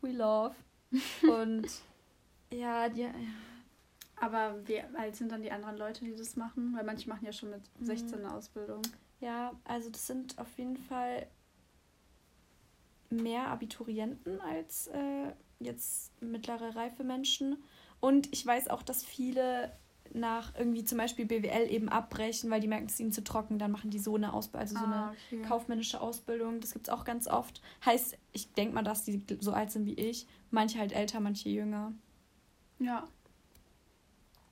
We 0.00 0.12
love. 0.12 0.54
Und 1.22 1.68
ja, 2.52 2.88
die. 2.88 3.02
Ja. 3.02 3.12
Aber 4.20 4.66
wie 4.66 4.80
alt 4.80 5.14
sind 5.16 5.30
dann 5.30 5.42
die 5.42 5.52
anderen 5.52 5.76
Leute, 5.76 6.04
die 6.04 6.14
das 6.14 6.36
machen? 6.36 6.74
Weil 6.74 6.84
manche 6.84 7.08
machen 7.08 7.24
ja 7.24 7.32
schon 7.32 7.50
mit 7.50 7.62
16 7.80 8.18
eine 8.18 8.34
Ausbildung. 8.34 8.82
Ja, 9.20 9.52
also 9.64 9.90
das 9.90 10.06
sind 10.06 10.38
auf 10.38 10.58
jeden 10.58 10.76
Fall 10.76 11.26
mehr 13.10 13.48
Abiturienten 13.48 14.40
als 14.40 14.88
äh, 14.88 15.32
jetzt 15.60 16.20
mittlere 16.20 16.74
reife 16.74 17.04
Menschen. 17.04 17.62
Und 18.00 18.32
ich 18.32 18.44
weiß 18.44 18.68
auch, 18.68 18.82
dass 18.82 19.04
viele 19.04 19.72
nach 20.14 20.54
irgendwie 20.56 20.84
zum 20.84 20.98
Beispiel 20.98 21.26
BWL 21.26 21.70
eben 21.70 21.88
abbrechen, 21.88 22.50
weil 22.50 22.60
die 22.60 22.68
merken, 22.68 22.86
es 22.86 22.94
ist 22.94 23.00
ihnen 23.00 23.12
zu 23.12 23.22
trocken, 23.22 23.58
dann 23.58 23.70
machen 23.70 23.90
die 23.90 23.98
so 23.98 24.14
eine 24.14 24.32
Ausbildung, 24.32 24.60
also 24.62 24.76
so 24.76 24.84
ah, 24.84 25.08
eine 25.08 25.16
okay. 25.26 25.42
kaufmännische 25.42 26.00
Ausbildung. 26.00 26.60
Das 26.60 26.72
gibt 26.72 26.88
es 26.88 26.94
auch 26.94 27.04
ganz 27.04 27.28
oft. 27.28 27.60
Heißt, 27.84 28.16
ich 28.32 28.52
denke 28.54 28.74
mal, 28.74 28.82
dass 28.82 29.04
die 29.04 29.22
so 29.40 29.52
alt 29.52 29.70
sind 29.70 29.86
wie 29.86 29.94
ich. 29.94 30.26
Manche 30.50 30.78
halt 30.78 30.92
älter, 30.92 31.20
manche 31.20 31.50
jünger. 31.50 31.92
Ja. 32.78 33.08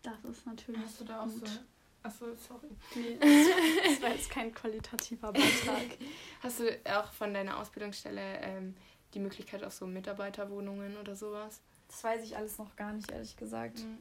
Das 0.02 0.24
ist 0.24 0.46
natürlich. 0.46 0.80
Hast 0.82 1.00
du 1.00 1.04
da 1.04 1.22
auch 1.22 1.26
gut. 1.26 1.48
so 1.48 1.58
Achso, 2.06 2.26
sorry. 2.36 2.68
Nee, 2.94 3.18
das 3.84 4.00
war 4.00 4.10
jetzt 4.10 4.30
kein 4.30 4.54
qualitativer 4.54 5.32
Beitrag. 5.32 5.98
Hast 6.40 6.60
du 6.60 6.78
auch 6.84 7.12
von 7.12 7.34
deiner 7.34 7.58
Ausbildungsstelle 7.58 8.38
ähm, 8.42 8.74
die 9.12 9.18
Möglichkeit 9.18 9.64
auf 9.64 9.72
so 9.72 9.88
Mitarbeiterwohnungen 9.88 10.96
oder 10.98 11.16
sowas? 11.16 11.60
Das 11.88 12.04
weiß 12.04 12.22
ich 12.22 12.36
alles 12.36 12.58
noch 12.58 12.76
gar 12.76 12.92
nicht, 12.92 13.10
ehrlich 13.10 13.36
gesagt. 13.36 13.80
Mhm. 13.80 13.98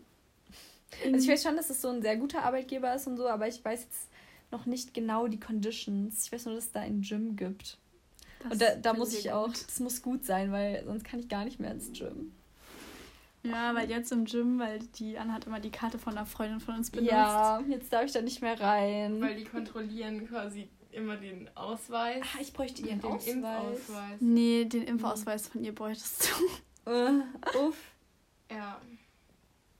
Also 1.03 1.17
ich 1.17 1.27
weiß 1.27 1.41
schon, 1.41 1.55
dass 1.55 1.71
es 1.71 1.81
so 1.81 1.89
ein 1.89 2.03
sehr 2.03 2.15
guter 2.15 2.43
Arbeitgeber 2.43 2.93
ist 2.93 3.07
und 3.07 3.17
so, 3.17 3.27
aber 3.27 3.47
ich 3.47 3.65
weiß 3.65 3.83
jetzt 3.83 4.09
noch 4.51 4.67
nicht 4.67 4.93
genau 4.93 5.27
die 5.27 5.39
Conditions. 5.39 6.25
Ich 6.25 6.31
weiß 6.31 6.45
nur, 6.45 6.55
dass 6.55 6.65
es 6.65 6.71
da 6.71 6.81
ein 6.81 7.01
Gym 7.01 7.35
gibt. 7.35 7.79
Das 8.43 8.51
und 8.51 8.61
da, 8.61 8.75
da 8.75 8.93
muss 8.93 9.15
ich 9.15 9.31
auch, 9.31 9.49
das 9.51 9.79
muss 9.79 10.03
gut 10.03 10.25
sein, 10.25 10.51
weil 10.51 10.83
sonst 10.85 11.03
kann 11.03 11.19
ich 11.19 11.27
gar 11.27 11.43
nicht 11.43 11.59
mehr 11.59 11.71
ins 11.71 11.91
Gym. 11.91 12.33
Ja, 13.49 13.75
weil 13.75 13.89
jetzt 13.89 14.11
im 14.11 14.25
Gym, 14.25 14.59
weil 14.59 14.79
die 14.79 15.17
Anna 15.17 15.33
hat 15.33 15.45
immer 15.45 15.59
die 15.59 15.71
Karte 15.71 15.97
von 15.99 16.17
einer 16.17 16.25
Freundin 16.25 16.59
von 16.59 16.75
uns 16.75 16.91
benutzt. 16.91 17.11
Ja, 17.11 17.61
jetzt 17.69 17.91
darf 17.91 18.05
ich 18.05 18.11
da 18.11 18.21
nicht 18.21 18.41
mehr 18.41 18.59
rein. 18.59 19.21
Weil 19.21 19.35
die 19.35 19.45
kontrollieren 19.45 20.27
quasi 20.27 20.69
immer 20.91 21.17
den 21.17 21.49
Ausweis. 21.55 22.23
Ach, 22.23 22.39
ich 22.39 22.53
bräuchte 22.53 22.81
ihren 22.81 23.01
den 23.01 23.11
Ausweis. 23.11 23.33
Impfausweis. 23.35 24.21
Nee, 24.21 24.65
den 24.65 24.83
Impfausweis 24.83 25.47
von 25.47 25.63
ihr 25.63 25.75
bräuchtest 25.75 26.29
du. 26.85 26.91
Uh, 26.91 27.23
uff. 27.67 27.77
Ja. 28.49 28.81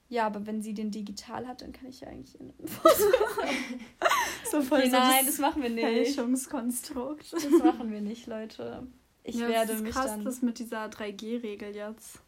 Ja, 0.08 0.26
aber 0.26 0.46
wenn 0.46 0.62
sie 0.62 0.72
den 0.72 0.92
digital 0.92 1.48
hat, 1.48 1.62
dann 1.62 1.72
kann 1.72 1.88
ich 1.88 2.00
ja 2.00 2.08
eigentlich 2.08 2.34
ihren 2.38 2.52
Impfausweis. 2.58 3.00
so 4.50 4.62
voll 4.62 4.80
okay, 4.80 4.90
so 4.90 4.96
Nein, 4.96 5.26
das 5.26 5.38
machen 5.38 5.62
wir 5.62 5.70
nicht. 5.70 5.84
Fälschungskonstrukt. 5.84 7.32
Das 7.32 7.50
machen 7.50 7.90
wir 7.90 8.00
nicht, 8.00 8.26
Leute. 8.26 8.86
Ich 9.24 9.36
ja, 9.36 9.48
werde 9.48 9.68
das 9.68 9.76
ist 9.76 9.82
mich 9.82 9.92
krass, 9.92 10.06
dann... 10.06 10.24
das 10.24 10.42
mit 10.42 10.60
dieser 10.60 10.86
3G-Regel 10.86 11.74
jetzt 11.74 12.20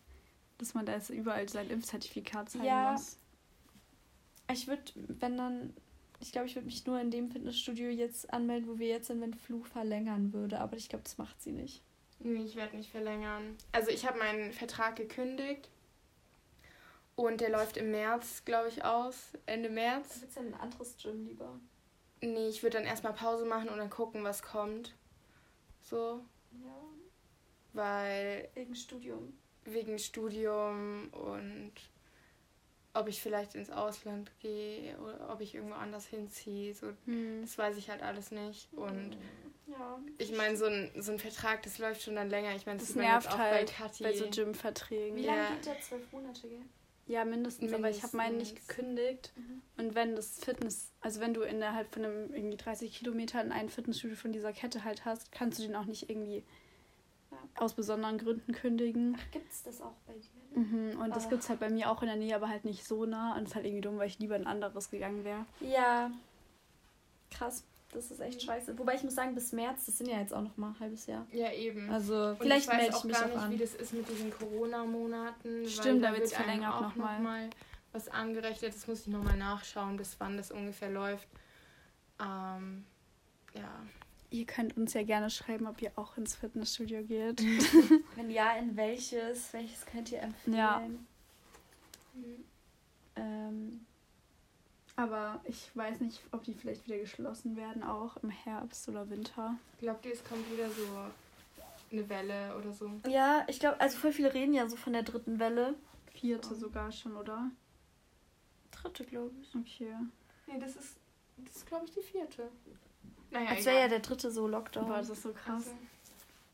dass 0.58 0.74
man 0.74 0.84
da 0.84 0.92
jetzt 0.94 1.10
überall 1.10 1.48
sein 1.48 1.70
Impfzertifikat 1.70 2.50
zeigen 2.50 2.64
ja, 2.64 2.92
muss. 2.92 3.16
Ich 4.50 4.66
würde, 4.66 4.82
wenn 4.94 5.36
dann, 5.36 5.74
ich 6.20 6.32
glaube, 6.32 6.48
ich 6.48 6.56
würde 6.56 6.66
mich 6.66 6.84
nur 6.84 7.00
in 7.00 7.10
dem 7.10 7.30
Fitnessstudio 7.30 7.90
jetzt 7.90 8.32
anmelden, 8.32 8.68
wo 8.68 8.78
wir 8.78 8.88
jetzt 8.88 9.06
sind, 9.06 9.20
wenn 9.20 9.34
Flu 9.34 9.62
verlängern 9.62 10.32
würde. 10.32 10.60
Aber 10.60 10.76
ich 10.76 10.88
glaube, 10.88 11.04
das 11.04 11.16
macht 11.16 11.40
sie 11.40 11.52
nicht. 11.52 11.82
Nee, 12.20 12.44
ich 12.44 12.56
werde 12.56 12.76
nicht 12.76 12.90
verlängern. 12.90 13.56
Also 13.70 13.90
ich 13.90 14.06
habe 14.06 14.18
meinen 14.18 14.52
Vertrag 14.52 14.96
gekündigt. 14.96 15.68
Und 17.14 17.40
der 17.40 17.50
läuft 17.50 17.76
im 17.76 17.90
März, 17.90 18.44
glaube 18.44 18.68
ich, 18.68 18.84
aus. 18.84 19.32
Ende 19.46 19.68
März. 19.68 20.18
Willst 20.20 20.36
du 20.36 20.40
ein 20.40 20.54
anderes 20.54 20.96
Gym 21.00 21.24
lieber? 21.24 21.58
Nee, 22.20 22.48
ich 22.48 22.62
würde 22.62 22.78
dann 22.78 22.86
erstmal 22.86 23.12
Pause 23.12 23.44
machen 23.44 23.68
und 23.68 23.78
dann 23.78 23.90
gucken, 23.90 24.24
was 24.24 24.42
kommt. 24.42 24.94
So. 25.82 26.24
Ja. 26.52 26.74
Weil. 27.72 28.48
Wegen 28.54 28.74
Studium 28.74 29.34
wegen 29.72 29.98
Studium 29.98 31.08
und 31.12 31.72
ob 32.94 33.08
ich 33.08 33.20
vielleicht 33.20 33.54
ins 33.54 33.70
Ausland 33.70 34.30
gehe 34.40 34.96
oder 34.98 35.30
ob 35.32 35.40
ich 35.40 35.54
irgendwo 35.54 35.74
anders 35.74 36.06
hinziehe. 36.06 36.74
So, 36.74 36.88
hm. 37.04 37.42
Das 37.42 37.56
weiß 37.56 37.76
ich 37.76 37.90
halt 37.90 38.02
alles 38.02 38.30
nicht. 38.30 38.72
Und 38.72 39.16
ja, 39.66 40.00
ich 40.16 40.34
meine, 40.36 40.56
so 40.56 40.66
ein, 40.66 40.90
so 40.98 41.12
ein 41.12 41.18
Vertrag, 41.18 41.62
das 41.62 41.78
läuft 41.78 42.02
schon 42.02 42.16
dann 42.16 42.30
länger. 42.30 42.54
Ich 42.56 42.66
meine, 42.66 42.78
das, 42.78 42.88
das 42.88 42.96
nervt 42.96 43.28
auch 43.28 43.38
halt 43.38 43.72
bei, 43.78 44.04
bei 44.04 44.16
so 44.16 44.28
Gym-Verträgen. 44.30 45.16
Wie 45.16 45.26
lange 45.26 45.42
ja. 45.42 45.50
geht 45.50 45.66
der? 45.66 45.80
Zwölf 45.80 46.10
Monate, 46.12 46.48
gell? 46.48 46.62
Ja, 47.06 47.24
mindestens, 47.24 47.70
mindestens. 47.70 47.84
aber 47.84 47.90
ich 47.90 48.02
habe 48.02 48.16
meinen 48.16 48.36
nicht 48.36 48.68
gekündigt. 48.68 49.32
Mhm. 49.36 49.62
Und 49.78 49.94
wenn 49.94 50.14
das 50.14 50.38
Fitness, 50.38 50.92
also 51.00 51.20
wenn 51.20 51.32
du 51.32 51.40
innerhalb 51.40 51.92
von 51.92 52.04
einem 52.04 52.34
irgendwie 52.34 52.58
30 52.58 52.92
Kilometern 52.92 53.50
ein 53.50 53.70
Fitnessstudio 53.70 54.16
von 54.16 54.32
dieser 54.32 54.52
Kette 54.52 54.84
halt 54.84 55.04
hast, 55.04 55.32
kannst 55.32 55.58
du 55.58 55.62
den 55.62 55.74
auch 55.74 55.86
nicht 55.86 56.10
irgendwie 56.10 56.44
aus 57.60 57.74
besonderen 57.74 58.18
Gründen 58.18 58.52
kündigen. 58.52 59.16
Ach, 59.18 59.30
gibt 59.30 59.50
es 59.52 59.62
das 59.62 59.80
auch 59.80 59.94
bei 60.06 60.14
dir? 60.14 60.60
Ne? 60.60 60.92
Mhm, 60.94 61.00
und 61.00 61.16
das 61.16 61.28
gibt 61.28 61.42
es 61.42 61.48
halt 61.48 61.60
bei 61.60 61.70
mir 61.70 61.90
auch 61.90 62.02
in 62.02 62.08
der 62.08 62.16
Nähe, 62.16 62.34
aber 62.34 62.48
halt 62.48 62.64
nicht 62.64 62.84
so 62.86 63.04
nah. 63.04 63.36
Und 63.36 63.42
es 63.42 63.50
ist 63.50 63.54
halt 63.54 63.66
irgendwie 63.66 63.82
dumm, 63.82 63.98
weil 63.98 64.08
ich 64.08 64.18
lieber 64.18 64.34
ein 64.34 64.46
anderes 64.46 64.90
gegangen 64.90 65.24
wäre. 65.24 65.44
Ja. 65.60 66.10
Krass. 67.30 67.64
Das 67.92 68.10
ist 68.10 68.20
echt 68.20 68.42
scheiße. 68.42 68.78
Wobei 68.78 68.96
ich 68.96 69.02
muss 69.02 69.14
sagen, 69.14 69.34
bis 69.34 69.52
März, 69.52 69.86
das 69.86 69.96
sind 69.96 70.10
ja 70.10 70.18
jetzt 70.20 70.34
auch 70.34 70.42
noch 70.42 70.56
mal 70.58 70.68
ein 70.68 70.80
halbes 70.80 71.06
Jahr. 71.06 71.26
Ja, 71.32 71.50
eben. 71.52 71.90
Also 71.90 72.30
und 72.30 72.38
vielleicht 72.38 72.70
melde 72.70 72.94
ich 72.94 73.04
mich 73.04 73.16
auch 73.16 73.26
nicht, 73.26 73.36
an. 73.36 73.50
wie 73.50 73.56
das 73.56 73.74
ist 73.74 73.94
mit 73.94 74.08
diesen 74.10 74.30
Corona-Monaten. 74.30 75.66
Stimmt, 75.66 76.04
da 76.04 76.12
wird 76.12 76.24
es 76.24 76.34
verlängert 76.34 76.74
auch 76.74 76.82
noch 76.82 76.96
mal. 76.96 77.14
noch 77.14 77.22
mal 77.22 77.50
was 77.92 78.08
angerechnet. 78.08 78.74
Das 78.74 78.86
muss 78.86 79.00
ich 79.00 79.06
noch 79.06 79.22
mal 79.22 79.36
nachschauen, 79.36 79.96
bis 79.96 80.16
wann 80.20 80.36
das 80.36 80.50
ungefähr 80.50 80.90
läuft. 80.90 81.28
Ähm, 82.20 82.84
ja. 83.54 83.82
Ihr 84.30 84.44
könnt 84.44 84.76
uns 84.76 84.92
ja 84.92 85.02
gerne 85.02 85.30
schreiben, 85.30 85.66
ob 85.66 85.80
ihr 85.80 85.92
auch 85.96 86.16
ins 86.18 86.34
Fitnessstudio 86.34 87.02
geht. 87.02 87.42
Wenn 88.16 88.30
ja, 88.30 88.52
in 88.56 88.76
welches? 88.76 89.52
Welches 89.52 89.86
könnt 89.86 90.12
ihr 90.12 90.20
empfehlen? 90.20 90.56
Ja. 90.56 90.82
Mhm. 92.14 92.44
Ähm, 93.16 93.86
aber 94.96 95.40
ich 95.44 95.70
weiß 95.74 96.00
nicht, 96.00 96.20
ob 96.32 96.42
die 96.42 96.54
vielleicht 96.54 96.84
wieder 96.86 96.98
geschlossen 96.98 97.56
werden, 97.56 97.82
auch 97.82 98.16
im 98.18 98.30
Herbst 98.30 98.88
oder 98.88 99.08
Winter. 99.08 99.56
Glaubt 99.78 100.04
ihr, 100.04 100.12
es 100.12 100.24
kommt 100.24 100.50
wieder 100.50 100.68
so 100.68 100.82
eine 101.92 102.08
Welle 102.08 102.56
oder 102.56 102.72
so? 102.72 102.90
Ja, 103.08 103.44
ich 103.46 103.60
glaube, 103.60 103.80
also 103.80 103.96
voll 103.96 104.12
viele 104.12 104.34
reden 104.34 104.54
ja 104.54 104.68
so 104.68 104.76
von 104.76 104.92
der 104.92 105.04
dritten 105.04 105.38
Welle. 105.38 105.74
Vierte 106.12 106.48
so. 106.48 106.56
sogar 106.56 106.90
schon, 106.90 107.16
oder? 107.16 107.50
Dritte, 108.72 109.04
glaube 109.04 109.34
ich. 109.40 109.54
Okay. 109.54 109.94
Nee, 110.46 110.58
das 110.58 110.76
ist, 110.76 110.96
das 111.36 111.56
ist 111.56 111.66
glaube 111.66 111.84
ich, 111.86 111.92
die 111.92 112.02
vierte. 112.02 112.50
Naja, 113.30 113.50
Als 113.50 113.66
wäre 113.66 113.80
ja 113.80 113.88
der 113.88 114.00
dritte 114.00 114.30
so 114.30 114.46
Lockdown. 114.46 114.86
Boah, 114.86 114.98
das 114.98 115.10
ist 115.10 115.22
so 115.22 115.32
krass. 115.32 115.64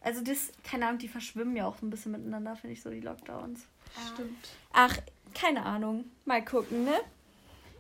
Also 0.01 0.23
das, 0.23 0.53
keine 0.63 0.87
Ahnung, 0.87 0.99
die 0.99 1.09
verschwimmen 1.09 1.57
ja 1.57 1.67
auch 1.67 1.77
so 1.77 1.87
ein 1.87 1.91
bisschen 1.91 2.13
miteinander, 2.13 2.57
finde 2.57 2.75
ich 2.75 2.83
so, 2.83 2.91
die 2.91 3.01
Lockdowns. 3.01 3.67
Stimmt. 4.13 4.49
Ach, 4.73 4.97
keine 5.35 5.65
Ahnung. 5.65 6.05
Mal 6.25 6.45
gucken, 6.45 6.85
ne? 6.85 7.01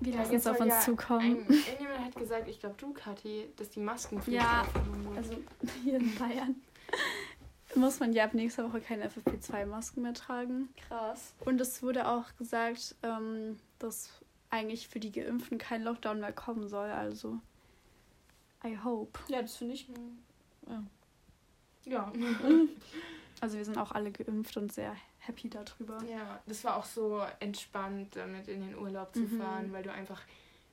Wie 0.00 0.10
lange 0.10 0.34
es 0.34 0.46
auf 0.46 0.58
uns 0.58 0.72
ja 0.72 0.80
zukommen. 0.80 1.46
Ein, 1.46 1.52
irgendjemand 1.52 2.00
hat 2.00 2.16
gesagt, 2.16 2.48
ich 2.48 2.60
glaube 2.60 2.74
du, 2.78 2.92
Kathi, 2.92 3.46
dass 3.56 3.70
die 3.70 3.80
Maskenpflicht 3.80 4.40
Ja, 4.40 4.66
also 5.16 5.36
hier 5.84 5.96
in 5.96 6.14
Bayern 6.16 6.56
muss 7.74 8.00
man 8.00 8.12
ja 8.12 8.24
ab 8.24 8.34
nächster 8.34 8.68
Woche 8.68 8.80
keine 8.80 9.08
FFP2-Masken 9.08 10.02
mehr 10.02 10.14
tragen. 10.14 10.68
Krass. 10.88 11.34
Und 11.40 11.60
es 11.60 11.82
wurde 11.82 12.08
auch 12.08 12.24
gesagt, 12.36 12.94
ähm, 13.02 13.58
dass 13.78 14.10
eigentlich 14.50 14.88
für 14.88 15.00
die 15.00 15.12
Geimpften 15.12 15.58
kein 15.58 15.82
Lockdown 15.82 16.20
mehr 16.20 16.32
kommen 16.32 16.68
soll. 16.68 16.90
Also 16.90 17.38
I 18.64 18.78
hope. 18.82 19.18
Ja, 19.28 19.42
das 19.42 19.56
finde 19.56 19.74
ich. 19.74 19.88
Ja. 20.66 20.82
ja. 21.84 22.12
also 23.40 23.56
wir 23.56 23.64
sind 23.64 23.78
auch 23.78 23.92
alle 23.92 24.10
geimpft 24.10 24.56
und 24.56 24.72
sehr 24.72 24.96
happy 25.18 25.50
darüber. 25.50 26.02
Ja, 26.04 26.42
das 26.46 26.64
war 26.64 26.76
auch 26.76 26.84
so 26.84 27.22
entspannt, 27.40 28.16
damit 28.16 28.48
in 28.48 28.60
den 28.60 28.76
Urlaub 28.76 29.14
zu 29.14 29.20
mhm. 29.20 29.40
fahren, 29.40 29.72
weil 29.72 29.82
du 29.82 29.92
einfach 29.92 30.22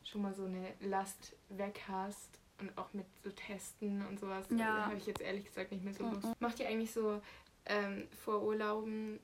schon 0.04 0.22
mal 0.22 0.34
so 0.34 0.46
eine 0.46 0.74
Last 0.82 1.36
weg 1.50 1.82
hast 1.88 2.40
und 2.60 2.78
auch 2.78 2.94
mit 2.94 3.06
so 3.24 3.32
Testen 3.32 4.06
und 4.08 4.20
sowas. 4.20 4.46
Ja. 4.50 4.86
habe 4.86 4.98
ich 4.98 5.06
jetzt 5.06 5.22
ehrlich 5.22 5.46
gesagt 5.46 5.72
nicht 5.72 5.84
mehr 5.84 5.94
so 5.94 6.06
Lust. 6.06 6.24
Mhm. 6.24 6.36
Macht 6.39 6.60
ihr 6.60 6.68
eigentlich 6.68 6.92
so 6.92 7.22
ähm, 7.66 8.08
vor 8.24 8.42
Urlauben 8.42 9.20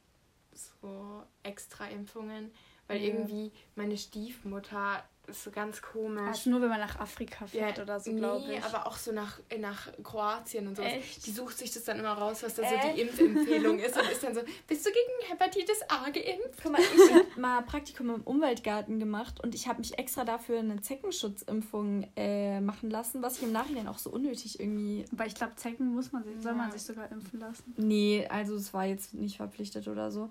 so 0.53 1.23
extra 1.43 1.87
Impfungen? 1.87 2.51
Weil 2.87 2.99
mhm. 2.99 3.05
irgendwie 3.05 3.51
meine 3.75 3.97
Stiefmutter 3.97 5.03
ist 5.27 5.43
so 5.43 5.51
ganz 5.51 5.81
komisch. 5.81 6.21
Also 6.21 6.49
nur 6.49 6.61
wenn 6.61 6.69
man 6.69 6.79
nach 6.79 6.99
Afrika 6.99 7.45
fährt 7.45 7.77
ja, 7.77 7.83
oder 7.83 7.99
so, 7.99 8.13
glaube 8.13 8.47
nee, 8.47 8.57
ich. 8.57 8.63
aber 8.63 8.87
auch 8.87 8.97
so 8.97 9.11
nach, 9.11 9.39
nach 9.59 9.91
Kroatien 10.03 10.67
und 10.67 10.77
so. 10.77 10.83
Echt? 10.83 11.25
Die 11.25 11.31
sucht 11.31 11.57
sich 11.57 11.71
das 11.71 11.83
dann 11.83 11.99
immer 11.99 12.13
raus, 12.13 12.43
was 12.43 12.55
da 12.55 12.63
so 12.63 12.75
die 12.93 13.01
Impfempfehlung 13.01 13.79
ist 13.79 13.97
und 14.01 14.09
ist 14.09 14.23
dann 14.23 14.33
so, 14.33 14.41
bist 14.67 14.85
du 14.85 14.89
gegen 14.89 15.31
Hepatitis 15.31 15.81
A 15.89 16.09
geimpft? 16.09 16.59
Guck 16.63 16.71
mal, 16.71 16.81
ich 16.81 17.13
habe 17.13 17.25
mal 17.39 17.61
Praktikum 17.63 18.09
im 18.15 18.21
Umweltgarten 18.21 18.99
gemacht 18.99 19.41
und 19.43 19.53
ich 19.53 19.67
habe 19.67 19.79
mich 19.79 19.97
extra 19.99 20.23
dafür 20.23 20.59
eine 20.59 20.81
Zeckenschutzimpfung 20.81 22.07
äh, 22.15 22.61
machen 22.61 22.89
lassen, 22.89 23.21
was 23.21 23.37
ich 23.37 23.43
im 23.43 23.51
Nachhinein 23.51 23.87
auch 23.87 23.97
so 23.97 24.09
unnötig 24.09 24.59
irgendwie... 24.59 25.05
Aber 25.11 25.25
ich 25.25 25.35
glaube, 25.35 25.55
Zecken 25.55 25.93
muss 25.93 26.11
man 26.11 26.23
sich, 26.23 26.41
soll 26.41 26.53
man 26.53 26.71
sich 26.71 26.83
sogar 26.83 27.11
impfen 27.11 27.39
lassen. 27.39 27.73
Nee, 27.77 28.27
also 28.29 28.55
es 28.55 28.73
war 28.73 28.85
jetzt 28.85 29.13
nicht 29.13 29.37
verpflichtet 29.37 29.87
oder 29.87 30.11
so. 30.11 30.29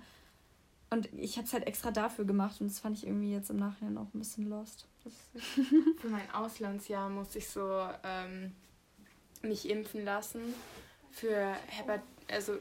Und 0.89 1.13
ich 1.15 1.37
habe 1.37 1.47
es 1.47 1.53
halt 1.53 1.67
extra 1.67 1.91
dafür 1.91 2.25
gemacht 2.25 2.61
und 2.61 2.71
das 2.71 2.79
fand 2.79 2.97
ich 2.97 3.07
irgendwie 3.07 3.33
jetzt 3.33 3.51
im 3.51 3.57
Nachhinein 3.57 3.99
auch 3.99 4.15
ein 4.15 4.19
bisschen 4.19 4.49
lost. 4.49 4.87
Für 5.99 6.09
mein 6.09 6.31
Auslandsjahr 6.31 7.09
musste 7.09 7.39
ich 7.39 7.49
so 7.49 7.89
ähm, 8.05 8.53
mich 9.43 9.69
impfen 9.69 10.05
lassen 10.05 10.55
für 11.11 11.57
Hepat 11.69 12.03
also 12.31 12.59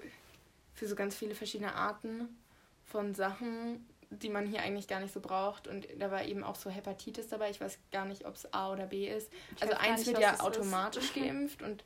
für 0.74 0.88
so 0.88 0.96
ganz 0.96 1.16
viele 1.16 1.36
verschiedene 1.36 1.74
Arten 1.76 2.38
von 2.86 3.14
Sachen, 3.16 3.86
die 4.10 4.30
man 4.30 4.46
hier 4.46 4.62
eigentlich 4.62 4.88
gar 4.88 5.00
nicht 5.00 5.14
so 5.14 5.20
braucht. 5.20 5.68
Und 5.68 5.88
da 5.98 6.12
war 6.12 6.24
eben 6.24 6.44
auch 6.44 6.56
so 6.56 6.70
Hepatitis 6.70 7.28
dabei. 7.28 7.50
Ich 7.50 7.60
weiß 7.60 7.80
gar 7.92 8.06
nicht, 8.06 8.26
ob 8.26 8.36
es 8.36 8.54
A 8.54 8.72
oder 8.72 8.86
B 8.86 9.08
ist. 9.08 9.32
Ich 9.56 9.64
also 9.64 9.76
eins 9.76 10.00
nicht, 10.00 10.08
wird 10.08 10.20
ja 10.20 10.40
automatisch 10.40 11.06
ist. 11.06 11.16
geimpft 11.16 11.62
und 11.62 11.84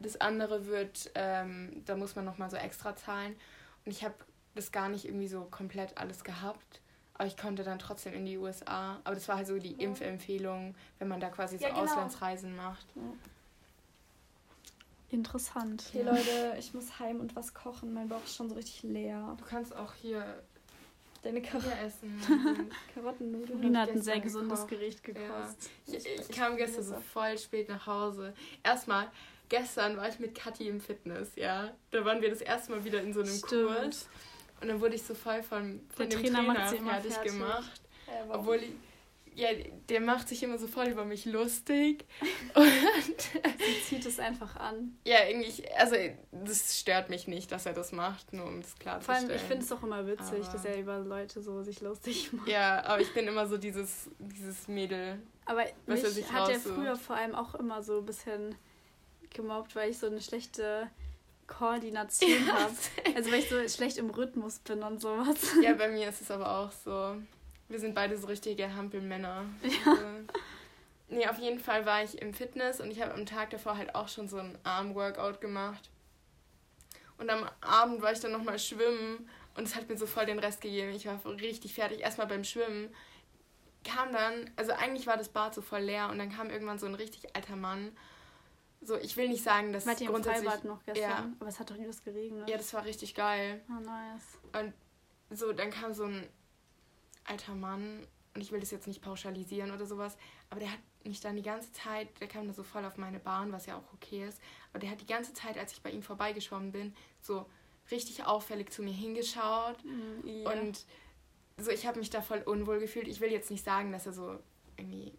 das 0.00 0.20
andere 0.20 0.66
wird, 0.66 1.10
ähm, 1.14 1.82
da 1.86 1.96
muss 1.96 2.16
man 2.16 2.24
nochmal 2.24 2.50
so 2.50 2.56
extra 2.56 2.96
zahlen. 2.96 3.36
Und 3.84 3.92
ich 3.92 4.02
habe 4.02 4.14
das 4.54 4.72
gar 4.72 4.88
nicht 4.88 5.04
irgendwie 5.04 5.28
so 5.28 5.46
komplett 5.50 5.98
alles 5.98 6.24
gehabt. 6.24 6.80
Aber 7.14 7.26
ich 7.26 7.36
konnte 7.36 7.62
dann 7.62 7.78
trotzdem 7.78 8.14
in 8.14 8.24
die 8.24 8.38
USA. 8.38 8.98
Aber 9.04 9.14
das 9.14 9.28
war 9.28 9.36
halt 9.36 9.46
so 9.46 9.58
die 9.58 9.74
ja. 9.74 9.80
Impfempfehlung, 9.80 10.74
wenn 10.98 11.08
man 11.08 11.20
da 11.20 11.28
quasi 11.28 11.58
so 11.58 11.64
ja, 11.64 11.70
genau. 11.70 11.82
Auslandsreisen 11.82 12.56
macht. 12.56 12.86
Ja. 12.94 13.02
Interessant. 15.10 15.84
Okay, 15.88 16.02
Leute, 16.02 16.56
ich 16.58 16.72
muss 16.72 16.98
heim 16.98 17.20
und 17.20 17.36
was 17.36 17.52
kochen. 17.52 17.92
Mein 17.92 18.08
Bauch 18.08 18.24
ist 18.24 18.34
schon 18.34 18.48
so 18.48 18.54
richtig 18.54 18.82
leer. 18.82 19.36
Du 19.38 19.44
kannst 19.44 19.76
auch 19.76 19.92
hier 19.92 20.42
deine 21.22 21.42
Karotten 21.42 21.72
essen. 21.84 22.20
Karottennudeln. 22.94 23.60
Nina 23.60 23.82
hat 23.82 23.90
ein 23.90 24.00
sehr 24.00 24.20
gesundes 24.20 24.60
gekocht. 24.60 24.70
Gericht 24.70 25.04
gekocht. 25.04 25.56
Ich, 25.86 26.06
ich, 26.06 26.28
kam 26.30 26.56
gestern 26.56 26.82
so 26.82 26.96
voll 27.12 27.36
spät 27.38 27.68
nach 27.68 27.86
Hause. 27.86 28.32
Erstmal, 28.62 29.06
gestern 29.50 29.98
war 29.98 30.08
ich 30.08 30.18
mit 30.18 30.34
Kathi 30.34 30.68
im 30.68 30.80
Fitness, 30.80 31.36
ja. 31.36 31.72
Da 31.90 32.04
waren 32.06 32.22
wir 32.22 32.30
das 32.30 32.40
erste 32.40 32.72
Mal 32.72 32.84
wieder 32.84 33.02
in 33.02 33.12
so 33.12 33.20
einem 33.20 33.36
Stimmt. 33.36 33.82
Kurs. 33.82 34.08
Und 34.62 34.68
dann 34.68 34.80
wurde 34.80 34.94
ich 34.94 35.02
so 35.02 35.14
voll 35.14 35.42
von, 35.42 35.80
von 35.94 36.08
dem 36.08 36.20
Trainer, 36.20 36.38
Trainer 36.68 36.90
fertig, 36.92 37.12
fertig, 37.12 37.32
gemacht. 37.32 37.82
Ja, 38.06 38.34
obwohl 38.34 38.56
ich, 38.56 38.70
ja, 39.34 39.48
der 39.88 40.00
macht 40.00 40.28
sich 40.28 40.42
immer 40.42 40.56
so 40.56 40.68
voll 40.68 40.86
über 40.86 41.04
mich 41.04 41.24
lustig. 41.24 42.04
Und 42.54 42.70
Sie 43.58 43.84
zieht 43.86 44.06
es 44.06 44.20
einfach 44.20 44.54
an. 44.56 44.96
Ja, 45.04 45.26
irgendwie, 45.26 45.68
also 45.76 45.96
das 46.30 46.78
stört 46.78 47.10
mich 47.10 47.26
nicht, 47.26 47.50
dass 47.50 47.66
er 47.66 47.72
das 47.72 47.90
macht, 47.90 48.32
nur 48.32 48.46
um 48.46 48.60
es 48.60 48.78
klarzustellen. 48.78 49.20
Vor 49.22 49.30
allem, 49.30 49.36
ich 49.36 49.48
finde 49.48 49.62
es 49.64 49.68
doch 49.68 49.82
immer 49.82 50.06
witzig, 50.06 50.44
aber 50.44 50.52
dass 50.52 50.64
er 50.64 50.78
über 50.78 50.98
Leute 51.00 51.42
so 51.42 51.62
sich 51.62 51.80
lustig 51.80 52.32
macht. 52.32 52.48
Ja, 52.48 52.84
aber 52.84 53.00
ich 53.00 53.12
bin 53.12 53.26
immer 53.26 53.48
so 53.48 53.58
dieses, 53.58 54.10
dieses 54.20 54.68
Mädel. 54.68 55.20
Aber 55.44 55.64
mich 55.86 56.32
hat 56.32 56.50
er 56.50 56.60
früher 56.60 56.94
vor 56.94 57.16
allem 57.16 57.34
auch 57.34 57.56
immer 57.56 57.82
so 57.82 57.98
ein 57.98 58.06
bisschen 58.06 58.54
gemobbt, 59.30 59.74
weil 59.74 59.90
ich 59.90 59.98
so 59.98 60.06
eine 60.06 60.20
schlechte 60.20 60.88
Koordination 61.46 62.52
habe. 62.52 62.74
Also 63.14 63.30
weil 63.30 63.40
ich 63.40 63.48
so 63.48 63.68
schlecht 63.68 63.98
im 63.98 64.10
Rhythmus 64.10 64.58
bin 64.60 64.82
und 64.82 65.00
sowas. 65.00 65.54
Ja, 65.62 65.74
bei 65.74 65.88
mir 65.88 66.08
ist 66.08 66.20
es 66.20 66.30
aber 66.30 66.58
auch 66.58 66.72
so. 66.72 67.16
Wir 67.68 67.80
sind 67.80 67.94
beide 67.94 68.16
so 68.18 68.26
richtige 68.26 68.74
Hampelmänner. 68.74 69.44
Ja. 69.62 69.92
Also, 69.92 70.06
nee, 71.08 71.26
auf 71.26 71.38
jeden 71.38 71.58
Fall 71.58 71.86
war 71.86 72.02
ich 72.02 72.20
im 72.20 72.34
Fitness 72.34 72.80
und 72.80 72.90
ich 72.90 73.00
habe 73.00 73.14
am 73.14 73.26
Tag 73.26 73.50
davor 73.50 73.76
halt 73.76 73.94
auch 73.94 74.08
schon 74.08 74.28
so 74.28 74.38
ein 74.38 74.58
Arm-Workout 74.64 75.40
gemacht. 75.40 75.90
Und 77.18 77.30
am 77.30 77.48
Abend 77.60 78.02
war 78.02 78.12
ich 78.12 78.20
dann 78.20 78.32
nochmal 78.32 78.58
schwimmen 78.58 79.28
und 79.54 79.64
es 79.64 79.76
hat 79.76 79.88
mir 79.88 79.96
so 79.96 80.06
voll 80.06 80.26
den 80.26 80.38
Rest 80.38 80.60
gegeben. 80.60 80.90
Ich 80.90 81.06
war 81.06 81.20
richtig 81.24 81.74
fertig. 81.74 82.00
Erstmal 82.00 82.26
beim 82.26 82.44
Schwimmen 82.44 82.92
kam 83.84 84.12
dann, 84.12 84.50
also 84.56 84.72
eigentlich 84.72 85.06
war 85.06 85.16
das 85.16 85.28
Bad 85.28 85.54
so 85.54 85.62
voll 85.62 85.82
leer 85.82 86.08
und 86.10 86.18
dann 86.18 86.30
kam 86.30 86.50
irgendwann 86.50 86.78
so 86.78 86.86
ein 86.86 86.94
richtig 86.94 87.34
alter 87.34 87.56
Mann 87.56 87.96
so, 88.84 88.96
ich 88.96 89.16
will 89.16 89.28
nicht 89.28 89.42
sagen, 89.42 89.72
dass 89.72 89.86
ihr 89.86 90.10
im 90.10 90.22
Freibad 90.22 90.64
noch 90.64 90.84
gestern? 90.84 91.10
Ja. 91.10 91.32
Aber 91.38 91.48
es 91.48 91.60
hat 91.60 91.70
doch 91.70 91.76
übelst 91.76 92.04
geregnet. 92.04 92.48
Ja, 92.48 92.56
das 92.56 92.72
war 92.74 92.84
richtig 92.84 93.14
geil. 93.14 93.60
Oh, 93.68 93.80
nice. 93.80 94.38
Und 94.60 94.74
so, 95.36 95.52
dann 95.52 95.70
kam 95.70 95.94
so 95.94 96.04
ein 96.04 96.28
alter 97.24 97.54
Mann, 97.54 98.06
und 98.34 98.40
ich 98.40 98.50
will 98.50 98.60
das 98.60 98.70
jetzt 98.70 98.86
nicht 98.86 99.02
pauschalisieren 99.02 99.70
oder 99.70 99.86
sowas, 99.86 100.16
aber 100.50 100.60
der 100.60 100.72
hat 100.72 100.80
mich 101.04 101.20
dann 101.20 101.36
die 101.36 101.42
ganze 101.42 101.72
Zeit, 101.72 102.08
der 102.20 102.28
kam 102.28 102.46
da 102.46 102.52
so 102.52 102.62
voll 102.62 102.84
auf 102.84 102.96
meine 102.96 103.18
Bahn, 103.18 103.52
was 103.52 103.66
ja 103.66 103.76
auch 103.76 103.92
okay 103.94 104.26
ist, 104.26 104.40
aber 104.72 104.80
der 104.80 104.90
hat 104.90 105.00
die 105.00 105.06
ganze 105.06 105.32
Zeit, 105.32 105.58
als 105.58 105.72
ich 105.72 105.82
bei 105.82 105.90
ihm 105.90 106.02
vorbeigeschwommen 106.02 106.72
bin, 106.72 106.94
so 107.20 107.46
richtig 107.90 108.24
auffällig 108.24 108.72
zu 108.72 108.82
mir 108.82 108.92
hingeschaut. 108.92 109.84
Mm, 109.84 110.26
yeah. 110.26 110.52
Und 110.52 110.84
so, 111.58 111.70
ich 111.70 111.86
habe 111.86 111.98
mich 111.98 112.10
da 112.10 112.22
voll 112.22 112.42
unwohl 112.42 112.78
gefühlt. 112.78 113.08
Ich 113.08 113.20
will 113.20 113.30
jetzt 113.30 113.50
nicht 113.50 113.64
sagen, 113.64 113.92
dass 113.92 114.06
er 114.06 114.12
so 114.12 114.38
irgendwie 114.76 115.12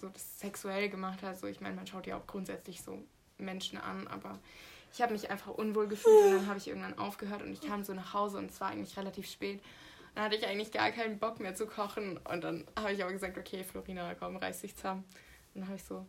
so 0.00 0.08
das 0.08 0.38
sexuell 0.40 0.88
gemacht 0.88 1.22
hat. 1.22 1.38
So, 1.38 1.46
ich 1.46 1.60
meine, 1.60 1.74
man 1.74 1.86
schaut 1.86 2.06
ja 2.06 2.16
auch 2.16 2.26
grundsätzlich 2.26 2.82
so 2.82 3.02
Menschen 3.38 3.78
an, 3.78 4.06
aber 4.08 4.38
ich 4.92 5.02
habe 5.02 5.12
mich 5.12 5.30
einfach 5.30 5.52
unwohl 5.52 5.88
gefühlt 5.88 6.26
und 6.26 6.32
dann 6.32 6.46
habe 6.46 6.58
ich 6.58 6.68
irgendwann 6.68 6.98
aufgehört 6.98 7.42
und 7.42 7.52
ich 7.52 7.60
kam 7.60 7.84
so 7.84 7.92
nach 7.92 8.14
Hause 8.14 8.38
und 8.38 8.50
es 8.50 8.60
war 8.60 8.68
eigentlich 8.68 8.96
relativ 8.96 9.30
spät. 9.30 9.60
Dann 10.14 10.24
hatte 10.24 10.36
ich 10.36 10.46
eigentlich 10.46 10.72
gar 10.72 10.90
keinen 10.92 11.18
Bock 11.18 11.40
mehr 11.40 11.54
zu 11.54 11.66
kochen 11.66 12.18
und 12.18 12.42
dann 12.42 12.66
habe 12.78 12.92
ich 12.92 13.02
aber 13.02 13.12
gesagt, 13.12 13.36
okay, 13.36 13.62
Florina, 13.64 14.14
komm, 14.14 14.36
reiß 14.36 14.62
dich 14.62 14.74
zusammen. 14.74 15.04
Und 15.54 15.60
dann 15.60 15.68
habe 15.68 15.76
ich 15.76 15.84
so 15.84 16.06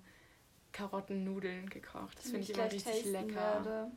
Karottennudeln 0.72 1.70
gekocht. 1.70 2.18
Das 2.18 2.26
finde 2.26 2.40
ich 2.42 2.52
immer 2.52 2.72
richtig 2.72 3.06
lecker. 3.06 3.36
Werde. 3.36 3.92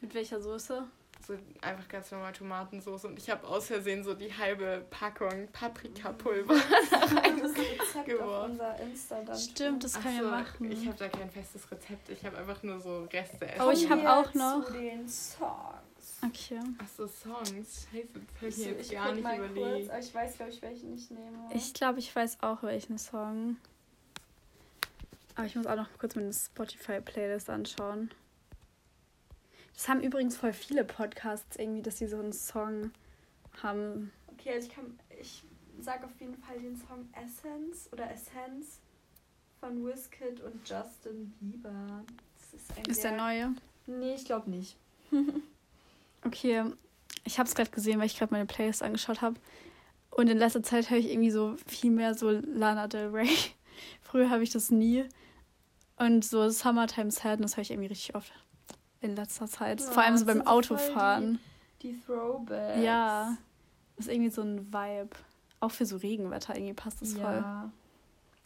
Mit 0.00 0.14
welcher 0.14 0.40
Soße? 0.40 0.84
So 1.24 1.34
einfach 1.60 1.88
ganz 1.88 2.10
normal 2.10 2.32
Tomatensauce 2.32 3.04
und 3.04 3.18
ich 3.18 3.30
habe 3.30 3.46
aus 3.46 3.66
Versehen 3.66 4.04
so 4.04 4.14
die 4.14 4.32
halbe 4.32 4.84
Packung 4.90 5.48
Paprikapulver 5.52 6.54
da 6.90 6.98
reingeworfen. 6.98 8.60
Stimmt, 9.36 9.84
das 9.84 10.00
können 10.00 10.18
so, 10.18 10.24
wir 10.24 10.30
machen. 10.30 10.70
Ich 10.70 10.86
habe 10.86 10.96
da 10.98 11.08
kein 11.08 11.30
festes 11.30 11.70
Rezept, 11.70 12.08
ich 12.10 12.24
habe 12.24 12.38
einfach 12.38 12.62
nur 12.62 12.80
so 12.80 13.04
Reste 13.04 13.48
essen. 13.48 13.62
Oh, 13.62 13.70
ich 13.70 13.88
habe 13.88 14.10
auch 14.10 14.32
noch. 14.34 14.66
Zu 14.66 14.72
den 14.72 15.08
Songs. 15.08 15.86
Okay. 16.24 16.60
Achso, 16.78 17.06
Songs. 17.06 17.86
Scheiße, 17.90 18.08
das 18.14 18.40
habe 18.40 18.48
ich 18.48 18.58
jetzt 18.58 18.92
gar 18.92 19.12
nicht 19.12 19.20
überlegt. 19.20 19.56
Kurz, 19.56 19.88
aber 19.90 19.98
ich 19.98 20.14
weiß, 20.14 20.36
glaube 20.36 20.52
ich, 20.52 20.62
welchen 20.62 20.94
ich 20.94 21.10
nehme. 21.10 21.50
Ich 21.54 21.74
glaube, 21.74 21.98
ich 21.98 22.14
weiß 22.14 22.38
auch 22.42 22.62
welchen 22.62 22.98
Song. 22.98 23.56
Aber 25.34 25.46
ich 25.46 25.54
muss 25.54 25.66
auch 25.66 25.76
noch 25.76 25.88
kurz 25.98 26.14
meine 26.14 26.32
Spotify-Playlist 26.32 27.50
anschauen. 27.50 28.10
Das 29.76 29.88
haben 29.88 30.00
übrigens 30.00 30.36
voll 30.36 30.54
viele 30.54 30.84
Podcasts 30.84 31.56
irgendwie, 31.56 31.82
dass 31.82 31.98
sie 31.98 32.06
so 32.06 32.18
einen 32.18 32.32
Song 32.32 32.90
haben. 33.62 34.10
Okay, 34.32 34.54
also 34.54 34.68
ich 34.68 34.74
kann. 34.74 34.98
Ich 35.20 35.44
sag 35.78 36.02
auf 36.02 36.18
jeden 36.18 36.34
Fall 36.36 36.58
den 36.58 36.76
Song 36.76 37.06
Essence 37.12 37.90
oder 37.92 38.10
Essence 38.10 38.80
von 39.60 39.86
Wizkid 39.86 40.40
und 40.40 40.66
Justin 40.66 41.34
Bieber. 41.38 42.02
Ist, 42.54 42.88
ist 42.88 43.04
der 43.04 43.16
neue? 43.16 43.54
Nee, 43.86 44.14
ich 44.14 44.24
glaube 44.24 44.50
nicht. 44.50 44.76
okay, 46.24 46.64
ich 47.24 47.38
habe 47.38 47.46
es 47.46 47.54
gerade 47.54 47.70
gesehen, 47.70 47.98
weil 47.98 48.06
ich 48.06 48.18
gerade 48.18 48.32
meine 48.32 48.46
Playlist 48.46 48.82
angeschaut 48.82 49.20
habe. 49.20 49.36
Und 50.10 50.28
in 50.28 50.38
letzter 50.38 50.62
Zeit 50.62 50.88
höre 50.88 50.98
ich 50.98 51.10
irgendwie 51.10 51.30
so 51.30 51.56
viel 51.66 51.90
mehr 51.90 52.14
so 52.14 52.30
Lana 52.30 52.88
Del 52.88 53.08
Rey. 53.08 53.28
Früher 54.00 54.30
habe 54.30 54.42
ich 54.42 54.50
das 54.50 54.70
nie. 54.70 55.04
Und 55.98 56.24
so 56.24 56.48
Summertime 56.48 57.10
Sadness 57.10 57.56
höre 57.56 57.62
ich 57.62 57.70
irgendwie 57.70 57.88
richtig 57.88 58.14
oft 58.14 58.32
in 59.06 59.16
letzter 59.16 59.46
Zeit. 59.46 59.80
Ja, 59.80 59.90
Vor 59.90 60.02
allem 60.02 60.16
so 60.16 60.26
beim 60.26 60.46
Autofahren. 60.46 61.38
Die, 61.82 61.92
die 61.92 62.00
Throwbacks. 62.00 62.82
Ja. 62.82 63.36
Das 63.96 64.06
ist 64.06 64.12
irgendwie 64.12 64.30
so 64.30 64.42
ein 64.42 64.72
Vibe. 64.72 65.16
Auch 65.60 65.70
für 65.70 65.86
so 65.86 65.96
Regenwetter 65.96 66.54
irgendwie 66.54 66.74
passt 66.74 67.00
das 67.00 67.14
voll. 67.14 67.22
Ja. 67.22 67.70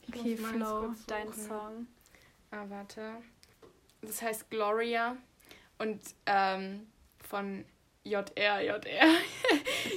Okay, 0.08 0.36
Flo, 0.36 0.94
dein 1.06 1.32
Song. 1.32 1.86
Ah, 2.50 2.64
warte. 2.68 3.14
Das 4.02 4.22
heißt 4.22 4.50
Gloria 4.50 5.16
und 5.78 6.00
ähm, 6.26 6.86
von 7.18 7.64
JR, 8.04 8.60
JR. 8.60 8.80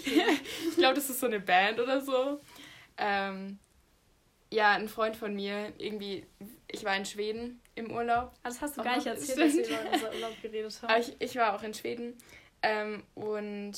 ich 0.05 0.75
glaube, 0.75 0.95
das 0.95 1.09
ist 1.09 1.19
so 1.19 1.27
eine 1.27 1.39
Band 1.39 1.79
oder 1.79 2.01
so. 2.01 2.41
Ähm, 2.97 3.59
ja, 4.51 4.71
ein 4.71 4.87
Freund 4.87 5.15
von 5.15 5.33
mir, 5.33 5.73
irgendwie, 5.77 6.27
ich 6.67 6.83
war 6.83 6.95
in 6.95 7.05
Schweden 7.05 7.59
im 7.75 7.91
Urlaub. 7.91 8.31
Ah, 8.43 8.49
das 8.49 8.61
hast 8.61 8.77
du 8.77 8.83
gar 8.83 8.95
nicht 8.97 9.07
erzählt, 9.07 9.39
dass 9.39 9.55
wir 9.55 9.67
über 9.81 9.91
unseren 9.91 10.13
Urlaub 10.15 10.41
geredet 10.41 10.81
haben. 10.81 10.89
Aber 10.89 10.99
ich, 10.99 11.15
ich 11.19 11.35
war 11.35 11.55
auch 11.55 11.63
in 11.63 11.73
Schweden 11.73 12.17
ähm, 12.61 13.03
und 13.15 13.73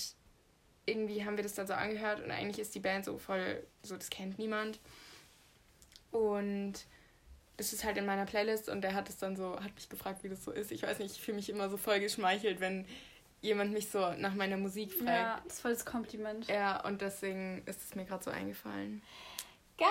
irgendwie 0.85 1.25
haben 1.25 1.37
wir 1.37 1.43
das 1.43 1.55
dann 1.55 1.67
so 1.67 1.73
angehört 1.73 2.23
und 2.23 2.31
eigentlich 2.31 2.59
ist 2.59 2.75
die 2.75 2.79
Band 2.79 3.05
so 3.05 3.17
voll, 3.17 3.65
so 3.81 3.95
das 3.95 4.09
kennt 4.09 4.37
niemand. 4.37 4.79
Und 6.11 6.73
das 7.57 7.73
ist 7.73 7.83
halt 7.83 7.97
in 7.97 8.05
meiner 8.05 8.25
Playlist 8.25 8.69
und 8.69 8.81
der 8.81 8.93
hat 8.93 9.09
es 9.09 9.17
dann 9.17 9.35
so, 9.35 9.55
hat 9.59 9.73
mich 9.75 9.89
gefragt, 9.89 10.23
wie 10.23 10.29
das 10.29 10.43
so 10.43 10.51
ist. 10.51 10.71
Ich 10.71 10.83
weiß 10.83 10.99
nicht, 10.99 11.15
ich 11.15 11.21
fühle 11.21 11.37
mich 11.37 11.49
immer 11.49 11.69
so 11.69 11.77
voll 11.77 11.99
geschmeichelt, 11.99 12.59
wenn 12.59 12.85
jemand 13.41 13.71
mich 13.71 13.89
so 13.89 14.13
nach 14.15 14.33
meiner 14.33 14.57
Musik 14.57 14.93
fragt. 14.93 15.07
Ja, 15.07 15.41
das 15.43 15.55
ist 15.55 15.61
voll 15.61 15.73
das 15.73 15.85
Kompliment. 15.85 16.47
Ja, 16.47 16.81
und 16.85 17.01
deswegen 17.01 17.63
ist 17.65 17.81
es 17.83 17.95
mir 17.95 18.05
gerade 18.05 18.23
so 18.23 18.31
eingefallen. 18.31 19.01
Geil! 19.77 19.87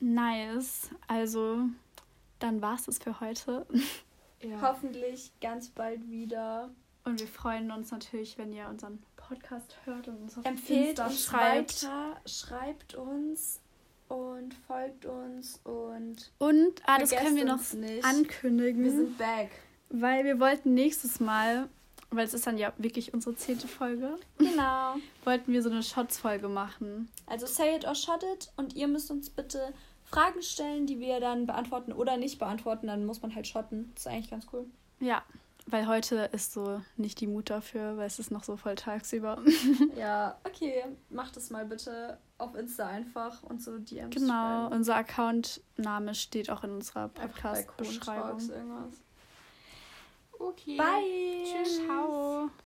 Nice. 0.00 0.90
Also, 1.08 1.60
dann 2.38 2.60
war 2.62 2.74
es 2.74 2.84
das 2.84 2.98
für 2.98 3.20
heute. 3.20 3.66
Ja. 4.42 4.60
Hoffentlich 4.60 5.32
ganz 5.40 5.70
bald 5.70 6.10
wieder. 6.10 6.68
Und 7.04 7.18
wir 7.20 7.26
freuen 7.26 7.70
uns 7.70 7.90
natürlich, 7.90 8.36
wenn 8.36 8.52
ihr 8.52 8.68
unseren 8.68 9.02
Podcast 9.16 9.74
hört 9.86 10.08
und 10.08 10.18
uns 10.18 10.36
auf 10.36 10.44
Empfehlt 10.44 10.90
Insta 10.90 11.06
uns 11.06 11.24
schreibt. 11.24 11.82
weiter, 11.84 12.20
schreibt 12.26 12.94
uns 12.96 13.60
und 14.08 14.52
folgt 14.66 15.06
uns 15.06 15.58
und. 15.64 16.30
Und, 16.38 16.82
ah, 16.84 16.98
das 16.98 17.12
können 17.12 17.34
wir 17.34 17.46
noch 17.46 17.72
nicht. 17.72 18.04
ankündigen. 18.04 18.84
Wir 18.84 18.90
sind 18.92 19.16
back. 19.16 19.50
Weil 19.88 20.24
wir 20.26 20.38
wollten 20.38 20.74
nächstes 20.74 21.18
Mal, 21.18 21.70
weil 22.10 22.26
es 22.26 22.34
ist 22.34 22.46
dann 22.46 22.58
ja 22.58 22.74
wirklich 22.76 23.14
unsere 23.14 23.34
zehnte 23.36 23.68
Folge. 23.68 24.18
Genau. 24.38 24.96
wollten 25.24 25.50
wir 25.52 25.62
so 25.62 25.70
eine 25.70 25.82
Shots-Folge 25.82 26.48
machen. 26.48 27.08
Also 27.26 27.46
say 27.46 27.74
it 27.74 27.86
or 27.86 27.94
shot 27.94 28.22
it 28.34 28.52
und 28.58 28.74
ihr 28.76 28.86
müsst 28.86 29.10
uns 29.10 29.30
bitte 29.30 29.72
Fragen 30.06 30.40
stellen, 30.42 30.86
die 30.86 30.98
wir 31.00 31.20
dann 31.20 31.46
beantworten 31.46 31.92
oder 31.92 32.16
nicht 32.16 32.38
beantworten. 32.38 32.86
Dann 32.86 33.04
muss 33.06 33.22
man 33.22 33.34
halt 33.34 33.46
shotten. 33.46 33.90
Das 33.94 34.06
ist 34.06 34.12
eigentlich 34.12 34.30
ganz 34.30 34.46
cool. 34.52 34.64
Ja, 35.00 35.22
weil 35.66 35.88
heute 35.88 36.30
ist 36.32 36.52
so 36.52 36.80
nicht 36.96 37.20
die 37.20 37.26
Mut 37.26 37.50
dafür, 37.50 37.96
weil 37.96 38.06
es 38.06 38.18
ist 38.18 38.30
noch 38.30 38.44
so 38.44 38.56
voll 38.56 38.76
tagsüber. 38.76 39.42
ja, 39.96 40.38
okay. 40.44 40.84
Macht 41.10 41.36
es 41.36 41.50
mal 41.50 41.66
bitte 41.66 42.18
auf 42.38 42.54
Insta 42.54 42.86
einfach 42.86 43.42
und 43.42 43.60
so 43.62 43.78
DMs 43.78 44.14
Genau, 44.14 44.32
schreiben. 44.32 44.74
unser 44.74 44.94
Accountname 44.96 46.14
steht 46.14 46.50
auch 46.50 46.62
in 46.62 46.70
unserer 46.70 47.08
Podcast-Beschreibung. 47.08 48.40
Okay. 50.38 50.76
Bye. 50.76 51.44
Tschüss. 51.44 51.80
Ciao. 51.84 52.50